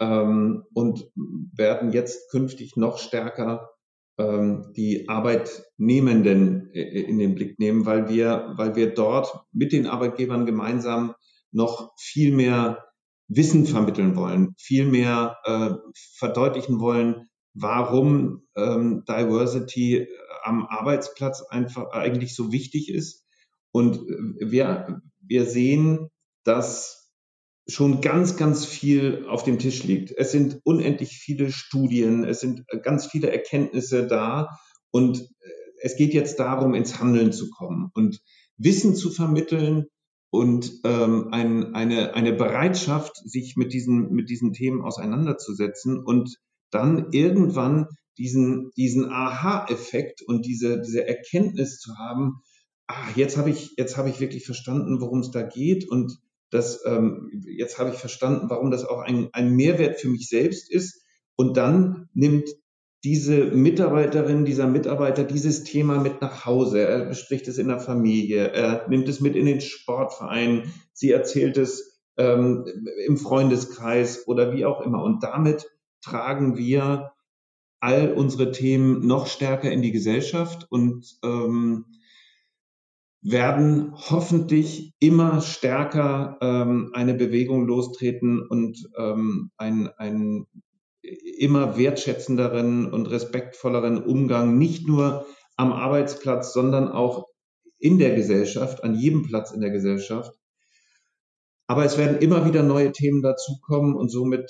ähm, 0.00 0.64
und 0.74 1.10
werden 1.14 1.92
jetzt 1.92 2.30
künftig 2.30 2.76
noch 2.76 2.98
stärker 2.98 3.70
ähm, 4.18 4.72
die 4.76 5.08
Arbeitnehmenden 5.08 6.70
äh, 6.72 7.02
in 7.02 7.18
den 7.18 7.34
Blick 7.34 7.58
nehmen, 7.58 7.86
weil 7.86 8.08
wir, 8.08 8.54
weil 8.56 8.76
wir 8.76 8.94
dort 8.94 9.40
mit 9.52 9.72
den 9.72 9.86
Arbeitgebern 9.86 10.46
gemeinsam 10.46 11.14
noch 11.52 11.92
viel 11.98 12.34
mehr 12.34 12.84
Wissen 13.28 13.66
vermitteln 13.66 14.16
wollen, 14.16 14.54
viel 14.56 14.86
mehr 14.86 15.36
äh, 15.44 15.70
verdeutlichen 16.14 16.80
wollen, 16.80 17.28
warum 17.54 18.46
ähm, 18.56 19.04
Diversity 19.08 20.06
am 20.42 20.66
Arbeitsplatz 20.66 21.42
einfach 21.42 21.90
eigentlich 21.90 22.34
so 22.34 22.52
wichtig 22.52 22.88
ist. 22.88 23.26
Und 23.72 23.96
äh, 23.96 24.50
wir, 24.50 25.02
wir 25.26 25.46
sehen, 25.46 26.08
dass 26.44 27.10
schon 27.68 28.00
ganz, 28.00 28.36
ganz 28.36 28.64
viel 28.64 29.26
auf 29.28 29.42
dem 29.42 29.58
Tisch 29.58 29.82
liegt. 29.82 30.12
Es 30.12 30.30
sind 30.30 30.60
unendlich 30.64 31.18
viele 31.18 31.50
Studien, 31.50 32.24
es 32.24 32.40
sind 32.40 32.64
ganz 32.82 33.06
viele 33.06 33.30
Erkenntnisse 33.30 34.06
da 34.06 34.58
und 34.90 35.20
äh, 35.20 35.50
es 35.82 35.96
geht 35.96 36.14
jetzt 36.14 36.38
darum, 36.38 36.74
ins 36.74 37.00
Handeln 37.00 37.32
zu 37.32 37.50
kommen 37.50 37.90
und 37.94 38.20
Wissen 38.56 38.94
zu 38.94 39.10
vermitteln 39.10 39.86
und 40.30 40.80
ähm, 40.84 41.28
ein, 41.32 41.74
eine, 41.74 42.14
eine 42.14 42.32
Bereitschaft, 42.32 43.16
sich 43.16 43.56
mit 43.56 43.72
diesen, 43.72 44.12
mit 44.12 44.30
diesen 44.30 44.52
Themen 44.52 44.82
auseinanderzusetzen 44.82 45.98
und 45.98 46.36
dann 46.70 47.12
irgendwann 47.12 47.86
diesen, 48.18 48.70
diesen 48.76 49.10
Aha-Effekt 49.10 50.22
und 50.22 50.46
diese, 50.46 50.80
diese 50.80 51.06
Erkenntnis 51.06 51.78
zu 51.78 51.96
haben, 51.98 52.40
ah, 52.86 53.08
jetzt 53.14 53.36
habe 53.36 53.50
ich, 53.50 53.74
jetzt 53.76 53.96
habe 53.96 54.08
ich 54.08 54.20
wirklich 54.20 54.44
verstanden, 54.44 55.00
worum 55.00 55.20
es 55.20 55.30
da 55.30 55.42
geht 55.42 55.88
und 55.88 56.18
das, 56.50 56.84
ähm, 56.86 57.30
jetzt 57.44 57.78
habe 57.78 57.90
ich 57.90 57.96
verstanden, 57.96 58.48
warum 58.48 58.70
das 58.70 58.84
auch 58.84 59.00
ein, 59.00 59.28
ein 59.32 59.54
Mehrwert 59.54 60.00
für 60.00 60.08
mich 60.08 60.28
selbst 60.28 60.70
ist. 60.70 61.02
Und 61.34 61.56
dann 61.56 62.08
nimmt 62.14 62.48
diese 63.04 63.46
Mitarbeiterin, 63.46 64.44
dieser 64.44 64.66
Mitarbeiter 64.66 65.24
dieses 65.24 65.64
Thema 65.64 66.00
mit 66.00 66.20
nach 66.20 66.46
Hause. 66.46 66.80
Er 66.80 67.04
bespricht 67.06 67.46
es 67.48 67.58
in 67.58 67.68
der 67.68 67.80
Familie, 67.80 68.48
er 68.48 68.88
nimmt 68.88 69.08
es 69.08 69.20
mit 69.20 69.36
in 69.36 69.46
den 69.46 69.60
Sportverein, 69.60 70.72
sie 70.92 71.10
erzählt 71.10 71.56
es 71.56 72.00
ähm, 72.16 72.64
im 73.06 73.16
Freundeskreis 73.16 74.26
oder 74.26 74.54
wie 74.54 74.64
auch 74.64 74.80
immer. 74.80 75.02
Und 75.02 75.22
damit 75.22 75.66
tragen 76.00 76.56
wir 76.56 77.12
all 77.80 78.12
unsere 78.12 78.52
Themen 78.52 79.06
noch 79.06 79.26
stärker 79.26 79.70
in 79.70 79.82
die 79.82 79.92
Gesellschaft 79.92 80.66
und 80.70 81.18
ähm, 81.22 81.84
werden 83.28 83.92
hoffentlich 83.96 84.94
immer 85.00 85.40
stärker 85.40 86.38
ähm, 86.40 86.90
eine 86.94 87.14
Bewegung 87.14 87.66
lostreten 87.66 88.40
und 88.40 88.88
ähm, 88.96 89.50
ein, 89.56 89.88
ein 89.96 90.46
immer 91.38 91.76
wertschätzenderen 91.76 92.92
und 92.92 93.10
respektvolleren 93.10 94.02
Umgang 94.02 94.58
nicht 94.58 94.86
nur 94.86 95.26
am 95.56 95.72
Arbeitsplatz, 95.72 96.52
sondern 96.52 96.88
auch 96.88 97.26
in 97.78 97.98
der 97.98 98.14
Gesellschaft, 98.14 98.84
an 98.84 98.94
jedem 98.94 99.24
Platz 99.24 99.50
in 99.50 99.60
der 99.60 99.70
Gesellschaft. 99.70 100.32
Aber 101.66 101.84
es 101.84 101.98
werden 101.98 102.18
immer 102.18 102.46
wieder 102.46 102.62
neue 102.62 102.92
Themen 102.92 103.22
dazukommen 103.22 103.96
und 103.96 104.08
somit 104.08 104.48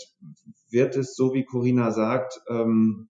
wird 0.68 0.96
es, 0.96 1.14
so 1.16 1.32
wie 1.32 1.46
Corinna 1.46 1.92
sagt, 1.92 2.42
ähm, 2.50 3.08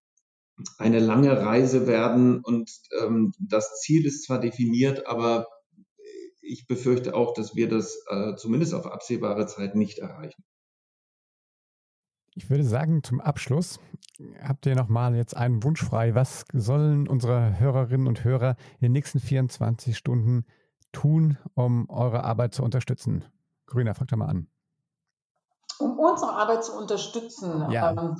eine 0.78 1.00
lange 1.00 1.36
Reise 1.40 1.88
werden 1.88 2.40
und 2.40 2.70
ähm, 3.02 3.32
das 3.40 3.80
Ziel 3.80 4.06
ist 4.06 4.24
zwar 4.24 4.38
definiert, 4.38 5.08
aber 5.08 5.46
ich 6.46 6.66
befürchte 6.66 7.14
auch, 7.14 7.34
dass 7.34 7.54
wir 7.54 7.68
das 7.68 8.04
äh, 8.08 8.34
zumindest 8.36 8.74
auf 8.74 8.86
absehbare 8.86 9.46
Zeit 9.46 9.74
nicht 9.74 9.98
erreichen. 9.98 10.44
Ich 12.34 12.50
würde 12.50 12.64
sagen, 12.64 13.02
zum 13.02 13.20
Abschluss 13.20 13.80
habt 14.42 14.66
ihr 14.66 14.74
nochmal 14.74 15.16
jetzt 15.16 15.34
einen 15.34 15.62
Wunsch 15.62 15.82
frei. 15.82 16.14
Was 16.14 16.44
sollen 16.52 17.08
unsere 17.08 17.58
Hörerinnen 17.58 18.06
und 18.06 18.24
Hörer 18.24 18.56
in 18.74 18.86
den 18.86 18.92
nächsten 18.92 19.20
24 19.20 19.96
Stunden 19.96 20.44
tun, 20.92 21.38
um 21.54 21.88
eure 21.88 22.24
Arbeit 22.24 22.52
zu 22.52 22.62
unterstützen? 22.62 23.24
Corinna, 23.66 23.94
frag 23.94 24.08
doch 24.08 24.18
mal 24.18 24.28
an. 24.28 24.48
Um 25.78 25.98
unsere 25.98 26.32
Arbeit 26.32 26.64
zu 26.64 26.76
unterstützen, 26.76 27.70
ja. 27.70 27.90
ähm, 27.90 28.16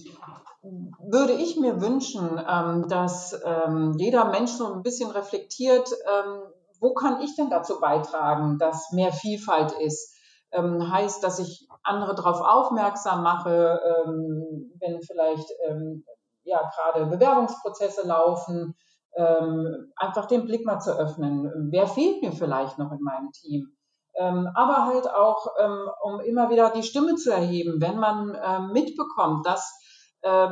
würde 0.63 1.35
ich 1.35 1.57
mir 1.57 1.81
wünschen, 1.81 2.41
ähm, 2.49 2.89
dass 2.89 3.39
ähm, 3.45 3.95
jeder 3.99 4.31
Mensch 4.31 4.51
so 4.51 4.73
ein 4.73 4.83
bisschen 4.83 5.11
reflektiert, 5.11 5.91
ähm, 5.91 6.41
wo 6.81 6.95
kann 6.95 7.21
ich 7.21 7.35
denn 7.37 7.51
dazu 7.51 7.81
beitragen, 7.81 8.59
dass 8.59 8.93
mehr 8.93 9.13
Vielfalt 9.13 9.73
ist? 9.73 10.15
Ähm, 10.53 10.91
heißt, 10.91 11.23
dass 11.23 11.39
ich 11.39 11.69
andere 11.83 12.15
darauf 12.15 12.41
aufmerksam 12.41 13.23
mache, 13.23 13.81
ähm, 13.85 14.73
wenn 14.81 15.01
vielleicht 15.03 15.49
ähm, 15.67 16.05
ja 16.45 16.61
gerade 16.75 17.07
Bewerbungsprozesse 17.07 18.07
laufen, 18.07 18.75
ähm, 19.17 19.93
einfach 19.97 20.27
den 20.27 20.45
Blick 20.45 20.65
mal 20.65 20.79
zu 20.79 20.93
öffnen. 20.93 21.69
Wer 21.71 21.87
fehlt 21.87 22.23
mir 22.23 22.33
vielleicht 22.33 22.79
noch 22.79 22.93
in 22.93 23.03
meinem 23.03 23.33
Team? 23.33 23.77
Ähm, 24.15 24.49
aber 24.55 24.87
halt 24.87 25.11
auch, 25.11 25.47
ähm, 25.59 25.89
um 26.03 26.21
immer 26.21 26.49
wieder 26.51 26.71
die 26.71 26.85
Stimme 26.85 27.17
zu 27.17 27.33
erheben, 27.33 27.81
wenn 27.81 27.99
man 27.99 28.73
mitbekommt, 28.73 29.45
dass 29.47 29.79
äh, 30.27 30.49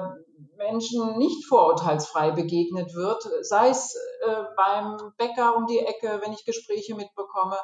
Menschen 0.57 1.19
nicht 1.19 1.47
vorurteilsfrei 1.47 2.31
begegnet 2.31 2.95
wird, 2.95 3.23
sei 3.43 3.71
es 3.71 3.95
äh, 4.25 4.45
beim 4.57 5.13
Bäcker 5.19 5.57
um 5.57 5.67
die 5.67 5.81
Ecke, 5.81 6.21
wenn 6.23 6.33
ich 6.33 6.45
Gespräche 6.45 6.95
mitbekomme, 6.95 7.59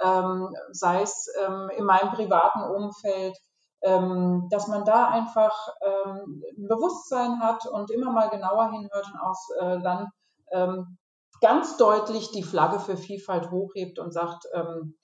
ähm, 0.00 0.54
sei 0.70 1.02
es 1.02 1.28
ähm, 1.44 1.70
in 1.76 1.84
meinem 1.84 2.10
privaten 2.10 2.62
Umfeld, 2.62 3.36
ähm, 3.82 4.48
dass 4.50 4.68
man 4.68 4.84
da 4.84 5.08
einfach 5.08 5.68
ähm, 5.82 6.42
ein 6.56 6.68
Bewusstsein 6.68 7.40
hat 7.40 7.66
und 7.66 7.90
immer 7.90 8.12
mal 8.12 8.30
genauer 8.30 8.70
hinhört 8.70 9.06
und 9.12 9.20
auch 9.20 9.38
äh, 9.60 9.82
dann 9.82 10.10
ähm, 10.52 10.98
ganz 11.40 11.76
deutlich 11.76 12.30
die 12.30 12.42
Flagge 12.42 12.78
für 12.78 12.96
Vielfalt 12.96 13.50
hochhebt 13.50 13.98
und 13.98 14.12
sagt, 14.12 14.46
ähm, 14.54 14.96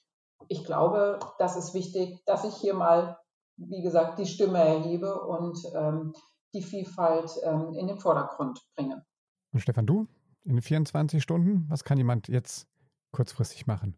ich 0.48 0.64
glaube, 0.64 1.18
das 1.38 1.56
ist 1.56 1.74
wichtig, 1.74 2.22
dass 2.24 2.44
ich 2.44 2.54
hier 2.56 2.74
mal, 2.74 3.18
wie 3.56 3.82
gesagt, 3.82 4.18
die 4.18 4.26
Stimme 4.26 4.58
erhebe 4.58 5.20
und 5.20 5.58
die 6.54 6.62
Vielfalt 6.62 7.30
in 7.78 7.86
den 7.86 7.98
Vordergrund 7.98 8.60
bringe. 8.74 9.04
Und 9.52 9.60
Stefan, 9.60 9.86
du 9.86 10.06
in 10.44 10.60
24 10.60 11.22
Stunden, 11.22 11.66
was 11.68 11.84
kann 11.84 11.98
jemand 11.98 12.28
jetzt 12.28 12.66
kurzfristig 13.10 13.66
machen? 13.66 13.96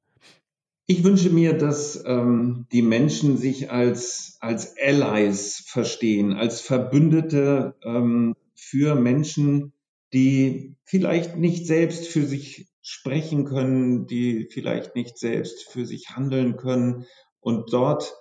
Ich 0.87 1.03
wünsche 1.03 1.31
mir, 1.31 1.57
dass 1.57 2.05
ähm, 2.05 2.67
die 2.71 2.83
Menschen 2.83 3.39
sich 3.39 3.71
als, 3.71 4.37
als 4.41 4.75
Allies 4.77 5.65
verstehen, 5.67 6.35
als 6.35 6.61
Verbündete 6.61 7.75
ähm, 7.83 8.37
für 8.55 8.95
Menschen, 8.95 9.73
die 10.13 10.77
vielleicht 10.85 11.37
nicht 11.37 11.67
selbst 11.67 12.07
für 12.07 12.27
sich 12.27 12.69
sprechen 12.83 13.47
können, 13.47 14.07
die 14.07 14.47
vielleicht 14.51 14.95
nicht 14.95 15.19
selbst 15.19 15.65
für 15.65 15.87
sich 15.87 16.11
handeln 16.11 16.57
können 16.57 17.07
und 17.41 17.73
dort 17.73 18.15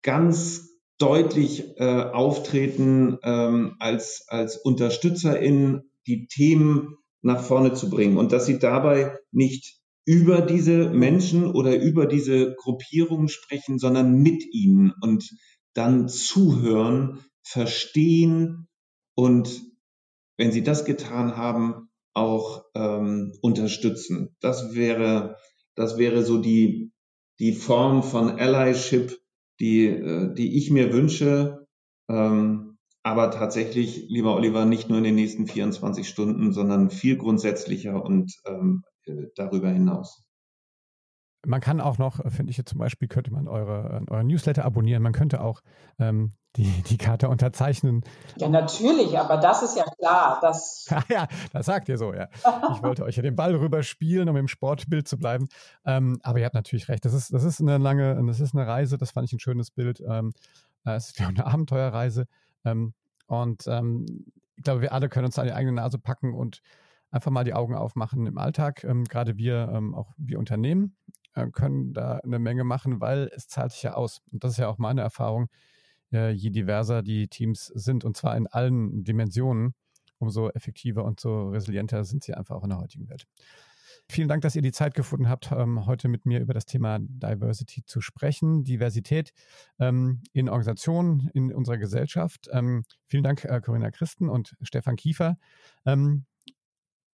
ganz 0.00 0.75
deutlich 0.98 1.78
äh, 1.78 1.84
auftreten 1.84 3.18
ähm, 3.22 3.76
als, 3.78 4.26
als 4.28 4.56
UnterstützerInnen, 4.56 5.90
die 6.06 6.26
Themen 6.26 6.96
nach 7.22 7.42
vorne 7.42 7.74
zu 7.74 7.90
bringen 7.90 8.16
und 8.16 8.32
dass 8.32 8.46
sie 8.46 8.58
dabei 8.58 9.18
nicht 9.32 9.80
über 10.04 10.40
diese 10.40 10.90
Menschen 10.90 11.46
oder 11.46 11.76
über 11.76 12.06
diese 12.06 12.54
Gruppierungen 12.54 13.28
sprechen, 13.28 13.78
sondern 13.78 14.22
mit 14.22 14.44
ihnen 14.52 14.92
und 15.02 15.28
dann 15.74 16.08
zuhören, 16.08 17.24
verstehen 17.42 18.68
und 19.14 19.62
wenn 20.36 20.52
sie 20.52 20.62
das 20.62 20.84
getan 20.84 21.36
haben, 21.36 21.88
auch 22.14 22.64
ähm, 22.74 23.34
unterstützen. 23.42 24.36
Das 24.40 24.74
wäre, 24.74 25.36
das 25.74 25.98
wäre 25.98 26.22
so 26.22 26.38
die, 26.38 26.92
die 27.38 27.52
Form 27.52 28.02
von 28.02 28.30
Allyship, 28.30 29.18
die, 29.60 29.86
äh, 29.86 30.34
die 30.34 30.56
ich 30.58 30.70
mir 30.70 30.92
wünsche. 30.92 31.66
Ähm, 32.08 32.76
aber 33.02 33.30
tatsächlich, 33.30 34.06
lieber 34.08 34.34
Oliver, 34.36 34.64
nicht 34.64 34.88
nur 34.88 34.98
in 34.98 35.04
den 35.04 35.14
nächsten 35.14 35.46
24 35.46 36.08
Stunden, 36.08 36.52
sondern 36.52 36.90
viel 36.90 37.16
grundsätzlicher 37.16 38.04
und 38.04 38.32
ähm, 38.46 38.82
äh, 39.06 39.28
darüber 39.36 39.70
hinaus. 39.70 40.25
Man 41.46 41.60
kann 41.60 41.80
auch 41.80 41.98
noch, 41.98 42.24
äh, 42.24 42.30
finde 42.30 42.50
ich 42.50 42.64
zum 42.64 42.78
Beispiel, 42.78 43.08
könnte 43.08 43.32
man 43.32 43.48
eure, 43.48 44.02
äh, 44.06 44.10
eure 44.10 44.24
Newsletter 44.24 44.64
abonnieren. 44.64 45.02
Man 45.02 45.12
könnte 45.12 45.40
auch 45.40 45.62
ähm, 45.98 46.32
die, 46.56 46.82
die 46.82 46.96
Karte 46.96 47.28
unterzeichnen. 47.28 48.02
Ja, 48.36 48.48
natürlich, 48.48 49.18
aber 49.18 49.36
das 49.36 49.62
ist 49.62 49.76
ja 49.76 49.84
klar. 49.98 50.38
Dass 50.40 50.88
ja, 51.08 51.28
das 51.52 51.66
sagt 51.66 51.88
ihr 51.88 51.98
so, 51.98 52.12
ja. 52.14 52.28
Ich 52.72 52.82
wollte 52.82 53.04
euch 53.04 53.16
ja 53.16 53.22
den 53.22 53.36
Ball 53.36 53.54
rüberspielen, 53.54 54.28
um 54.28 54.36
im 54.36 54.48
Sportbild 54.48 55.06
zu 55.06 55.18
bleiben. 55.18 55.48
Ähm, 55.84 56.18
aber 56.22 56.40
ihr 56.40 56.46
habt 56.46 56.54
natürlich 56.54 56.88
recht. 56.88 57.04
Das 57.04 57.14
ist, 57.14 57.32
das 57.32 57.44
ist 57.44 57.60
eine 57.60 57.78
lange, 57.78 58.20
das 58.26 58.40
ist 58.40 58.54
eine 58.54 58.66
Reise, 58.66 58.98
das 58.98 59.12
fand 59.12 59.26
ich 59.26 59.32
ein 59.32 59.40
schönes 59.40 59.70
Bild. 59.70 60.02
Ähm, 60.06 60.32
es 60.84 61.10
ist 61.10 61.20
eine 61.20 61.46
Abenteuerreise. 61.46 62.26
Ähm, 62.64 62.94
und 63.26 63.66
ähm, 63.66 64.06
ich 64.56 64.64
glaube, 64.64 64.80
wir 64.80 64.92
alle 64.92 65.08
können 65.08 65.26
uns 65.26 65.38
an 65.38 65.46
die 65.46 65.52
eigene 65.52 65.74
Nase 65.74 65.98
packen 65.98 66.34
und 66.34 66.62
einfach 67.10 67.30
mal 67.30 67.44
die 67.44 67.54
Augen 67.54 67.74
aufmachen 67.74 68.26
im 68.26 68.38
Alltag. 68.38 68.84
Ähm, 68.84 69.04
gerade 69.04 69.36
wir, 69.36 69.70
ähm, 69.72 69.94
auch 69.94 70.12
wir 70.16 70.38
Unternehmen, 70.38 70.96
äh, 71.36 71.46
können 71.50 71.92
da 71.92 72.18
eine 72.24 72.38
Menge 72.38 72.64
machen, 72.64 73.00
weil 73.00 73.30
es 73.34 73.46
zahlt 73.48 73.72
sich 73.72 73.82
ja 73.82 73.94
aus. 73.94 74.22
Und 74.32 74.42
das 74.42 74.52
ist 74.52 74.58
ja 74.58 74.68
auch 74.68 74.78
meine 74.78 75.02
Erfahrung. 75.02 75.48
Äh, 76.12 76.30
je 76.30 76.50
diverser 76.50 77.02
die 77.02 77.28
Teams 77.28 77.66
sind, 77.66 78.04
und 78.04 78.16
zwar 78.16 78.36
in 78.36 78.46
allen 78.46 79.04
Dimensionen, 79.04 79.74
umso 80.18 80.48
effektiver 80.50 81.04
und 81.04 81.20
so 81.20 81.50
resilienter 81.50 82.04
sind 82.04 82.24
sie 82.24 82.34
einfach 82.34 82.56
auch 82.56 82.64
in 82.64 82.70
der 82.70 82.78
heutigen 82.78 83.08
Welt. 83.08 83.26
Vielen 84.08 84.28
Dank, 84.28 84.42
dass 84.42 84.54
ihr 84.54 84.62
die 84.62 84.72
Zeit 84.72 84.94
gefunden 84.94 85.28
habt, 85.28 85.50
ähm, 85.50 85.84
heute 85.86 86.08
mit 86.08 86.26
mir 86.26 86.40
über 86.40 86.54
das 86.54 86.64
Thema 86.64 86.98
Diversity 87.00 87.84
zu 87.84 88.00
sprechen, 88.00 88.62
Diversität 88.62 89.32
ähm, 89.80 90.22
in 90.32 90.48
Organisationen, 90.48 91.28
in 91.34 91.52
unserer 91.52 91.76
Gesellschaft. 91.76 92.48
Ähm, 92.52 92.84
vielen 93.06 93.24
Dank, 93.24 93.44
äh, 93.44 93.60
Corinna 93.60 93.90
Christen 93.90 94.28
und 94.28 94.56
Stefan 94.62 94.96
Kiefer. 94.96 95.36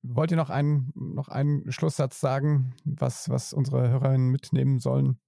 Wollt 0.02 0.32
ihr 0.32 0.36
noch 0.36 0.50
einen, 0.50 0.92
noch 0.94 1.28
einen 1.28 1.70
Schlusssatz 1.70 2.20
sagen, 2.20 2.74
was, 2.84 3.28
was 3.28 3.52
unsere 3.52 3.88
Hörerinnen 3.88 4.30
mitnehmen 4.30 4.80
sollen? 4.80 5.18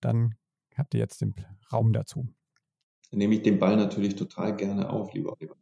Dann 0.00 0.34
habt 0.76 0.94
ihr 0.94 1.00
jetzt 1.00 1.20
den 1.20 1.34
Raum 1.72 1.92
dazu. 1.92 2.26
Dann 3.10 3.18
nehme 3.18 3.34
ich 3.34 3.42
den 3.42 3.60
Ball 3.60 3.76
natürlich 3.76 4.16
total 4.16 4.56
gerne 4.56 4.90
auf, 4.90 5.14
lieber 5.14 5.32
Oliver. 5.32 5.54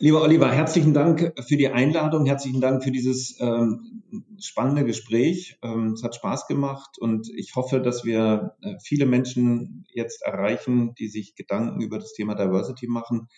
Lieber 0.00 0.20
Oliver, 0.20 0.52
herzlichen 0.52 0.92
Dank 0.92 1.32
für 1.48 1.56
die 1.56 1.68
Einladung, 1.68 2.26
herzlichen 2.26 2.60
Dank 2.60 2.84
für 2.84 2.90
dieses 2.90 3.40
ähm, 3.40 4.02
spannende 4.38 4.84
Gespräch. 4.84 5.58
Ähm, 5.62 5.94
es 5.94 6.02
hat 6.02 6.14
Spaß 6.14 6.46
gemacht 6.46 6.98
und 6.98 7.30
ich 7.34 7.56
hoffe, 7.56 7.80
dass 7.80 8.04
wir 8.04 8.54
äh, 8.60 8.74
viele 8.82 9.06
Menschen 9.06 9.86
jetzt 9.88 10.22
erreichen, 10.22 10.94
die 10.98 11.08
sich 11.08 11.36
Gedanken 11.36 11.80
über 11.80 11.98
das 11.98 12.12
Thema 12.12 12.34
Diversity 12.34 12.86
machen, 12.86 13.28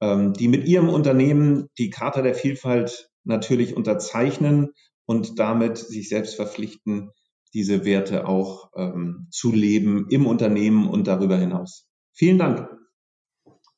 ähm, 0.00 0.32
die 0.32 0.48
mit 0.48 0.66
ihrem 0.66 0.88
Unternehmen 0.88 1.68
die 1.78 1.90
Charta 1.90 2.22
der 2.22 2.34
Vielfalt 2.34 3.10
natürlich 3.24 3.76
unterzeichnen 3.76 4.72
und 5.06 5.38
damit 5.38 5.78
sich 5.78 6.08
selbst 6.08 6.34
verpflichten, 6.36 7.10
diese 7.54 7.84
Werte 7.84 8.26
auch 8.26 8.70
ähm, 8.76 9.28
zu 9.30 9.52
leben 9.52 10.08
im 10.10 10.26
Unternehmen 10.26 10.88
und 10.88 11.06
darüber 11.06 11.36
hinaus. 11.36 11.86
Vielen 12.12 12.38
Dank. 12.38 12.68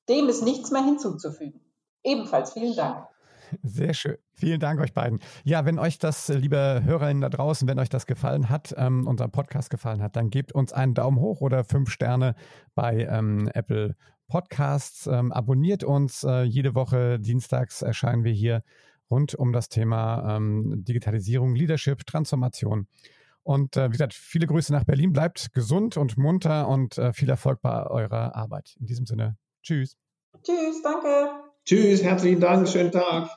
Dem 0.09 0.29
ist 0.29 0.43
nichts 0.43 0.71
mehr 0.71 0.85
hinzuzufügen. 0.85 1.61
Ebenfalls 2.03 2.53
vielen 2.53 2.75
Dank. 2.75 3.07
Sehr 3.63 3.95
schön. 3.95 4.17
Vielen 4.35 4.61
Dank 4.61 4.81
euch 4.81 4.93
beiden. 4.93 5.21
Ja, 5.45 5.65
wenn 5.65 5.79
euch 5.79 5.99
das, 5.99 6.29
liebe 6.29 6.83
Hörerinnen 6.85 7.21
da 7.21 7.29
draußen, 7.29 7.67
wenn 7.69 7.79
euch 7.79 7.89
das 7.89 8.07
gefallen 8.07 8.49
hat, 8.49 8.75
ähm, 8.77 9.07
unser 9.07 9.29
Podcast 9.29 9.71
gefallen 9.71 10.03
hat, 10.03 10.17
dann 10.17 10.31
gebt 10.31 10.53
uns 10.53 10.73
einen 10.73 10.95
Daumen 10.95 11.19
hoch 11.19 11.41
oder 11.41 11.65
fünf 11.65 11.91
Sterne 11.91 12.35
bei 12.75 13.07
ähm, 13.11 13.51
Apple 13.55 13.97
Podcasts. 14.29 15.07
Ähm, 15.07 15.33
abonniert 15.33 15.85
uns. 15.85 16.25
Äh, 16.25 16.43
jede 16.43 16.75
Woche 16.75 17.19
dienstags 17.19 17.83
erscheinen 17.83 18.25
wir 18.25 18.33
hier 18.33 18.63
rund 19.11 19.35
um 19.35 19.53
das 19.53 19.69
Thema 19.69 20.37
ähm, 20.37 20.85
Digitalisierung, 20.85 21.55
Leadership, 21.55 22.07
Transformation. 22.07 22.87
Und 23.43 23.79
äh, 23.79 23.89
wie 23.89 23.93
gesagt, 23.93 24.13
viele 24.13 24.47
Grüße 24.47 24.73
nach 24.73 24.85
Berlin. 24.85 25.13
Bleibt 25.13 25.55
gesund 25.55 25.97
und 25.97 26.19
munter 26.19 26.69
und 26.69 26.99
äh, 26.99 27.13
viel 27.15 27.31
Erfolg 27.31 27.63
bei 27.63 27.87
eurer 27.87 28.37
Arbeit. 28.37 28.77
In 28.79 28.87
diesem 28.87 29.07
Sinne, 29.07 29.39
tschüss. 29.63 29.97
Tschüss, 30.43 30.83
danke. 30.83 31.48
Tschüss, 31.69 32.03
herzlichen 32.03 32.41
Dank, 32.41 32.67
schönen 32.67 32.91
Tag. 32.91 33.29